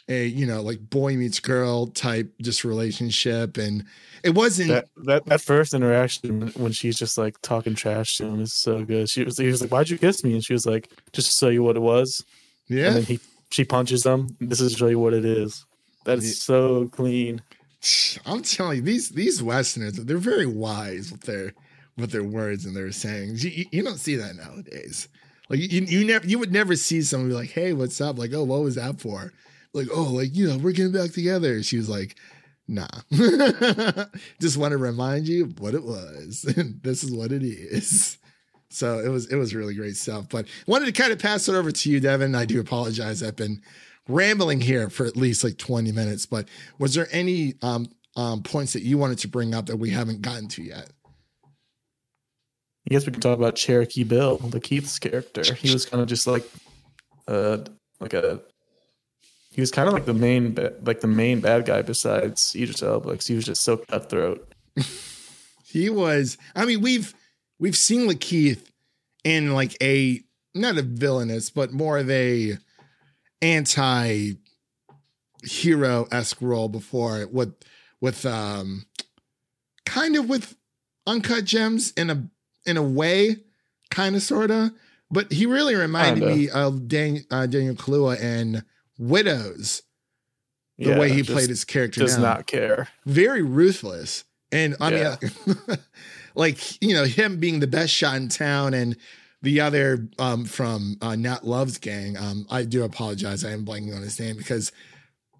a 0.09 0.27
you 0.27 0.47
know 0.47 0.63
like 0.63 0.79
boy 0.91 1.17
meets 1.17 1.41
girl 1.41 1.87
type 1.89 2.33
just 2.41 2.65
relationship, 2.65 3.57
and 3.59 3.85
it 4.23 4.35
wasn't. 4.35 4.69
That, 4.69 4.89
that 5.05 5.27
that 5.27 5.41
first 5.41 5.75
interaction 5.75 6.49
when 6.57 6.73
she's 6.73 6.99
just 6.99 7.19
like 7.19 7.41
talking 7.43 7.75
trash 7.75 8.17
to 8.17 8.27
him 8.27 8.41
is 8.41 8.55
so 8.55 8.85
good. 8.85 9.09
She 9.09 9.25
was 9.25 9.39
he 9.39 9.47
was 9.47 9.61
like, 9.61 9.71
"Why'd 9.71 9.91
you 9.91 9.99
kiss 9.99 10.25
me?" 10.25 10.33
And 10.33 10.45
she 10.45 10.53
was 10.53 10.67
like, 10.67 10.91
"Just 11.13 11.31
to 11.31 11.37
show 11.37 11.51
you 11.51 11.63
what 11.63 11.77
it 11.77 11.83
was." 11.83 12.25
yeah, 12.69 12.89
And 12.89 12.97
then 12.97 13.03
he 13.05 13.21
she 13.51 13.65
punches 13.65 14.05
him. 14.05 14.37
This 14.41 14.61
is 14.61 14.73
to 14.73 14.79
show 14.79 14.87
you 14.89 14.99
what 14.99 15.15
it 15.15 15.25
is. 15.25 15.65
That 16.05 16.19
is 16.19 16.43
so 16.43 16.89
clean. 16.89 17.43
I'm 18.27 18.43
telling 18.43 18.79
you, 18.79 18.83
these 18.83 19.11
these 19.11 19.43
Westerners, 19.43 19.95
they're 19.95 20.17
very 20.17 20.47
wise 20.47 21.13
with 21.13 21.23
their 21.23 21.53
with 21.97 22.13
their 22.13 22.25
words 22.25 22.65
and 22.65 22.75
their 22.75 22.93
sayings. 22.93 23.45
You, 23.45 23.51
you, 23.51 23.65
you 23.73 23.83
don't 23.83 23.99
see 23.99 24.17
that 24.17 24.37
nowadays. 24.37 25.09
Like 25.49 25.61
you, 25.61 25.83
you 25.83 26.05
never 26.07 26.27
you 26.27 26.39
would 26.39 26.53
never 26.53 26.77
see 26.77 27.03
someone 27.03 27.29
be 27.29 27.35
like, 27.35 27.51
"Hey, 27.51 27.73
what's 27.73 28.01
up?" 28.01 28.19
Like, 28.19 28.33
"Oh, 28.33 28.45
what 28.45 28.63
was 28.63 28.75
that 28.77 29.01
for?" 29.01 29.33
Like, 29.75 29.89
"Oh, 29.93 30.13
like 30.13 30.35
you 30.35 30.49
know, 30.49 30.59
we're 30.59 30.73
getting 30.73 30.93
back 30.93 31.13
together." 31.13 31.63
She 31.63 31.77
was 31.77 31.89
like, 31.89 32.17
"Nah, 32.67 32.89
just 34.41 34.57
want 34.57 34.73
to 34.73 34.79
remind 34.79 35.29
you 35.29 35.47
what 35.59 35.75
it 35.75 35.85
was. 35.85 36.45
And 36.57 36.83
this 36.83 37.05
is 37.05 37.13
what 37.13 37.33
it 37.33 37.43
is." 37.43 38.19
So 38.71 38.99
it 38.99 39.09
was 39.09 39.27
it 39.27 39.37
was 39.37 39.55
really 39.55 39.75
great 39.75 39.97
stuff. 39.97 40.29
But 40.29 40.47
wanted 40.67 40.87
to 40.87 40.93
kind 40.93 41.13
of 41.13 41.19
pass 41.19 41.49
it 41.49 41.55
over 41.55 41.71
to 41.73 41.91
you, 41.91 42.01
Devin. 42.01 42.35
I 42.35 42.45
do 42.45 42.61
apologize. 42.61 43.23
I've 43.23 43.37
been 43.37 43.63
rambling 44.09 44.61
here 44.61 44.91
for 44.91 45.07
at 45.07 45.17
least 45.17 45.45
like 45.45 45.59
20 45.59 45.93
minutes. 45.93 46.27
But 46.27 46.49
was 46.79 46.95
there 46.95 47.09
any 47.13 47.55
um, 47.63 47.87
um, 48.17 48.43
points 48.43 48.73
that 48.73 48.83
you 48.83 48.99
wanted 48.99 49.19
to 49.19 49.29
bring 49.29 49.55
up 49.55 49.67
that 49.67 49.77
we 49.77 49.91
haven't 49.91 50.23
gotten 50.23 50.49
to 50.49 50.63
yet? 50.63 50.91
I 51.45 52.95
guess 52.95 53.07
we 53.07 53.13
can 53.13 53.21
talk 53.21 53.39
about 53.39 53.55
Cherokee 53.57 54.05
Bill, 54.05 54.39
LaKeith's 54.39 54.99
character. 54.99 55.43
He 55.55 55.73
was 55.73 55.85
kind 55.85 56.03
of 56.03 56.09
just 56.09 56.27
like, 56.27 56.49
uh, 57.27 57.59
like 58.01 58.15
a. 58.15 58.41
He 59.59 59.61
was 59.61 59.73
kind 59.73 59.89
of 59.89 59.93
like 59.95 60.05
the 60.05 60.15
main, 60.15 60.55
like 60.85 61.01
the 61.01 61.09
main 61.09 61.41
bad 61.41 61.67
guy 61.67 61.83
besides 61.83 62.55
Idris 62.55 62.81
Elba. 62.81 63.17
'cause 63.17 63.27
he 63.27 63.35
was 63.35 63.45
just 63.45 63.63
so 63.65 63.77
cutthroat. 63.77 64.55
He 65.65 65.91
was. 65.91 66.39
I 66.55 66.65
mean, 66.65 66.81
we've 66.81 67.13
we've 67.59 67.77
seen 67.77 68.09
Lakeith 68.09 68.71
in 69.25 69.53
like 69.53 69.77
a 69.83 70.23
not 70.55 70.79
a 70.79 70.83
villainous, 70.83 71.51
but 71.51 71.73
more 71.73 71.99
of 71.99 72.09
a 72.09 72.57
anti 73.43 74.35
hero 75.43 76.07
esque 76.13 76.41
role 76.41 76.69
before 76.69 77.27
with 77.33 77.53
with 78.01 78.25
um 78.25 78.87
kind 79.85 80.15
of 80.15 80.29
with 80.29 80.57
uncut 81.05 81.45
gems 81.45 81.91
in 81.97 82.11
a 82.11 82.31
in 82.65 82.77
a 82.77 82.83
way, 82.83 83.39
kind 83.91 84.15
of 84.15 84.23
sorta. 84.23 84.73
But 85.11 85.33
he 85.33 85.47
really 85.47 85.75
reminded 85.75 86.21
Kinda. 86.23 86.37
me 86.37 86.49
of 86.49 86.87
Dan, 86.87 87.25
uh, 87.31 87.47
Daniel 87.47 87.75
Kaluuya 87.75 88.21
in 88.21 88.63
Widows. 88.99 89.83
The 90.79 90.91
Yeah, 90.91 90.99
way 90.99 91.11
he 91.11 91.23
played 91.23 91.49
his 91.49 91.65
character 91.65 92.01
does 92.03 92.17
now 92.17 92.23
not 92.23 92.47
care. 92.47 92.89
very 93.07 93.43
ruthless. 93.43 94.25
And 94.53 94.77
I 94.81 94.91
Yeah. 94.91 95.17
mean, 95.47 95.57
like, 96.35 96.81
you 96.83 96.95
know, 96.95 97.05
him 97.05 97.39
being 97.39 97.61
the 97.61 97.67
best 97.67 97.93
shot 97.93 98.17
in 98.17 98.29
town 98.29 98.75
and 98.75 98.97
the 99.43 99.61
other 99.61 100.09
um, 100.19 100.45
from 100.45 100.97
uh, 101.03 101.17
Nat 101.17 101.45
Love's 101.47 101.79
gang. 101.79 102.17
Um, 102.17 102.47
I 102.51 102.65
do 102.65 102.85
apologize. 102.85 103.45
I 103.45 103.51
am 103.51 103.65
blanking 103.65 103.95
on 103.95 104.03
his 104.03 104.19
name 104.19 104.37
because 104.37 104.73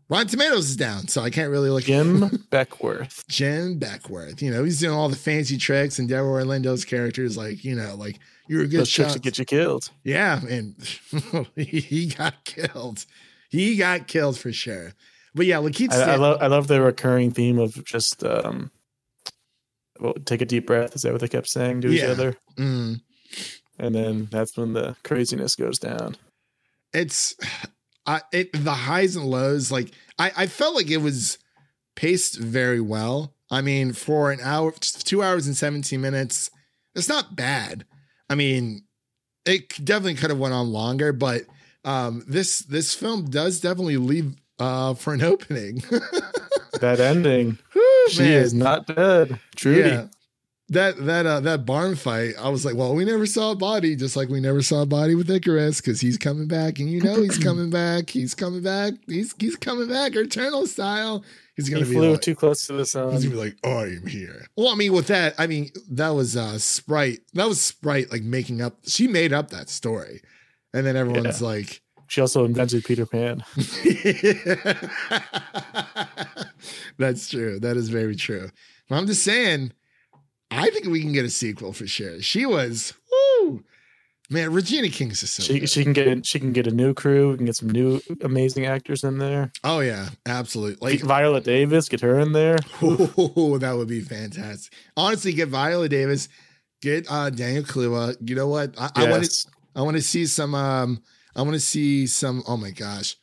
Rotten 0.09 0.29
Tomatoes 0.29 0.71
is 0.71 0.77
down. 0.77 1.09
So 1.09 1.23
I 1.23 1.31
can't 1.31 1.51
really 1.51 1.71
look 1.71 1.85
Jim 1.85 2.21
Beckwourth. 2.51 3.27
Jim 3.29 3.79
Beckwourth. 3.79 4.43
You 4.43 4.51
know, 4.51 4.65
he's 4.65 4.81
doing 4.81 4.95
all 4.95 5.09
the 5.09 5.17
fancy 5.17 5.57
tricks 5.57 5.99
and 5.99 6.09
Deborah 6.09 6.43
Orlando's 6.43 6.85
characters, 6.85 7.37
like, 7.37 7.65
you 7.65 7.75
know, 7.77 7.95
like, 7.97 8.19
you're 8.49 8.63
a 8.63 8.67
good 8.67 8.81
Those 8.81 8.89
shot. 8.89 9.11
to 9.11 9.19
get 9.21 9.39
you 9.39 9.45
killed. 9.45 9.91
Yeah, 10.05 10.41
and 10.49 10.75
he 11.57 12.07
got 12.17 12.45
killed. 12.45 13.05
He 13.49 13.77
got 13.77 14.07
killed 14.07 14.39
for 14.39 14.53
sure. 14.53 14.93
But 15.35 15.47
yeah, 15.47 15.57
Lakeith 15.57 15.93
I, 15.93 16.13
I 16.13 16.17
love 16.17 16.39
I 16.41 16.47
love 16.47 16.69
the 16.69 16.81
recurring 16.81 17.31
theme 17.31 17.59
of 17.59 17.85
just 17.85 18.25
um 18.25 18.71
well, 20.01 20.15
take 20.25 20.41
a 20.41 20.47
deep 20.47 20.67
breath. 20.67 20.95
Is 20.95 21.03
that 21.03 21.13
what 21.13 21.21
they 21.21 21.29
kept 21.29 21.49
saying 21.49 21.81
to 21.83 21.89
each 21.89 22.03
other? 22.03 22.37
Mm. 22.57 23.01
And 23.79 23.95
then 23.95 24.29
that's 24.31 24.57
when 24.57 24.73
the 24.73 24.97
craziness 25.05 25.55
goes 25.55 25.79
down. 25.79 26.17
it's 26.93 27.37
I 28.07 28.23
it 28.33 28.53
the 28.53 28.73
highs 28.73 29.17
and 29.17 29.27
lows 29.27 29.71
like 29.71 29.93
I 30.19 30.33
I 30.37 30.47
felt 30.47 30.75
like 30.75 30.91
it 30.91 30.99
was 30.99 31.39
paced 31.95 32.39
very 32.39 32.81
well. 32.81 33.35
I 33.51 33.61
mean, 33.63 33.93
for 33.93 34.31
an 34.31 34.41
hour, 34.43 34.73
two 34.73 35.23
hours 35.23 35.47
and 35.47 35.57
seventeen 35.57 36.01
minutes, 36.01 36.51
it's 36.95 37.09
not 37.09 37.37
bad. 37.37 37.85
I 38.29 38.35
mean, 38.35 38.85
it 39.47 39.69
definitely 39.85 40.15
could 40.15 40.31
have 40.31 40.39
went 40.39 40.55
on 40.55 40.71
longer, 40.73 41.13
but 41.13 41.43
um, 41.85 42.25
this 42.27 42.61
this 42.61 42.95
film 42.95 43.31
does 43.31 43.61
definitely 43.61 43.97
leave 43.97 44.35
uh, 44.59 44.95
for 44.95 45.15
an 45.15 45.23
opening. 45.23 45.83
That 46.81 47.01
ending, 47.01 47.59
Whew, 47.73 48.07
she 48.11 48.23
man. 48.23 48.33
is 48.33 48.55
not 48.55 48.87
dead. 48.87 49.41
Trudy. 49.57 49.81
Yeah. 49.91 50.07
That 50.71 50.99
that 51.07 51.25
uh 51.25 51.41
that 51.41 51.65
barn 51.65 51.97
fight, 51.97 52.35
I 52.39 52.51
was 52.51 52.67
like, 52.67 52.75
well, 52.75 52.95
we 52.95 53.07
never 53.07 53.25
saw 53.25 53.53
a 53.53 53.57
body, 53.57 53.97
just 53.97 54.17
like 54.17 54.29
we 54.29 54.39
never 54.39 54.61
saw 54.61 54.83
a 54.83 54.87
body 54.87 55.15
with 55.15 55.31
Icarus, 55.31 55.81
because 55.81 55.99
he's 56.03 56.19
coming 56.19 56.47
back, 56.47 56.79
and 56.79 56.91
you 56.91 57.01
know 57.01 57.23
he's 57.23 57.39
coming 57.43 57.71
back, 57.71 58.11
he's 58.11 58.35
coming 58.35 58.63
back, 58.63 58.93
he's 59.07 59.35
he's 59.39 59.57
coming 59.57 59.89
back, 59.89 60.15
Eternal 60.15 60.67
style. 60.67 61.25
He's 61.57 61.71
gonna 61.71 61.87
be 61.87 61.95
flew 61.95 62.13
like, 62.13 62.21
too 62.21 62.35
close 62.35 62.67
to 62.67 62.75
the 62.75 62.85
sun. 62.85 63.13
he's 63.13 63.25
gonna 63.25 63.35
be 63.35 63.41
like, 63.41 63.57
oh, 63.65 63.79
I 63.79 63.85
am 63.85 64.07
here. 64.07 64.47
Well, 64.57 64.69
I 64.69 64.75
mean, 64.75 64.93
with 64.93 65.07
that, 65.07 65.35
I 65.39 65.47
mean, 65.47 65.71
that 65.91 66.11
was 66.11 66.37
uh 66.37 66.59
Sprite. 66.59 67.21
That 67.33 67.49
was 67.49 67.63
Sprite 67.63 68.13
like 68.13 68.23
making 68.23 68.61
up. 68.61 68.77
She 68.87 69.09
made 69.09 69.33
up 69.33 69.49
that 69.49 69.71
story, 69.71 70.21
and 70.75 70.87
then 70.87 70.97
everyone's 70.97 71.41
like, 71.43 71.81
She 72.09 72.21
also 72.21 72.45
invented 72.45 72.85
Peter 72.85 73.07
Pan. 73.07 73.45
That's 76.99 77.29
true. 77.29 77.61
That 77.61 77.77
is 77.77 77.89
very 77.89 78.17
true. 78.17 78.51
But 78.89 78.97
I'm 78.97 79.07
just 79.07 79.23
saying, 79.23 79.73
I 80.51 80.71
think 80.71 80.87
we 80.87 81.01
can 81.01 81.13
get 81.13 81.25
a 81.25 81.31
sequel 81.31 81.73
for 81.73 81.87
sure. 81.87 82.21
She 82.23 82.47
was, 82.47 82.95
woo, 83.43 83.63
man. 84.31 84.53
Regina 84.53 84.89
King's 84.89 85.23
is 85.23 85.31
so. 85.31 85.43
She 85.43 85.61
good. 85.61 85.69
she 85.69 85.85
can 85.85 85.93
get 85.93 86.27
she 86.27 86.41
can 86.41 86.53
get 86.53 86.67
a 86.67 86.71
new 86.71 86.95
crew. 86.95 87.31
We 87.31 87.37
can 87.37 87.47
get 87.47 87.57
some 87.57 87.71
new 87.71 88.01
amazing 88.23 88.67
actors 88.67 89.05
in 89.05 89.19
there. 89.19 89.53
oh 89.65 89.81
yeah, 89.81 90.09
absolutely. 90.27 90.93
Like 90.93 91.01
Viola 91.01 91.41
Davis, 91.41 91.89
get 91.89 92.01
her 92.01 92.19
in 92.19 92.33
there. 92.33 92.57
Oh, 92.83 93.59
that 93.59 93.77
would 93.77 93.89
be 93.89 94.01
fantastic. 94.01 94.73
Honestly, 94.97 95.33
get 95.33 95.49
Viola 95.49 95.89
Davis, 95.89 96.29
get 96.81 97.07
uh 97.11 97.31
Daniel 97.31 97.63
Kaluuya. 97.65 98.17
You 98.27 98.35
know 98.35 98.49
what? 98.49 98.75
I, 98.79 98.91
I 98.97 99.11
want 99.11 99.25
to. 99.25 99.31
Yes. 99.31 99.47
I 99.79 99.83
want 99.83 99.97
to 99.97 100.03
see 100.03 100.27
some. 100.27 100.55
Um, 100.57 101.01
I 101.37 101.43
want 101.43 101.55
to 101.55 101.61
see 101.61 102.09
some. 102.09 102.43
Oh 102.49 102.57
my 102.57 102.71
gosh, 102.73 103.15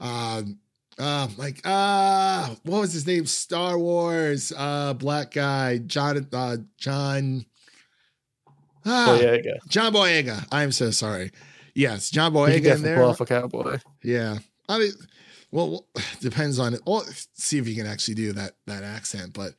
um, 0.00 0.58
Uh, 0.98 1.28
like 1.36 1.60
uh, 1.64 2.48
what 2.64 2.80
was 2.80 2.92
his 2.94 3.06
name? 3.06 3.26
Star 3.26 3.78
Wars. 3.78 4.50
Uh, 4.56 4.94
black 4.94 5.32
guy, 5.32 5.78
John. 5.78 6.26
Uh, 6.32 6.56
John. 6.78 7.44
Ah, 8.86 9.18
Boyega. 9.20 9.58
John 9.68 9.92
Boyega. 9.92 10.46
I'm 10.50 10.72
so 10.72 10.90
sorry. 10.90 11.30
Yes, 11.74 12.08
John 12.10 12.32
Boyega 12.32 12.76
in 12.76 12.82
there. 12.82 13.04
off 13.04 13.20
a 13.20 13.26
cowboy. 13.26 13.78
Yeah, 14.02 14.38
I 14.66 14.78
mean, 14.78 14.92
well, 15.50 15.70
well, 15.70 15.86
depends 16.20 16.58
on 16.58 16.72
it. 16.72 16.80
Well, 16.86 17.04
see 17.34 17.58
if 17.58 17.68
you 17.68 17.76
can 17.76 17.86
actually 17.86 18.14
do 18.14 18.32
that 18.32 18.52
that 18.66 18.82
accent. 18.82 19.34
But 19.34 19.52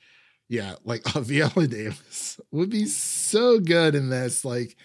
yeah, 0.48 0.76
like 0.84 1.16
uh, 1.16 1.20
Viola 1.22 1.68
Davis 1.68 2.40
would 2.52 2.72
be 2.72 2.86
so 2.88 3.60
good 3.60 3.94
in 3.94 4.10
this. 4.10 4.44
Like, 4.44 4.76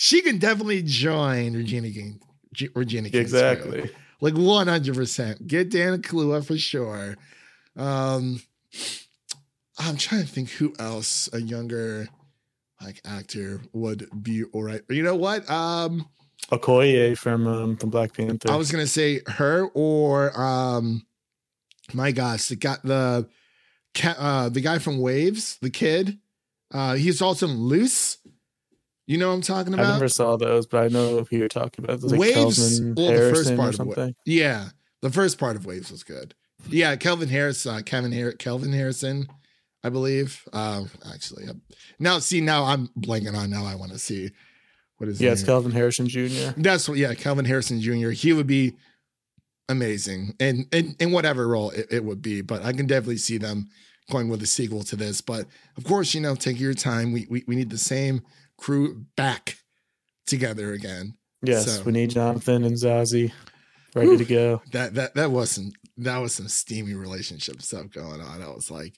she 0.00 0.22
can 0.22 0.38
definitely 0.38 0.80
join 0.84 1.54
Regina 1.54 1.90
King. 1.90 2.20
G- 2.54 2.68
Regina 2.72 3.10
crew. 3.10 3.18
Exactly. 3.18 3.90
like 4.20 4.34
one 4.34 4.68
hundred 4.68 4.94
percent. 4.94 5.44
Get 5.44 5.70
Dana 5.70 5.98
Kaluuya 5.98 6.46
for 6.46 6.56
sure. 6.56 7.16
Um, 7.76 8.40
I'm 9.76 9.96
trying 9.96 10.22
to 10.22 10.28
think 10.28 10.50
who 10.50 10.72
else 10.78 11.28
a 11.32 11.40
younger 11.40 12.08
like 12.80 13.00
actor 13.04 13.60
would 13.72 14.08
be 14.22 14.44
all 14.52 14.62
right. 14.62 14.82
You 14.88 15.02
know 15.02 15.16
what? 15.16 15.50
Um, 15.50 16.08
Okoye 16.52 17.18
from 17.18 17.48
um, 17.48 17.76
from 17.76 17.90
Black 17.90 18.14
Panther. 18.14 18.52
I 18.52 18.56
was 18.56 18.70
gonna 18.70 18.86
say 18.86 19.20
her 19.26 19.66
or 19.74 20.40
um 20.40 21.04
my 21.92 22.12
gosh, 22.12 22.46
the 22.46 22.56
guy 22.56 22.76
the 22.84 23.28
uh 24.04 24.48
the 24.48 24.60
guy 24.60 24.78
from 24.78 25.00
Waves, 25.00 25.58
the 25.60 25.70
kid. 25.70 26.18
Uh 26.72 26.94
he's 26.94 27.20
also 27.20 27.48
Luce. 27.48 28.18
You 29.08 29.16
know 29.16 29.28
what 29.28 29.34
I'm 29.36 29.40
talking 29.40 29.72
about? 29.72 29.86
I 29.86 29.92
never 29.94 30.08
saw 30.08 30.36
those, 30.36 30.66
but 30.66 30.84
I 30.84 30.88
know 30.88 31.24
who 31.28 31.36
you're 31.38 31.48
talking 31.48 31.82
about. 31.82 32.02
Like 32.02 32.20
Waves 32.20 32.78
Kelvin 32.78 32.94
well, 32.94 33.10
the 33.10 33.34
first 33.34 33.56
part 33.56 33.80
of 33.80 33.86
Wa- 33.86 33.94
something. 33.94 34.14
Yeah. 34.26 34.68
The 35.00 35.08
first 35.10 35.38
part 35.38 35.56
of 35.56 35.64
Waves 35.64 35.90
was 35.90 36.02
good. 36.02 36.34
Yeah, 36.68 36.94
Kelvin 36.96 37.30
Harris, 37.30 37.64
uh, 37.64 37.80
Kevin 37.86 38.12
Har- 38.12 38.32
Kelvin 38.32 38.72
Harrison, 38.72 39.26
I 39.82 39.88
believe. 39.88 40.46
Um 40.52 40.90
actually 41.10 41.46
now 41.98 42.18
see 42.18 42.42
now 42.42 42.64
I'm 42.64 42.88
blanking 43.00 43.34
on 43.34 43.48
now 43.48 43.64
I 43.64 43.76
want 43.76 43.92
to 43.92 43.98
see 43.98 44.30
what 44.98 45.08
is 45.08 45.22
Yeah, 45.22 45.32
it's 45.32 45.40
name. 45.40 45.46
Kelvin 45.46 45.72
Harrison 45.72 46.06
Jr. 46.06 46.52
That's 46.58 46.86
what, 46.86 46.98
yeah, 46.98 47.14
Kelvin 47.14 47.46
Harrison 47.46 47.80
Jr. 47.80 48.10
He 48.10 48.34
would 48.34 48.46
be 48.46 48.74
amazing, 49.70 50.34
and 50.40 50.66
in, 50.72 50.96
in 50.98 51.12
whatever 51.12 51.48
role 51.48 51.70
it, 51.70 51.86
it 51.90 52.04
would 52.04 52.20
be. 52.20 52.42
But 52.42 52.62
I 52.62 52.72
can 52.72 52.86
definitely 52.86 53.18
see 53.18 53.38
them 53.38 53.68
going 54.10 54.28
with 54.28 54.42
a 54.42 54.46
sequel 54.46 54.82
to 54.84 54.96
this. 54.96 55.20
But 55.20 55.46
of 55.76 55.84
course, 55.84 56.14
you 56.14 56.20
know, 56.20 56.34
take 56.34 56.60
your 56.60 56.74
time. 56.74 57.12
We 57.12 57.26
we, 57.30 57.44
we 57.46 57.56
need 57.56 57.70
the 57.70 57.78
same 57.78 58.22
crew 58.58 59.06
back 59.16 59.56
together 60.26 60.72
again. 60.72 61.14
Yes, 61.42 61.78
So- 61.78 61.82
we 61.84 61.92
need 61.92 62.10
Jonathan 62.10 62.64
and 62.64 62.76
Zazie 62.76 63.32
ready 63.94 64.08
Whew. 64.08 64.18
to 64.18 64.24
go. 64.24 64.62
That 64.72 64.94
that 64.94 65.14
that 65.14 65.30
wasn't 65.30 65.74
that 65.98 66.18
was 66.18 66.34
some 66.34 66.48
steamy 66.48 66.94
relationship 66.94 67.62
stuff 67.62 67.90
going 67.90 68.20
on. 68.20 68.42
I 68.42 68.48
was 68.48 68.70
like, 68.70 68.94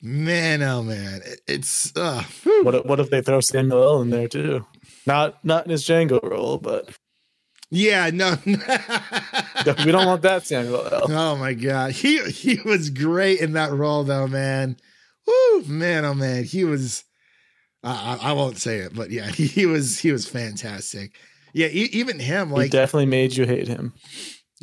man, 0.00 0.62
oh 0.62 0.82
man, 0.82 1.22
it, 1.24 1.40
it's 1.46 1.96
uh. 1.96 2.22
What 2.62 2.74
if, 2.74 2.84
what 2.84 3.00
if 3.00 3.10
they 3.10 3.22
throw 3.22 3.40
Samuel 3.40 3.82
L 3.82 4.02
in 4.02 4.10
there 4.10 4.28
too? 4.28 4.66
Not 5.06 5.44
not 5.44 5.64
in 5.64 5.70
his 5.70 5.84
Django 5.84 6.22
role, 6.22 6.58
but 6.58 6.90
yeah, 7.70 8.10
no. 8.12 8.36
we 8.46 8.54
don't 9.92 10.06
want 10.06 10.22
that 10.22 10.46
Samuel 10.46 10.86
L. 10.86 11.06
Oh 11.10 11.36
my 11.36 11.54
god, 11.54 11.92
he 11.92 12.22
he 12.30 12.60
was 12.64 12.90
great 12.90 13.40
in 13.40 13.52
that 13.54 13.72
role 13.72 14.04
though, 14.04 14.26
man. 14.26 14.76
Woo, 15.26 15.62
man, 15.66 16.04
oh 16.04 16.14
man, 16.14 16.44
he 16.44 16.64
was. 16.64 17.02
I 17.84 18.18
I 18.20 18.32
won't 18.32 18.58
say 18.58 18.78
it, 18.78 18.94
but 18.94 19.10
yeah, 19.10 19.28
he, 19.28 19.46
he 19.58 19.66
was 19.66 19.98
he 19.98 20.12
was 20.12 20.28
fantastic. 20.28 21.16
Yeah, 21.52 21.68
e- 21.68 21.88
even 21.92 22.18
him, 22.18 22.48
he 22.48 22.54
like, 22.54 22.70
definitely 22.70 23.06
made 23.06 23.34
you 23.36 23.46
hate 23.46 23.68
him. 23.68 23.94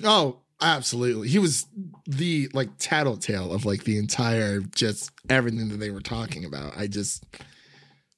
oh, 0.03 0.41
absolutely, 0.61 1.27
he 1.29 1.39
was 1.39 1.65
the 2.05 2.49
like 2.53 2.69
tattletale 2.77 3.51
of 3.51 3.65
like 3.65 3.83
the 3.83 3.97
entire 3.97 4.59
just 4.59 5.11
everything 5.29 5.69
that 5.69 5.77
they 5.77 5.89
were 5.91 6.01
talking 6.01 6.45
about. 6.45 6.77
I 6.77 6.87
just, 6.87 7.25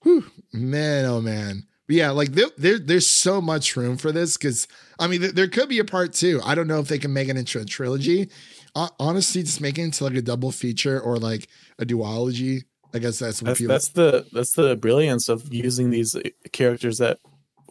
whew, 0.04 0.26
man, 0.54 1.06
oh 1.06 1.22
man. 1.22 1.64
But 1.88 1.96
yeah, 1.98 2.10
like 2.10 2.32
there, 2.32 2.48
there, 2.58 2.80
there's 2.80 3.06
so 3.08 3.40
much 3.40 3.76
room 3.78 3.98
for 3.98 4.12
this 4.12 4.38
because 4.38 4.68
I 4.98 5.08
mean, 5.08 5.22
there, 5.22 5.32
there 5.32 5.48
could 5.48 5.70
be 5.70 5.80
a 5.80 5.86
part 5.86 6.14
two. 6.14 6.42
I 6.44 6.56
don't 6.56 6.68
know 6.68 6.80
if 6.80 6.88
they 6.88 6.98
can 6.98 7.14
make 7.14 7.30
it 7.30 7.38
into 7.38 7.60
a 7.60 7.66
trilogy. 7.66 8.30
Hon- 8.76 8.90
Honestly, 9.00 9.44
just 9.44 9.62
make 9.62 9.78
it 9.78 9.84
into 9.84 10.04
like 10.04 10.16
a 10.16 10.22
double 10.22 10.52
feature 10.52 11.00
or 11.00 11.18
like 11.18 11.48
a 11.80 11.86
duology. 11.86 12.64
I 12.96 13.00
guess 13.00 13.20
that's 13.20 13.42
what 13.42 13.48
That's 13.48 13.60
people. 13.60 13.74
that's 13.74 13.90
the 13.90 14.26
that's 14.32 14.54
the 14.54 14.78
brilliance 14.78 15.28
of 15.28 15.54
using 15.54 15.90
these 15.90 16.16
characters 16.54 16.98
that 17.00 17.20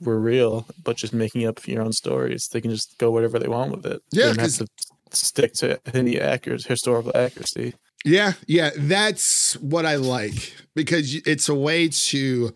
were 0.03 0.21
real, 0.21 0.67
but 0.83 0.99
just 0.99 1.15
making 1.15 1.47
up 1.47 1.67
your 1.67 1.83
own 1.83 1.93
stories. 1.93 2.49
They 2.49 2.61
can 2.61 2.71
just 2.71 2.99
go 2.99 3.11
whatever 3.11 3.39
they 3.39 3.49
want 3.49 3.71
with 3.71 3.87
it. 3.87 4.03
Yeah, 4.13 4.33
they 4.33 4.43
have 4.43 4.53
to 4.57 4.67
stick 5.13 5.55
to 5.55 5.81
any 5.97 6.21
accurate 6.21 6.65
historical 6.65 7.13
accuracy. 7.15 7.75
Yeah, 8.05 8.35
yeah, 8.47 8.71
that's 8.77 9.55
what 9.55 9.87
I 9.87 9.97
like 9.97 10.53
because 10.75 11.15
it's 11.27 11.49
a 11.49 11.55
way 11.55 11.89
to 11.89 12.53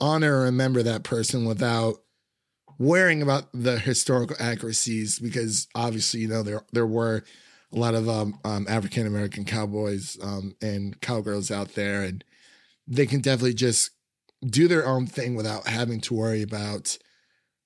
honor 0.00 0.38
and 0.38 0.44
remember 0.46 0.82
that 0.82 1.04
person 1.04 1.44
without 1.44 1.98
worrying 2.80 3.22
about 3.22 3.44
the 3.54 3.78
historical 3.78 4.34
accuracies. 4.40 5.20
Because 5.20 5.68
obviously, 5.76 6.20
you 6.20 6.28
know, 6.28 6.42
there 6.42 6.64
there 6.72 6.88
were 6.88 7.22
a 7.72 7.78
lot 7.78 7.94
of 7.94 8.08
um, 8.08 8.38
um, 8.44 8.66
African 8.68 9.06
American 9.06 9.44
cowboys 9.44 10.18
um, 10.22 10.54
and 10.60 11.00
cowgirls 11.00 11.50
out 11.50 11.74
there, 11.74 12.02
and 12.02 12.24
they 12.86 13.06
can 13.06 13.20
definitely 13.20 13.54
just 13.54 13.90
do 14.44 14.66
their 14.68 14.86
own 14.86 15.06
thing 15.06 15.34
without 15.34 15.66
having 15.66 16.00
to 16.00 16.14
worry 16.14 16.42
about 16.42 16.98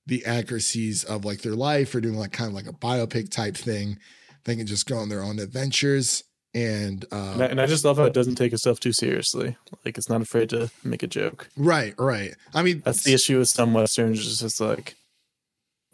the 0.07 0.25
accuracies 0.27 1.05
of 1.05 1.25
like 1.25 1.41
their 1.43 1.55
life 1.55 1.95
or 1.95 2.01
doing 2.01 2.17
like 2.19 2.33
kind 2.33 2.49
of 2.49 2.55
like 2.55 2.67
a 2.67 2.73
biopic 2.73 3.31
type 3.31 3.57
thing. 3.57 3.99
They 4.45 4.57
can 4.57 4.67
just 4.67 4.87
go 4.87 4.99
on 4.99 5.09
their 5.09 5.23
own 5.23 5.39
adventures 5.39 6.25
and 6.53 7.05
uh, 7.11 7.31
And 7.33 7.43
I, 7.43 7.47
and 7.47 7.61
I 7.61 7.67
just 7.67 7.85
love 7.85 7.97
how 7.97 8.05
it 8.05 8.13
doesn't 8.13 8.35
take 8.35 8.53
itself 8.53 8.79
too 8.79 8.93
seriously. 8.93 9.57
Like 9.85 9.97
it's 9.97 10.09
not 10.09 10.21
afraid 10.21 10.51
to 10.51 10.71
make 10.85 11.03
a 11.03 11.07
joke. 11.07 11.49
Right, 11.57 11.95
right. 11.99 12.35
I 12.53 12.63
mean, 12.63 12.83
That's 12.85 13.05
the 13.05 13.15
issue 13.15 13.39
with 13.39 13.49
some 13.49 13.73
westerns. 13.73 14.21
It's 14.27 14.41
just 14.41 14.61
like 14.61 14.95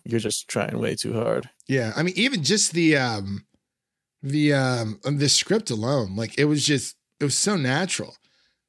you're 0.05 0.21
just 0.21 0.49
trying 0.49 0.79
way 0.79 0.97
too 0.97 1.13
hard. 1.13 1.49
yeah. 1.69 1.93
I 1.97 2.03
mean, 2.03 2.15
even 2.17 2.43
just 2.43 2.73
the 2.73 2.97
um, 2.97 3.45
the 4.23 4.53
um, 4.53 5.01
the 5.05 5.29
script 5.29 5.71
alone, 5.71 6.17
like 6.17 6.39
it 6.39 6.45
was 6.45 6.65
just 6.65 6.97
it 7.21 7.25
was 7.25 7.37
so 7.37 7.57
natural. 7.57 8.17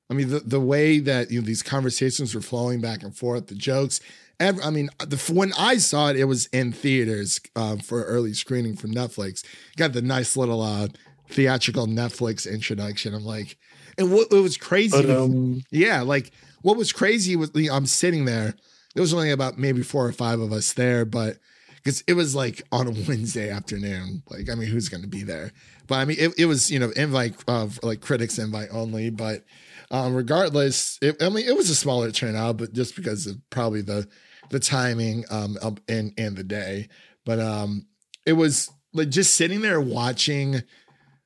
I 0.10 0.14
mean, 0.14 0.30
the 0.30 0.39
the 0.39 0.60
way 0.60 0.99
that 0.99 1.32
you 1.32 1.39
know 1.39 1.45
these 1.45 1.64
conversations 1.64 2.36
were 2.36 2.41
flowing 2.41 2.82
back 2.82 3.04
and 3.04 3.16
forth, 3.16 3.47
the 3.47 3.56
jokes. 3.56 3.99
Every, 4.39 4.64
I 4.64 4.72
mean, 4.72 4.89
the 4.99 5.18
when 5.34 5.54
I 5.58 5.78
saw 5.78 6.10
it, 6.10 6.18
it 6.18 6.26
was 6.26 6.47
in 6.47 6.72
theaters 6.72 7.39
uh, 7.56 7.78
for 7.78 8.04
early 8.04 8.34
screening 8.34 8.76
from 8.76 8.91
Netflix. 8.91 9.43
Got 9.78 9.93
the 9.93 10.02
nice 10.02 10.36
little 10.36 10.62
uh, 10.62 10.88
theatrical 11.30 11.88
Netflix 11.88 12.52
introduction. 12.52 13.14
I'm 13.14 13.24
like, 13.24 13.58
and 13.97 14.12
what 14.12 14.28
it 14.32 14.41
was 14.41 14.58
crazy. 14.58 14.97
Um, 14.97 15.64
Yeah, 15.70 16.02
like 16.02 16.32
what 16.62 16.78
was 16.78 16.91
crazy 16.91 17.36
was 17.36 17.52
you 17.54 17.70
know, 17.70 17.76
I'm 17.76 17.86
sitting 17.86 18.26
there. 18.26 18.56
There 18.93 19.02
was 19.02 19.14
only 19.14 19.32
about 19.32 19.58
maybe 19.58 19.84
four 19.84 20.06
or 20.06 20.12
five 20.12 20.39
of 20.39 20.52
us 20.52 20.74
there, 20.74 21.06
but 21.06 21.38
because 21.84 22.03
it 22.07 22.13
was 22.13 22.36
like 22.36 22.61
on 22.71 22.88
a 22.88 22.91
Wednesday 23.07 23.49
afternoon. 23.49 24.23
Like, 24.29 24.49
I 24.49 24.55
mean, 24.55 24.67
who's 24.67 24.89
going 24.89 25.01
to 25.01 25.09
be 25.09 25.23
there? 25.23 25.51
But 25.88 25.95
I 25.95 26.05
mean, 26.05 26.17
it, 26.19 26.34
it 26.38 26.45
was 26.45 26.69
you 26.69 26.79
know 26.79 26.91
invite 26.91 27.36
of 27.47 27.79
like 27.84 28.01
critics 28.01 28.38
invite 28.38 28.69
only. 28.71 29.09
But 29.09 29.43
um, 29.89 30.15
regardless, 30.15 30.97
it, 31.01 31.21
I 31.21 31.29
mean, 31.29 31.47
it 31.47 31.55
was 31.55 31.69
a 31.69 31.75
smaller 31.75 32.11
turnout, 32.11 32.57
but 32.57 32.73
just 32.73 32.95
because 32.95 33.27
of 33.27 33.38
probably 33.49 33.82
the 33.82 34.07
the 34.49 34.59
timing 34.59 35.25
um 35.29 35.57
and 35.88 36.13
and 36.17 36.38
the 36.38 36.43
day. 36.43 36.89
But 37.25 37.39
um, 37.39 37.88
it 38.25 38.34
was 38.34 38.71
like 38.93 39.09
just 39.09 39.36
sitting 39.36 39.61
there 39.61 39.82
watching 39.82 40.61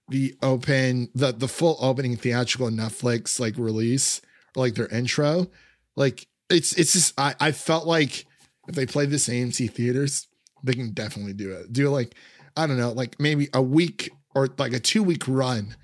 the 0.09 0.35
open 0.41 1.09
the 1.15 1.31
the 1.31 1.47
full 1.47 1.77
opening 1.79 2.15
theatrical 2.15 2.69
Netflix 2.69 3.39
like 3.39 3.57
release 3.57 4.21
or 4.55 4.63
like 4.63 4.75
their 4.75 4.87
intro. 4.87 5.47
Like 5.95 6.27
it's 6.49 6.73
it's 6.73 6.93
just 6.93 7.19
I, 7.19 7.35
I 7.39 7.51
felt 7.51 7.87
like 7.87 8.25
if 8.67 8.75
they 8.75 8.85
played 8.85 9.09
this 9.09 9.29
AMC 9.29 9.71
theaters, 9.71 10.27
they 10.65 10.73
can 10.73 10.91
definitely 10.93 11.33
do 11.33 11.51
it. 11.51 11.71
Do 11.71 11.89
like 11.89 12.15
I 12.57 12.67
don't 12.67 12.77
know, 12.77 12.91
like 12.91 13.19
maybe 13.19 13.49
a 13.53 13.61
week 13.61 14.11
or 14.33 14.49
like 14.57 14.73
a 14.73 14.79
two 14.79 15.03
week 15.03 15.23
run 15.27 15.75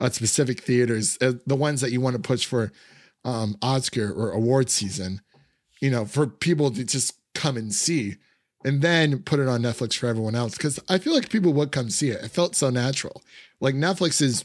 at 0.00 0.14
specific 0.14 0.60
theaters, 0.60 1.16
uh, 1.20 1.34
the 1.46 1.56
ones 1.56 1.80
that 1.80 1.92
you 1.92 2.00
want 2.00 2.16
to 2.16 2.22
push 2.22 2.44
for 2.46 2.72
um 3.24 3.56
Oscar 3.62 4.12
or 4.12 4.30
award 4.30 4.70
season, 4.70 5.20
you 5.80 5.90
know, 5.90 6.04
for 6.04 6.26
people 6.26 6.70
to 6.70 6.84
just 6.84 7.14
come 7.34 7.56
and 7.56 7.74
see 7.74 8.16
and 8.64 8.82
then 8.82 9.22
put 9.22 9.38
it 9.38 9.48
on 9.48 9.62
Netflix 9.62 9.96
for 9.96 10.06
everyone 10.06 10.34
else. 10.34 10.58
Cause 10.58 10.80
I 10.88 10.98
feel 10.98 11.14
like 11.14 11.30
people 11.30 11.52
would 11.52 11.72
come 11.72 11.90
see 11.90 12.10
it. 12.10 12.24
It 12.24 12.30
felt 12.30 12.56
so 12.56 12.70
natural. 12.70 13.22
Like 13.60 13.74
Netflix 13.74 14.20
is 14.20 14.44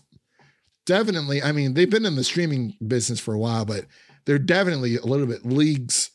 definitely, 0.85 1.41
I 1.41 1.51
mean, 1.51 1.73
they've 1.73 1.89
been 1.89 2.05
in 2.05 2.15
the 2.15 2.23
streaming 2.23 2.75
business 2.85 3.19
for 3.19 3.33
a 3.33 3.39
while, 3.39 3.65
but 3.65 3.85
they're 4.25 4.39
definitely 4.39 4.97
a 4.97 5.05
little 5.05 5.25
bit 5.25 5.45
leagues 5.45 6.11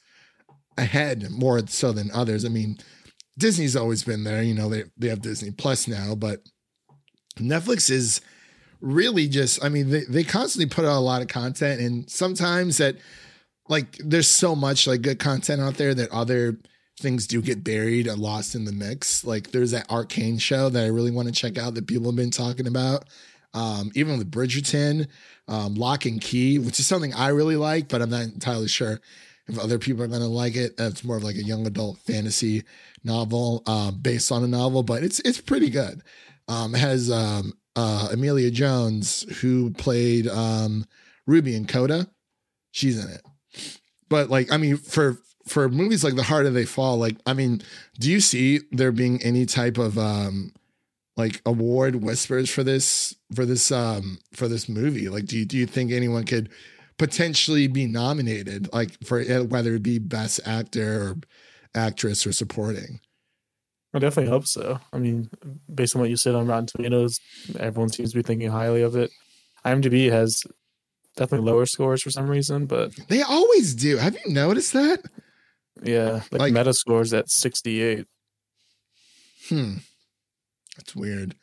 ahead 0.78 1.30
more 1.30 1.66
so 1.66 1.92
than 1.92 2.10
others. 2.12 2.44
I 2.44 2.48
mean, 2.48 2.78
Disney's 3.38 3.76
always 3.76 4.02
been 4.02 4.24
there, 4.24 4.42
you 4.42 4.54
know, 4.54 4.68
they, 4.68 4.84
they 4.96 5.08
have 5.08 5.20
Disney 5.20 5.50
Plus 5.50 5.86
now, 5.86 6.14
but 6.14 6.40
Netflix 7.38 7.90
is 7.90 8.20
really 8.80 9.28
just, 9.28 9.62
I 9.62 9.68
mean, 9.68 9.90
they, 9.90 10.04
they 10.04 10.24
constantly 10.24 10.68
put 10.68 10.84
out 10.84 10.98
a 10.98 11.00
lot 11.00 11.22
of 11.22 11.28
content 11.28 11.80
and 11.80 12.08
sometimes 12.10 12.78
that 12.78 12.96
like 13.68 13.98
there's 13.98 14.28
so 14.28 14.54
much 14.54 14.86
like 14.86 15.02
good 15.02 15.18
content 15.18 15.60
out 15.60 15.74
there 15.74 15.94
that 15.94 16.10
other 16.12 16.58
things 16.98 17.26
do 17.26 17.42
get 17.42 17.62
buried 17.62 18.06
and 18.06 18.18
lost 18.20 18.54
in 18.54 18.64
the 18.64 18.72
mix. 18.72 19.24
Like 19.24 19.50
there's 19.50 19.72
that 19.72 19.90
arcane 19.90 20.38
show 20.38 20.68
that 20.70 20.84
I 20.84 20.88
really 20.88 21.10
want 21.10 21.28
to 21.28 21.34
check 21.34 21.58
out 21.58 21.74
that 21.74 21.86
people 21.86 22.06
have 22.06 22.16
been 22.16 22.30
talking 22.30 22.66
about. 22.66 23.04
Um, 23.52 23.90
even 23.94 24.18
with 24.18 24.30
Bridgerton, 24.30 25.08
um, 25.48 25.74
Locke 25.74 26.04
and 26.04 26.20
Key, 26.20 26.58
which 26.58 26.78
is 26.78 26.86
something 26.86 27.14
I 27.14 27.28
really 27.28 27.56
like, 27.56 27.88
but 27.88 28.02
I'm 28.02 28.10
not 28.10 28.22
entirely 28.22 28.68
sure 28.68 29.00
if 29.48 29.58
other 29.58 29.78
people 29.78 30.02
are 30.02 30.08
going 30.08 30.20
to 30.20 30.26
like 30.26 30.56
it. 30.56 30.74
It's 30.78 31.04
more 31.04 31.16
of 31.16 31.24
like 31.24 31.36
a 31.36 31.44
young 31.44 31.66
adult 31.66 31.98
fantasy 31.98 32.64
novel 33.04 33.62
uh, 33.66 33.90
based 33.90 34.32
on 34.32 34.44
a 34.44 34.48
novel, 34.48 34.82
but 34.82 35.02
it's 35.02 35.20
it's 35.20 35.40
pretty 35.40 35.70
good. 35.70 36.02
Um, 36.48 36.74
has 36.74 37.10
um, 37.10 37.54
uh, 37.74 38.08
Emilia 38.12 38.50
Jones, 38.50 39.22
who 39.40 39.70
played 39.72 40.28
um, 40.28 40.86
Ruby 41.26 41.54
and 41.54 41.68
Coda. 41.68 42.08
She's 42.70 43.02
in 43.02 43.10
it. 43.10 43.22
But 44.08 44.30
like, 44.30 44.52
I 44.52 44.56
mean, 44.56 44.76
for 44.76 45.18
for 45.46 45.68
movies 45.68 46.02
like 46.02 46.16
The 46.16 46.22
Harder 46.24 46.50
They 46.50 46.64
Fall, 46.64 46.98
like, 46.98 47.16
I 47.26 47.32
mean, 47.32 47.62
do 47.98 48.10
you 48.10 48.20
see 48.20 48.60
there 48.70 48.92
being 48.92 49.22
any 49.22 49.46
type 49.46 49.78
of 49.78 49.98
um 49.98 50.52
like 51.16 51.40
award 51.46 51.96
whispers 51.96 52.50
for 52.50 52.62
this 52.62 53.14
for 53.34 53.44
this 53.44 53.72
um 53.72 54.18
for 54.32 54.48
this 54.48 54.68
movie? 54.68 55.08
Like, 55.08 55.26
do 55.26 55.38
you 55.38 55.44
do 55.44 55.56
you 55.56 55.66
think 55.66 55.92
anyone 55.92 56.24
could 56.24 56.50
potentially 56.98 57.66
be 57.68 57.86
nominated, 57.86 58.72
like 58.72 58.90
for 59.04 59.22
whether 59.44 59.74
it 59.74 59.82
be 59.82 59.98
best 59.98 60.40
actor 60.46 61.02
or 61.08 61.16
actress 61.74 62.26
or 62.26 62.32
supporting? 62.32 63.00
I 63.94 63.98
definitely 63.98 64.30
hope 64.30 64.46
so. 64.46 64.78
I 64.92 64.98
mean, 64.98 65.30
based 65.72 65.94
on 65.96 66.00
what 66.00 66.10
you 66.10 66.16
said 66.16 66.34
on 66.34 66.46
Rotten 66.46 66.66
Tomatoes, 66.66 67.18
everyone 67.58 67.88
seems 67.90 68.10
to 68.12 68.16
be 68.18 68.22
thinking 68.22 68.50
highly 68.50 68.82
of 68.82 68.94
it. 68.96 69.10
IMDb 69.64 70.10
has 70.10 70.42
definitely 71.16 71.50
lower 71.50 71.64
scores 71.66 72.02
for 72.02 72.10
some 72.10 72.28
reason, 72.28 72.66
but 72.66 72.92
They 73.08 73.22
always 73.22 73.74
do. 73.74 73.96
Have 73.96 74.14
you 74.14 74.32
noticed 74.32 74.72
that? 74.74 75.02
yeah, 75.82 76.20
like, 76.30 76.40
Like- 76.40 76.52
meta 76.52 76.74
scores 76.74 77.12
at 77.14 77.30
68. 77.30 78.06
Hmm. 79.48 79.74
That's 80.76 80.94
weird. 80.94 81.34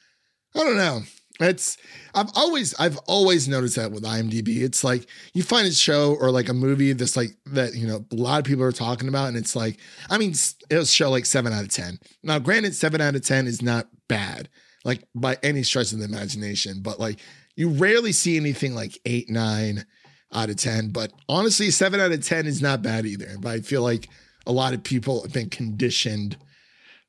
I 0.55 0.59
don't 0.59 0.77
know. 0.77 1.01
It's 1.39 1.77
I've 2.13 2.29
always 2.35 2.75
I've 2.79 2.97
always 3.07 3.47
noticed 3.47 3.75
that 3.77 3.91
with 3.91 4.03
IMDb. 4.03 4.61
It's 4.61 4.83
like 4.83 5.07
you 5.33 5.41
find 5.41 5.65
a 5.65 5.71
show 5.71 6.15
or 6.19 6.29
like 6.29 6.47
a 6.47 6.53
movie 6.53 6.93
that's 6.93 7.17
like 7.17 7.31
that, 7.47 7.73
you 7.73 7.87
know, 7.87 8.05
a 8.11 8.15
lot 8.15 8.39
of 8.39 8.45
people 8.45 8.63
are 8.63 8.71
talking 8.71 9.07
about, 9.07 9.29
and 9.29 9.37
it's 9.37 9.55
like, 9.55 9.79
I 10.11 10.19
mean, 10.19 10.35
it'll 10.69 10.85
show 10.85 11.09
like 11.09 11.25
seven 11.25 11.51
out 11.51 11.63
of 11.63 11.69
ten. 11.69 11.97
Now, 12.21 12.37
granted, 12.37 12.75
seven 12.75 13.01
out 13.01 13.15
of 13.15 13.25
ten 13.25 13.47
is 13.47 13.63
not 13.63 13.87
bad, 14.07 14.47
like 14.85 15.03
by 15.15 15.37
any 15.41 15.63
stretch 15.63 15.91
of 15.91 15.99
the 15.99 16.05
imagination, 16.05 16.81
but 16.83 16.99
like 16.99 17.19
you 17.55 17.69
rarely 17.69 18.11
see 18.11 18.37
anything 18.37 18.75
like 18.75 18.99
eight, 19.05 19.27
nine 19.27 19.85
out 20.31 20.51
of 20.51 20.57
ten. 20.57 20.89
But 20.89 21.13
honestly, 21.27 21.71
seven 21.71 21.99
out 21.99 22.11
of 22.11 22.23
ten 22.23 22.45
is 22.45 22.61
not 22.61 22.83
bad 22.83 23.07
either. 23.07 23.37
But 23.39 23.53
I 23.53 23.59
feel 23.61 23.81
like 23.81 24.07
a 24.45 24.51
lot 24.51 24.73
of 24.73 24.83
people 24.83 25.23
have 25.23 25.33
been 25.33 25.49
conditioned 25.49 26.37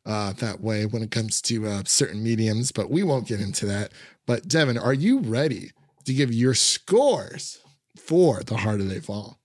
uh, 0.06 0.32
that 0.34 0.60
way 0.60 0.86
when 0.86 1.02
it 1.02 1.10
comes 1.10 1.40
to 1.42 1.66
uh, 1.66 1.82
certain 1.86 2.22
mediums, 2.22 2.72
but 2.72 2.90
we 2.90 3.02
won't 3.02 3.26
get 3.26 3.40
into 3.40 3.66
that. 3.66 3.92
But 4.26 4.48
Devin, 4.48 4.78
are 4.78 4.94
you 4.94 5.20
ready 5.20 5.72
to 6.04 6.14
give 6.14 6.32
your 6.32 6.54
scores 6.54 7.60
for 7.96 8.42
The 8.42 8.56
Harder 8.58 8.84
They 8.84 9.00
Fall? 9.00 9.38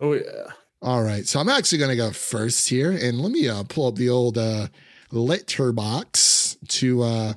Oh 0.00 0.14
yeah. 0.14 0.52
All 0.82 1.02
right, 1.02 1.26
so 1.26 1.38
I'm 1.38 1.48
actually 1.48 1.78
going 1.78 1.90
to 1.92 1.96
go 1.96 2.10
first 2.10 2.68
here, 2.68 2.90
and 2.90 3.20
let 3.20 3.30
me 3.30 3.48
uh, 3.48 3.62
pull 3.62 3.86
up 3.86 3.94
the 3.94 4.08
old 4.08 4.36
uh, 4.36 4.66
Letterboxd 5.12 6.68
to. 6.68 7.02
Uh, 7.02 7.32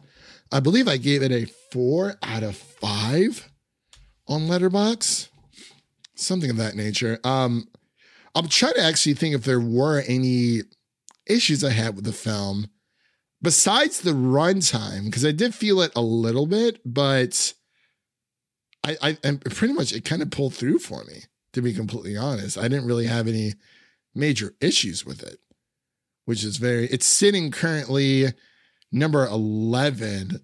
I 0.52 0.60
believe 0.60 0.88
I 0.88 0.98
gave 0.98 1.22
it 1.22 1.32
a 1.32 1.46
four 1.72 2.16
out 2.24 2.42
of 2.42 2.56
five 2.56 3.48
on 4.28 4.48
Letterboxd, 4.48 5.30
something 6.16 6.50
of 6.50 6.58
that 6.58 6.76
nature. 6.76 7.20
Um, 7.24 7.68
I'm 8.34 8.48
trying 8.48 8.74
to 8.74 8.84
actually 8.84 9.14
think 9.14 9.36
if 9.36 9.44
there 9.44 9.60
were 9.60 10.02
any 10.08 10.62
issues 11.28 11.64
I 11.64 11.72
had 11.72 11.96
with 11.96 12.06
the 12.06 12.14
film 12.14 12.68
besides 13.46 14.02
the 14.02 14.12
runtime, 14.12 15.06
because 15.06 15.24
I 15.24 15.32
did 15.32 15.56
feel 15.56 15.80
it 15.82 15.92
a 15.96 16.02
little 16.02 16.48
bit, 16.48 16.82
but 16.84 17.54
I, 18.84 18.98
I, 19.02 19.18
and 19.24 19.40
pretty 19.46 19.74
much 19.74 19.94
it 19.94 20.04
kind 20.04 20.22
of 20.22 20.32
pulled 20.32 20.54
through 20.54 20.80
for 20.80 21.06
me 21.06 21.24
to 21.54 21.62
be 21.62 21.74
completely 21.74 22.18
honest. 22.18 22.58
I 22.58 22.64
didn't 22.64 22.88
really 22.88 23.06
have 23.06 23.28
any 23.28 23.54
major 24.14 24.56
issues 24.60 25.06
with 25.06 25.24
it, 25.24 25.38
which 26.26 26.44
is 26.44 26.58
very, 26.58 26.88
it's 26.88 27.06
sitting 27.06 27.52
currently 27.52 28.34
number 28.92 29.26
11 29.26 30.42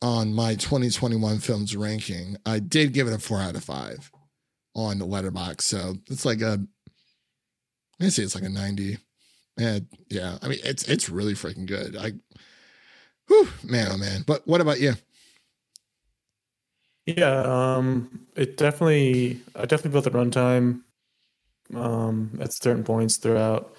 on 0.00 0.32
my 0.34 0.54
2021 0.54 1.40
films 1.40 1.76
ranking. 1.76 2.36
I 2.46 2.60
did 2.60 2.94
give 2.94 3.06
it 3.06 3.12
a 3.12 3.18
four 3.18 3.40
out 3.40 3.56
of 3.56 3.64
five 3.64 4.10
on 4.74 4.98
the 4.98 5.04
letterbox. 5.04 5.66
So 5.66 5.96
it's 6.08 6.24
like 6.24 6.40
a, 6.40 6.64
I 8.00 8.08
say 8.08 8.22
it's 8.22 8.34
like 8.34 8.44
a 8.44 8.48
90. 8.48 8.98
And 9.56 9.86
yeah, 10.08 10.38
I 10.42 10.48
mean, 10.48 10.58
it's, 10.64 10.88
it's 10.88 11.08
really 11.08 11.34
freaking 11.34 11.66
good. 11.66 11.96
I, 11.96 12.12
whew, 13.28 13.48
man, 13.62 13.88
oh 13.92 13.96
man. 13.96 14.24
But 14.26 14.46
what 14.46 14.60
about 14.60 14.80
you? 14.80 14.94
Yeah, 17.06 17.42
um, 17.76 18.26
it 18.34 18.56
definitely, 18.56 19.40
I 19.54 19.66
definitely 19.66 19.92
felt 20.00 20.04
the 20.04 20.10
runtime 20.10 20.80
um, 21.74 22.38
at 22.40 22.52
certain 22.52 22.82
points 22.82 23.18
throughout, 23.18 23.76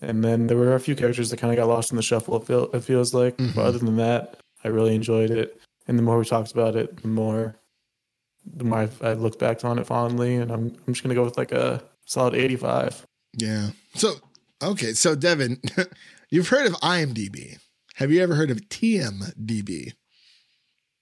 and 0.00 0.22
then 0.22 0.46
there 0.46 0.56
were 0.56 0.74
a 0.74 0.80
few 0.80 0.94
characters 0.94 1.30
that 1.30 1.38
kind 1.38 1.52
of 1.52 1.56
got 1.56 1.68
lost 1.68 1.90
in 1.90 1.96
the 1.96 2.02
shuffle. 2.02 2.36
It, 2.36 2.46
feel, 2.46 2.70
it 2.72 2.80
feels 2.84 3.12
like, 3.12 3.36
Mhm. 3.38 3.54
but 3.56 3.64
other 3.66 3.78
than 3.78 3.96
that, 3.96 4.38
I 4.62 4.68
really 4.68 4.94
enjoyed 4.94 5.30
it. 5.30 5.60
And 5.88 5.98
the 5.98 6.02
more 6.02 6.18
we 6.18 6.24
talked 6.24 6.52
about 6.52 6.76
it, 6.76 7.02
the 7.02 7.08
more, 7.08 7.56
the 8.46 8.64
more 8.64 8.88
I, 9.02 9.08
I 9.08 9.12
looked 9.14 9.40
back 9.40 9.64
on 9.64 9.78
it 9.78 9.86
fondly, 9.86 10.36
and 10.36 10.52
I'm, 10.52 10.76
I'm 10.86 10.94
just 10.94 11.02
gonna 11.02 11.14
go 11.16 11.24
with 11.24 11.36
like 11.36 11.50
a 11.52 11.82
solid 12.06 12.34
85. 12.34 13.04
Yeah. 13.36 13.70
So, 13.94 14.14
okay. 14.62 14.92
So, 14.92 15.14
Devin, 15.14 15.60
you've 16.30 16.48
heard 16.48 16.66
of 16.66 16.74
IMDb. 16.74 17.58
Have 17.96 18.10
you 18.10 18.22
ever 18.22 18.34
heard 18.34 18.50
of 18.50 18.68
TMDB? 18.68 19.92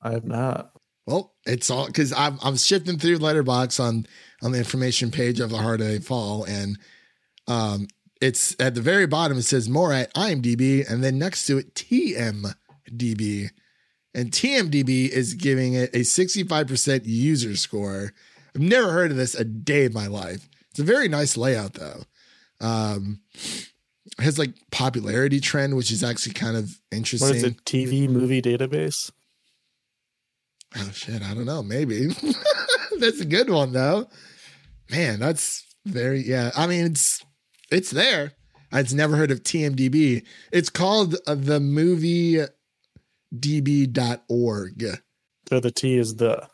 I 0.02 0.12
have 0.12 0.24
not. 0.24 0.72
Well, 1.06 1.34
it's 1.46 1.70
all 1.70 1.86
because 1.86 2.12
I'm 2.12 2.38
I'm 2.42 2.56
shifting 2.56 2.98
through 2.98 3.18
Letterboxd 3.18 3.80
on 3.80 4.06
on 4.42 4.52
the 4.52 4.58
information 4.58 5.10
page 5.10 5.40
of 5.40 5.50
the 5.50 5.56
Hard 5.56 5.80
Day 5.80 6.00
Fall, 6.00 6.44
and 6.44 6.78
um, 7.46 7.88
it's 8.20 8.54
at 8.60 8.74
the 8.74 8.82
very 8.82 9.06
bottom. 9.06 9.38
It 9.38 9.44
says 9.44 9.68
more 9.68 9.92
at 9.92 10.12
IMDb, 10.14 10.88
and 10.88 11.02
then 11.02 11.18
next 11.18 11.46
to 11.46 11.58
it 11.58 11.74
TMDB, 11.74 13.50
and 14.14 14.30
TMDB 14.30 15.08
is 15.08 15.34
giving 15.34 15.74
it 15.74 15.94
a 15.94 16.00
65% 16.00 17.02
user 17.04 17.56
score. 17.56 18.12
I've 18.54 18.60
never 18.60 18.92
heard 18.92 19.10
of 19.10 19.16
this 19.16 19.34
a 19.34 19.44
day 19.44 19.86
in 19.86 19.94
my 19.94 20.08
life. 20.08 20.48
It's 20.70 20.80
a 20.80 20.84
very 20.84 21.08
nice 21.08 21.36
layout 21.36 21.74
though. 21.74 22.02
Um, 22.60 23.20
has 24.18 24.38
like 24.38 24.54
popularity 24.70 25.40
trend, 25.40 25.76
which 25.76 25.92
is 25.92 26.02
actually 26.02 26.34
kind 26.34 26.56
of 26.56 26.70
interesting. 26.90 27.28
What 27.28 27.36
is 27.36 27.44
it? 27.44 27.64
TV 27.64 28.08
movie 28.08 28.42
database? 28.42 29.10
Oh 30.76 30.90
shit, 30.92 31.22
I 31.22 31.34
don't 31.34 31.46
know. 31.46 31.62
Maybe 31.62 32.06
that's 32.98 33.20
a 33.20 33.24
good 33.24 33.50
one 33.50 33.72
though. 33.72 34.08
Man, 34.90 35.18
that's 35.20 35.64
very 35.86 36.22
yeah. 36.22 36.50
I 36.56 36.66
mean, 36.66 36.86
it's 36.86 37.24
it's 37.70 37.90
there. 37.90 38.32
I've 38.72 38.92
never 38.92 39.16
heard 39.16 39.30
of 39.30 39.42
TMDB. 39.42 40.24
It's 40.52 40.68
called 40.68 41.16
uh, 41.26 41.34
the 41.34 41.58
movie 41.60 42.44
db.org. 43.34 44.84
So 45.48 45.60
the 45.60 45.70
T 45.70 45.96
is 45.96 46.16
the. 46.16 46.48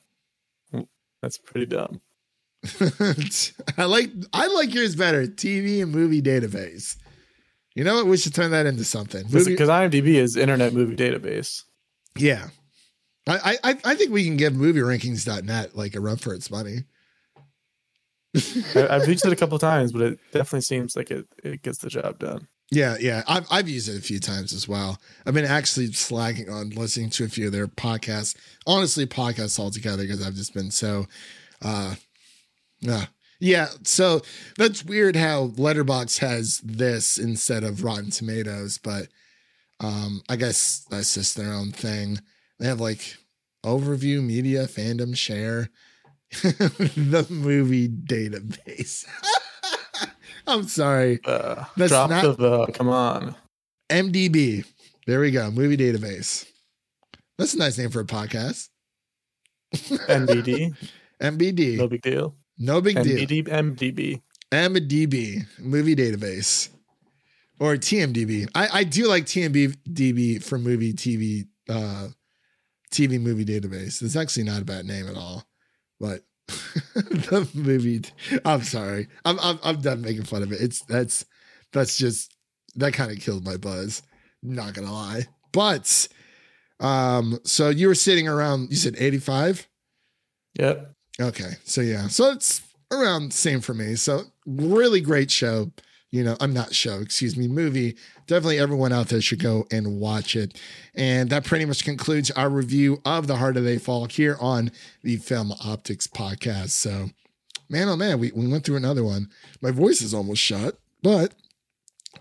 That's 1.22 1.38
pretty 1.38 1.66
dumb. 1.66 2.00
I 3.78 3.84
like 3.84 4.10
I 4.32 4.46
like 4.48 4.74
yours 4.74 4.96
better. 4.96 5.26
TV 5.26 5.82
and 5.82 5.92
movie 5.92 6.22
database. 6.22 6.96
You 7.74 7.84
know 7.84 7.96
what? 7.96 8.06
We 8.06 8.16
should 8.16 8.34
turn 8.34 8.52
that 8.52 8.66
into 8.66 8.84
something. 8.84 9.24
Because 9.24 9.68
IMDb 9.68 10.14
is 10.14 10.36
Internet 10.36 10.72
Movie 10.74 10.96
Database. 10.96 11.62
yeah. 12.16 12.48
I, 13.26 13.56
I 13.64 13.78
I 13.84 13.94
think 13.94 14.12
we 14.12 14.24
can 14.24 14.36
give 14.36 14.52
movierankings.net 14.52 15.74
like 15.74 15.94
a 15.94 16.00
run 16.00 16.18
for 16.18 16.34
its 16.34 16.50
money. 16.50 16.84
I, 18.74 18.86
I've 18.90 19.08
used 19.08 19.24
it 19.24 19.32
a 19.32 19.36
couple 19.42 19.58
times, 19.58 19.92
but 19.92 20.02
it 20.02 20.18
definitely 20.30 20.60
seems 20.60 20.94
like 20.94 21.10
it, 21.10 21.26
it 21.42 21.62
gets 21.62 21.78
the 21.78 21.88
job 21.88 22.18
done. 22.18 22.48
Yeah, 22.70 22.96
yeah. 23.00 23.22
I've 23.26 23.46
I've 23.50 23.68
used 23.68 23.88
it 23.88 23.96
a 23.98 24.02
few 24.02 24.20
times 24.20 24.52
as 24.52 24.68
well. 24.68 24.98
I've 25.24 25.34
been 25.34 25.44
actually 25.44 25.92
slacking 25.92 26.50
on 26.50 26.70
listening 26.70 27.10
to 27.10 27.24
a 27.24 27.28
few 27.28 27.46
of 27.46 27.52
their 27.52 27.66
podcasts. 27.66 28.36
Honestly, 28.66 29.06
podcasts 29.06 29.58
altogether 29.58 30.02
because 30.02 30.24
I've 30.26 30.34
just 30.34 30.52
been 30.54 30.70
so 30.70 31.06
uh 31.62 31.94
yeah. 32.84 33.06
Yeah, 33.40 33.66
so 33.82 34.22
that's 34.56 34.84
weird 34.84 35.16
how 35.16 35.48
Letterboxd 35.48 36.18
has 36.20 36.60
this 36.64 37.18
instead 37.18 37.64
of 37.64 37.82
Rotten 37.84 38.10
Tomatoes, 38.10 38.78
but 38.78 39.08
um 39.80 40.22
I 40.28 40.36
guess 40.36 40.86
that's 40.88 41.12
just 41.14 41.36
their 41.36 41.52
own 41.52 41.72
thing. 41.72 42.20
They 42.60 42.66
have 42.66 42.80
like 42.80 43.16
overview, 43.64 44.22
media, 44.22 44.66
fandom, 44.66 45.16
share, 45.16 45.68
the 46.42 47.26
movie 47.28 47.88
database. 47.88 49.04
I'm 50.46 50.68
sorry. 50.68 51.20
Uh, 51.24 51.64
That's 51.76 51.90
drop 51.90 52.10
not- 52.10 52.38
the 52.38 52.66
come 52.72 52.88
on. 52.88 53.34
MDB. 53.90 54.64
There 55.06 55.20
we 55.20 55.30
go. 55.32 55.50
Movie 55.50 55.76
database. 55.76 56.46
That's 57.38 57.54
a 57.54 57.58
nice 57.58 57.76
name 57.78 57.90
for 57.90 58.00
a 58.00 58.04
podcast. 58.04 58.68
NBD, 59.74 60.74
MBD. 61.20 61.76
no 61.78 61.88
big 61.88 62.02
deal. 62.02 62.36
No 62.58 62.80
big 62.80 63.02
deal. 63.02 63.26
MBD, 63.26 63.48
MDB. 63.48 64.22
MDB. 64.50 65.46
Movie 65.58 65.96
database. 65.96 66.68
or 67.58 67.76
TMDB. 67.76 68.48
I, 68.54 68.68
I 68.80 68.84
do 68.84 69.06
like 69.08 69.24
TMDB 69.26 70.42
for 70.42 70.58
movie 70.58 70.92
TV 70.92 71.46
uh 71.68 72.08
TV 72.92 73.20
movie 73.20 73.44
database. 73.44 74.02
It's 74.02 74.16
actually 74.16 74.44
not 74.44 74.62
a 74.62 74.64
bad 74.64 74.84
name 74.84 75.08
at 75.08 75.16
all. 75.16 75.44
But 75.98 76.22
the 76.94 77.48
movie 77.54 78.02
I'm 78.44 78.62
sorry. 78.62 79.08
I'm, 79.24 79.38
I'm 79.40 79.58
I'm 79.62 79.80
done 79.80 80.02
making 80.02 80.24
fun 80.24 80.42
of 80.42 80.52
it. 80.52 80.60
It's 80.60 80.82
that's 80.82 81.24
that's 81.72 81.96
just 81.96 82.32
that 82.76 82.92
kind 82.92 83.10
of 83.10 83.18
killed 83.18 83.44
my 83.44 83.56
buzz. 83.56 84.02
Not 84.42 84.74
gonna 84.74 84.92
lie. 84.92 85.26
But 85.52 86.08
um 86.80 87.38
so 87.44 87.68
you 87.70 87.88
were 87.88 87.94
sitting 87.94 88.28
around 88.28 88.70
you 88.70 88.76
said 88.76 88.94
85? 88.98 89.68
Yep. 90.58 90.93
Okay. 91.20 91.52
So 91.64 91.80
yeah. 91.80 92.08
So 92.08 92.30
it's 92.32 92.62
around 92.90 93.32
same 93.32 93.60
for 93.60 93.74
me. 93.74 93.94
So 93.96 94.22
really 94.46 95.00
great 95.00 95.30
show. 95.30 95.70
You 96.10 96.22
know, 96.22 96.36
I'm 96.40 96.54
not 96.54 96.72
show, 96.72 97.00
excuse 97.00 97.36
me, 97.36 97.48
movie. 97.48 97.96
Definitely 98.28 98.60
everyone 98.60 98.92
out 98.92 99.08
there 99.08 99.20
should 99.20 99.42
go 99.42 99.66
and 99.72 99.98
watch 99.98 100.36
it. 100.36 100.56
And 100.94 101.28
that 101.30 101.44
pretty 101.44 101.64
much 101.64 101.84
concludes 101.84 102.30
our 102.30 102.48
review 102.48 103.02
of 103.04 103.26
The 103.26 103.36
Harder 103.36 103.60
They 103.60 103.78
Fall 103.78 104.04
here 104.06 104.36
on 104.40 104.70
the 105.02 105.16
Film 105.16 105.52
Optics 105.64 106.06
podcast. 106.06 106.70
So 106.70 107.10
man, 107.68 107.88
oh 107.88 107.96
man, 107.96 108.20
we, 108.20 108.30
we 108.32 108.46
went 108.46 108.64
through 108.64 108.76
another 108.76 109.02
one. 109.02 109.28
My 109.60 109.72
voice 109.72 110.00
is 110.00 110.14
almost 110.14 110.40
shut, 110.40 110.78
but 111.02 111.34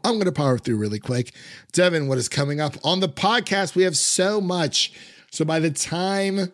I'm 0.03 0.13
going 0.13 0.25
to 0.25 0.31
power 0.31 0.57
through 0.57 0.77
really 0.77 0.99
quick. 0.99 1.31
Devin, 1.71 2.07
what 2.07 2.17
is 2.17 2.27
coming 2.27 2.59
up 2.59 2.75
on 2.83 2.99
the 2.99 3.09
podcast? 3.09 3.75
We 3.75 3.83
have 3.83 3.95
so 3.95 4.41
much. 4.41 4.91
So 5.31 5.45
by 5.45 5.59
the 5.59 5.71
time 5.71 6.51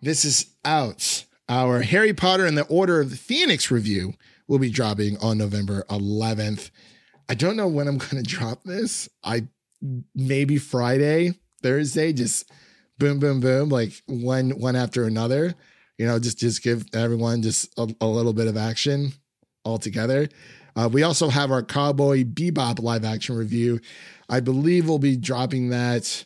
this 0.00 0.24
is 0.24 0.46
out, 0.64 1.24
our 1.48 1.82
Harry 1.82 2.14
Potter 2.14 2.46
and 2.46 2.56
the 2.56 2.66
Order 2.66 3.00
of 3.00 3.10
the 3.10 3.16
Phoenix 3.16 3.70
review 3.70 4.14
will 4.48 4.58
be 4.58 4.70
dropping 4.70 5.16
on 5.18 5.38
November 5.38 5.84
11th. 5.90 6.70
I 7.28 7.34
don't 7.34 7.56
know 7.56 7.68
when 7.68 7.88
I'm 7.88 7.98
going 7.98 8.22
to 8.22 8.22
drop 8.22 8.64
this. 8.64 9.08
I 9.22 9.48
maybe 10.14 10.58
Friday, 10.58 11.34
Thursday, 11.62 12.12
just 12.12 12.50
boom, 12.98 13.18
boom, 13.18 13.40
boom, 13.40 13.68
like 13.68 13.92
one 14.06 14.50
one 14.50 14.76
after 14.76 15.04
another. 15.04 15.54
You 15.98 16.06
know, 16.06 16.18
just 16.18 16.38
just 16.38 16.62
give 16.62 16.86
everyone 16.94 17.42
just 17.42 17.72
a, 17.78 17.94
a 18.00 18.06
little 18.06 18.32
bit 18.32 18.48
of 18.48 18.56
action 18.56 19.12
all 19.64 19.78
together. 19.78 20.28
Uh, 20.76 20.88
we 20.92 21.04
also 21.04 21.28
have 21.28 21.52
our 21.52 21.62
Cowboy 21.62 22.24
Bebop 22.24 22.82
live 22.82 23.04
action 23.04 23.36
review. 23.36 23.80
I 24.28 24.40
believe 24.40 24.88
we'll 24.88 24.98
be 24.98 25.16
dropping 25.16 25.68
that 25.68 26.24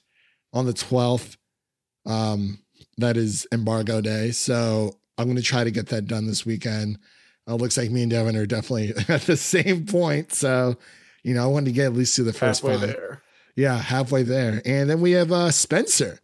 on 0.54 0.64
the 0.64 0.72
12th. 0.72 1.36
Um, 2.06 2.60
that 2.96 3.16
is 3.16 3.46
embargo 3.52 4.00
day. 4.00 4.30
So 4.30 4.97
I'm 5.18 5.24
going 5.24 5.36
to 5.36 5.42
try 5.42 5.64
to 5.64 5.70
get 5.70 5.88
that 5.88 6.06
done 6.06 6.26
this 6.26 6.46
weekend. 6.46 6.98
Uh, 7.46 7.56
looks 7.56 7.76
like 7.76 7.90
me 7.90 8.02
and 8.02 8.10
Devin 8.10 8.36
are 8.36 8.46
definitely 8.46 8.94
at 9.08 9.22
the 9.22 9.36
same 9.36 9.84
point. 9.84 10.32
So, 10.32 10.76
you 11.22 11.34
know, 11.34 11.42
I 11.42 11.46
wanted 11.46 11.66
to 11.66 11.72
get 11.72 11.86
at 11.86 11.94
least 11.94 12.16
to 12.16 12.22
the 12.22 12.32
first 12.32 12.62
Halfway 12.62 12.78
five. 12.78 12.88
there. 12.88 13.22
Yeah, 13.56 13.76
halfway 13.76 14.22
there. 14.22 14.62
And 14.64 14.88
then 14.88 15.00
we 15.00 15.12
have 15.12 15.32
uh 15.32 15.50
Spencer. 15.50 16.20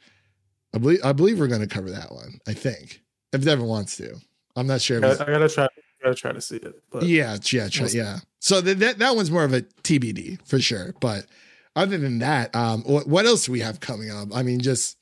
I 0.73 0.79
believe 0.79 1.01
I 1.05 1.13
believe 1.13 1.41
we're 1.41 1.49
going 1.49 1.61
to 1.61 1.67
cover 1.67 1.91
that 1.91 2.13
one. 2.13 2.39
I 2.47 2.53
think 2.53 3.03
if 3.33 3.45
Devin 3.45 3.67
wants 3.67 3.97
to. 3.97 4.17
I'm 4.57 4.69
not 4.69 4.81
sure. 4.81 4.99
I 4.99 5.01
gotta, 5.01 5.23
I 5.29 5.33
gotta 5.33 5.49
try. 5.49 5.69
Gotta 6.03 6.15
try 6.15 6.33
to 6.33 6.41
see 6.41 6.57
it. 6.57 6.75
But 6.93 7.05
yeah, 7.05 7.37
yeah, 7.51 7.69
try, 7.69 7.89
yeah. 7.89 8.19
So 8.39 8.61
that, 8.61 8.79
that 8.79 8.99
that 8.99 9.17
one's 9.17 9.31
more 9.31 9.45
of 9.45 9.53
a 9.53 9.63
TBD 9.63 10.47
for 10.47 10.61
sure. 10.61 10.95
But 11.01 11.27
other 11.75 11.99
than 11.99 12.19
that, 12.21 12.55
um, 12.55 12.83
what, 12.83 13.09
what 13.09 13.27
else 13.27 13.47
do 13.47 13.53
we 13.53 13.61
have 13.61 13.81
coming 13.81 14.11
up? 14.11 14.29
I 14.35 14.43
mean, 14.43 14.61
just 14.61 14.97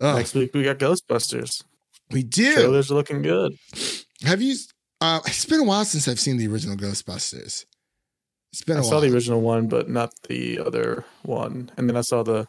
next 0.00 0.34
week 0.34 0.54
we 0.54 0.64
got 0.64 0.78
Ghostbusters. 0.78 1.62
We 2.12 2.22
do. 2.22 2.54
Trailers 2.54 2.90
are 2.90 2.94
looking 2.94 3.22
good. 3.22 3.56
Have 4.24 4.42
you? 4.42 4.56
Uh, 5.00 5.20
it's 5.26 5.46
been 5.46 5.60
a 5.60 5.64
while 5.64 5.84
since 5.84 6.08
I've 6.08 6.20
seen 6.20 6.36
the 6.36 6.48
original 6.48 6.76
Ghostbusters. 6.76 7.64
It's 8.52 8.62
been 8.64 8.76
a 8.76 8.80
I 8.80 8.82
while. 8.82 8.88
I 8.88 8.90
saw 8.90 9.00
the 9.00 9.14
original 9.14 9.40
one, 9.40 9.68
but 9.68 9.88
not 9.88 10.12
the 10.28 10.58
other 10.58 11.04
one. 11.22 11.70
And 11.76 11.88
then 11.88 11.96
I 11.96 12.02
saw 12.02 12.22
the 12.22 12.46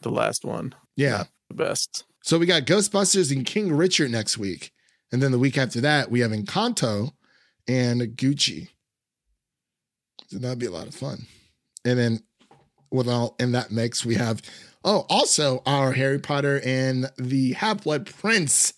the 0.00 0.10
last 0.10 0.44
one, 0.44 0.74
yeah. 0.96 1.24
the 1.48 1.54
best. 1.54 2.04
So 2.24 2.38
we 2.38 2.46
got 2.46 2.64
Ghostbusters 2.64 3.34
and 3.34 3.46
King 3.46 3.72
Richard 3.72 4.10
next 4.10 4.38
week, 4.38 4.72
and 5.12 5.22
then 5.22 5.32
the 5.32 5.38
week 5.38 5.56
after 5.56 5.80
that 5.80 6.10
we 6.10 6.20
have 6.20 6.32
Encanto 6.32 7.12
and 7.68 8.00
Gucci. 8.02 8.68
So 10.28 10.38
that'd 10.38 10.58
be 10.58 10.66
a 10.66 10.70
lot 10.70 10.88
of 10.88 10.94
fun. 10.94 11.26
And 11.84 11.98
then 11.98 12.20
with 12.90 13.08
all 13.08 13.36
in 13.38 13.52
that 13.52 13.70
mix, 13.70 14.04
we 14.04 14.14
have 14.16 14.42
oh 14.84 15.06
also 15.08 15.62
our 15.66 15.92
Harry 15.92 16.18
Potter 16.18 16.60
and 16.64 17.10
the 17.18 17.52
Half 17.52 17.84
Blood 17.84 18.06
Prince 18.06 18.74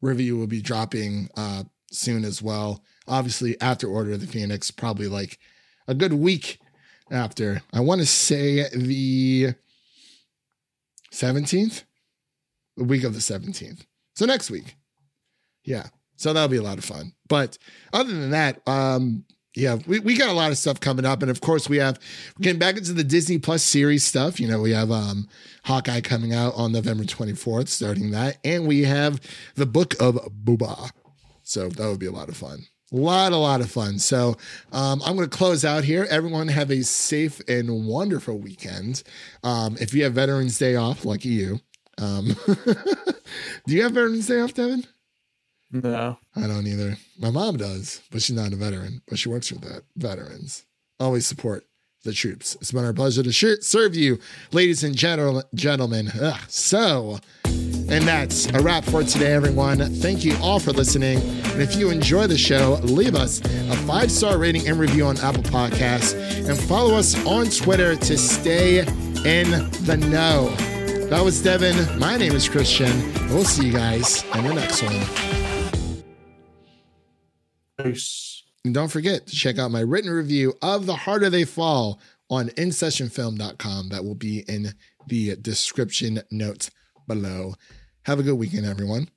review 0.00 0.36
will 0.36 0.46
be 0.46 0.62
dropping 0.62 1.28
uh 1.36 1.64
soon 1.90 2.24
as 2.24 2.42
well. 2.42 2.82
Obviously 3.06 3.60
after 3.60 3.86
Order 3.86 4.12
of 4.12 4.20
the 4.20 4.26
Phoenix, 4.26 4.70
probably 4.70 5.08
like 5.08 5.38
a 5.86 5.94
good 5.94 6.14
week 6.14 6.58
after. 7.10 7.62
I 7.72 7.80
want 7.80 8.00
to 8.00 8.06
say 8.06 8.68
the 8.74 9.54
17th 11.12 11.84
the 12.76 12.84
week 12.84 13.04
of 13.04 13.14
the 13.14 13.20
17th. 13.20 13.84
So 14.14 14.26
next 14.26 14.50
week. 14.50 14.76
Yeah. 15.64 15.86
So 16.16 16.32
that'll 16.32 16.48
be 16.48 16.56
a 16.56 16.62
lot 16.62 16.78
of 16.78 16.84
fun. 16.84 17.12
But 17.28 17.58
other 17.92 18.12
than 18.12 18.30
that, 18.30 18.66
um, 18.66 19.24
yeah, 19.54 19.76
we, 19.86 20.00
we 20.00 20.16
got 20.16 20.30
a 20.30 20.32
lot 20.32 20.50
of 20.50 20.58
stuff 20.58 20.80
coming 20.80 21.04
up. 21.04 21.22
And 21.22 21.30
of 21.30 21.40
course, 21.40 21.68
we 21.68 21.76
have 21.78 21.98
we're 22.38 22.44
getting 22.44 22.58
back 22.58 22.76
into 22.76 22.92
the 22.92 23.04
Disney 23.04 23.38
Plus 23.38 23.62
series 23.62 24.04
stuff. 24.04 24.40
You 24.40 24.48
know, 24.48 24.60
we 24.60 24.72
have 24.72 24.90
um 24.90 25.28
Hawkeye 25.64 26.00
coming 26.00 26.32
out 26.32 26.54
on 26.56 26.72
November 26.72 27.04
24th, 27.04 27.68
starting 27.68 28.10
that. 28.12 28.38
And 28.44 28.66
we 28.66 28.84
have 28.84 29.20
the 29.54 29.66
book 29.66 29.94
of 30.00 30.16
Boba. 30.44 30.90
So 31.42 31.68
that 31.68 31.86
would 31.86 31.98
be 31.98 32.06
a 32.06 32.12
lot 32.12 32.28
of 32.28 32.36
fun. 32.36 32.66
A 32.92 32.96
lot, 32.96 33.32
a 33.32 33.36
lot 33.36 33.60
of 33.60 33.70
fun. 33.70 33.98
So 33.98 34.36
um, 34.70 35.00
I'm 35.04 35.16
going 35.16 35.28
to 35.28 35.36
close 35.36 35.64
out 35.64 35.82
here. 35.84 36.06
Everyone 36.10 36.48
have 36.48 36.70
a 36.70 36.82
safe 36.82 37.40
and 37.48 37.86
wonderful 37.86 38.38
weekend. 38.38 39.02
Um, 39.42 39.76
if 39.80 39.94
you 39.94 40.04
have 40.04 40.12
Veterans 40.12 40.58
Day 40.58 40.76
off, 40.76 41.04
lucky 41.04 41.30
you. 41.30 41.60
Um, 41.98 42.36
do 43.66 43.74
you 43.74 43.82
have 43.82 43.92
Veterans 43.92 44.26
Day 44.26 44.40
off, 44.40 44.52
Devin? 44.52 44.84
No, 45.72 46.18
I 46.36 46.46
don't 46.46 46.66
either. 46.66 46.96
My 47.18 47.30
mom 47.30 47.56
does, 47.56 48.02
but 48.10 48.20
she's 48.22 48.36
not 48.36 48.52
a 48.52 48.56
veteran, 48.56 49.00
but 49.08 49.18
she 49.18 49.28
works 49.28 49.48
for 49.48 49.54
the 49.56 49.82
veterans. 49.96 50.64
Always 51.00 51.26
support 51.26 51.64
the 52.04 52.12
troops. 52.12 52.56
It's 52.60 52.72
been 52.72 52.84
our 52.84 52.92
pleasure 52.92 53.22
to 53.22 53.32
sh- 53.32 53.60
serve 53.62 53.94
you, 53.94 54.18
ladies 54.52 54.84
and 54.84 54.94
gentle- 54.94 55.44
gentlemen. 55.54 56.10
Ugh. 56.20 56.38
So, 56.48 57.20
and 57.44 58.06
that's 58.06 58.46
a 58.50 58.60
wrap 58.60 58.84
for 58.84 59.02
today, 59.02 59.32
everyone. 59.32 59.78
Thank 59.96 60.24
you 60.24 60.36
all 60.42 60.58
for 60.58 60.72
listening. 60.72 61.18
And 61.52 61.62
if 61.62 61.76
you 61.76 61.90
enjoy 61.90 62.26
the 62.26 62.36
show, 62.38 62.78
leave 62.82 63.14
us 63.14 63.40
a 63.40 63.76
five 63.86 64.10
star 64.10 64.36
rating 64.38 64.68
and 64.68 64.78
review 64.78 65.06
on 65.06 65.16
Apple 65.18 65.42
Podcasts 65.44 66.14
and 66.48 66.58
follow 66.58 66.94
us 66.96 67.14
on 67.24 67.46
Twitter 67.46 67.94
to 67.96 68.18
stay 68.18 68.80
in 68.80 69.50
the 69.84 69.96
know. 70.10 70.48
That 71.08 71.22
was 71.24 71.42
Devin. 71.42 71.98
My 71.98 72.16
name 72.16 72.32
is 72.32 72.48
Christian. 72.48 72.90
We'll 73.28 73.44
see 73.44 73.66
you 73.66 73.72
guys 73.72 74.24
in 74.34 74.44
the 74.44 74.54
next 74.54 74.82
one. 74.82 75.51
And 78.64 78.72
don't 78.72 78.88
forget 78.88 79.26
to 79.26 79.34
check 79.34 79.58
out 79.58 79.70
my 79.70 79.80
written 79.80 80.10
review 80.10 80.54
of 80.62 80.86
The 80.86 80.94
Harder 80.94 81.30
They 81.30 81.44
Fall 81.44 82.00
on 82.30 82.48
InSessionFilm.com. 82.50 83.88
That 83.88 84.04
will 84.04 84.14
be 84.14 84.44
in 84.48 84.74
the 85.08 85.36
description 85.36 86.22
notes 86.30 86.70
below. 87.08 87.54
Have 88.04 88.20
a 88.20 88.22
good 88.22 88.36
weekend, 88.36 88.66
everyone. 88.66 89.08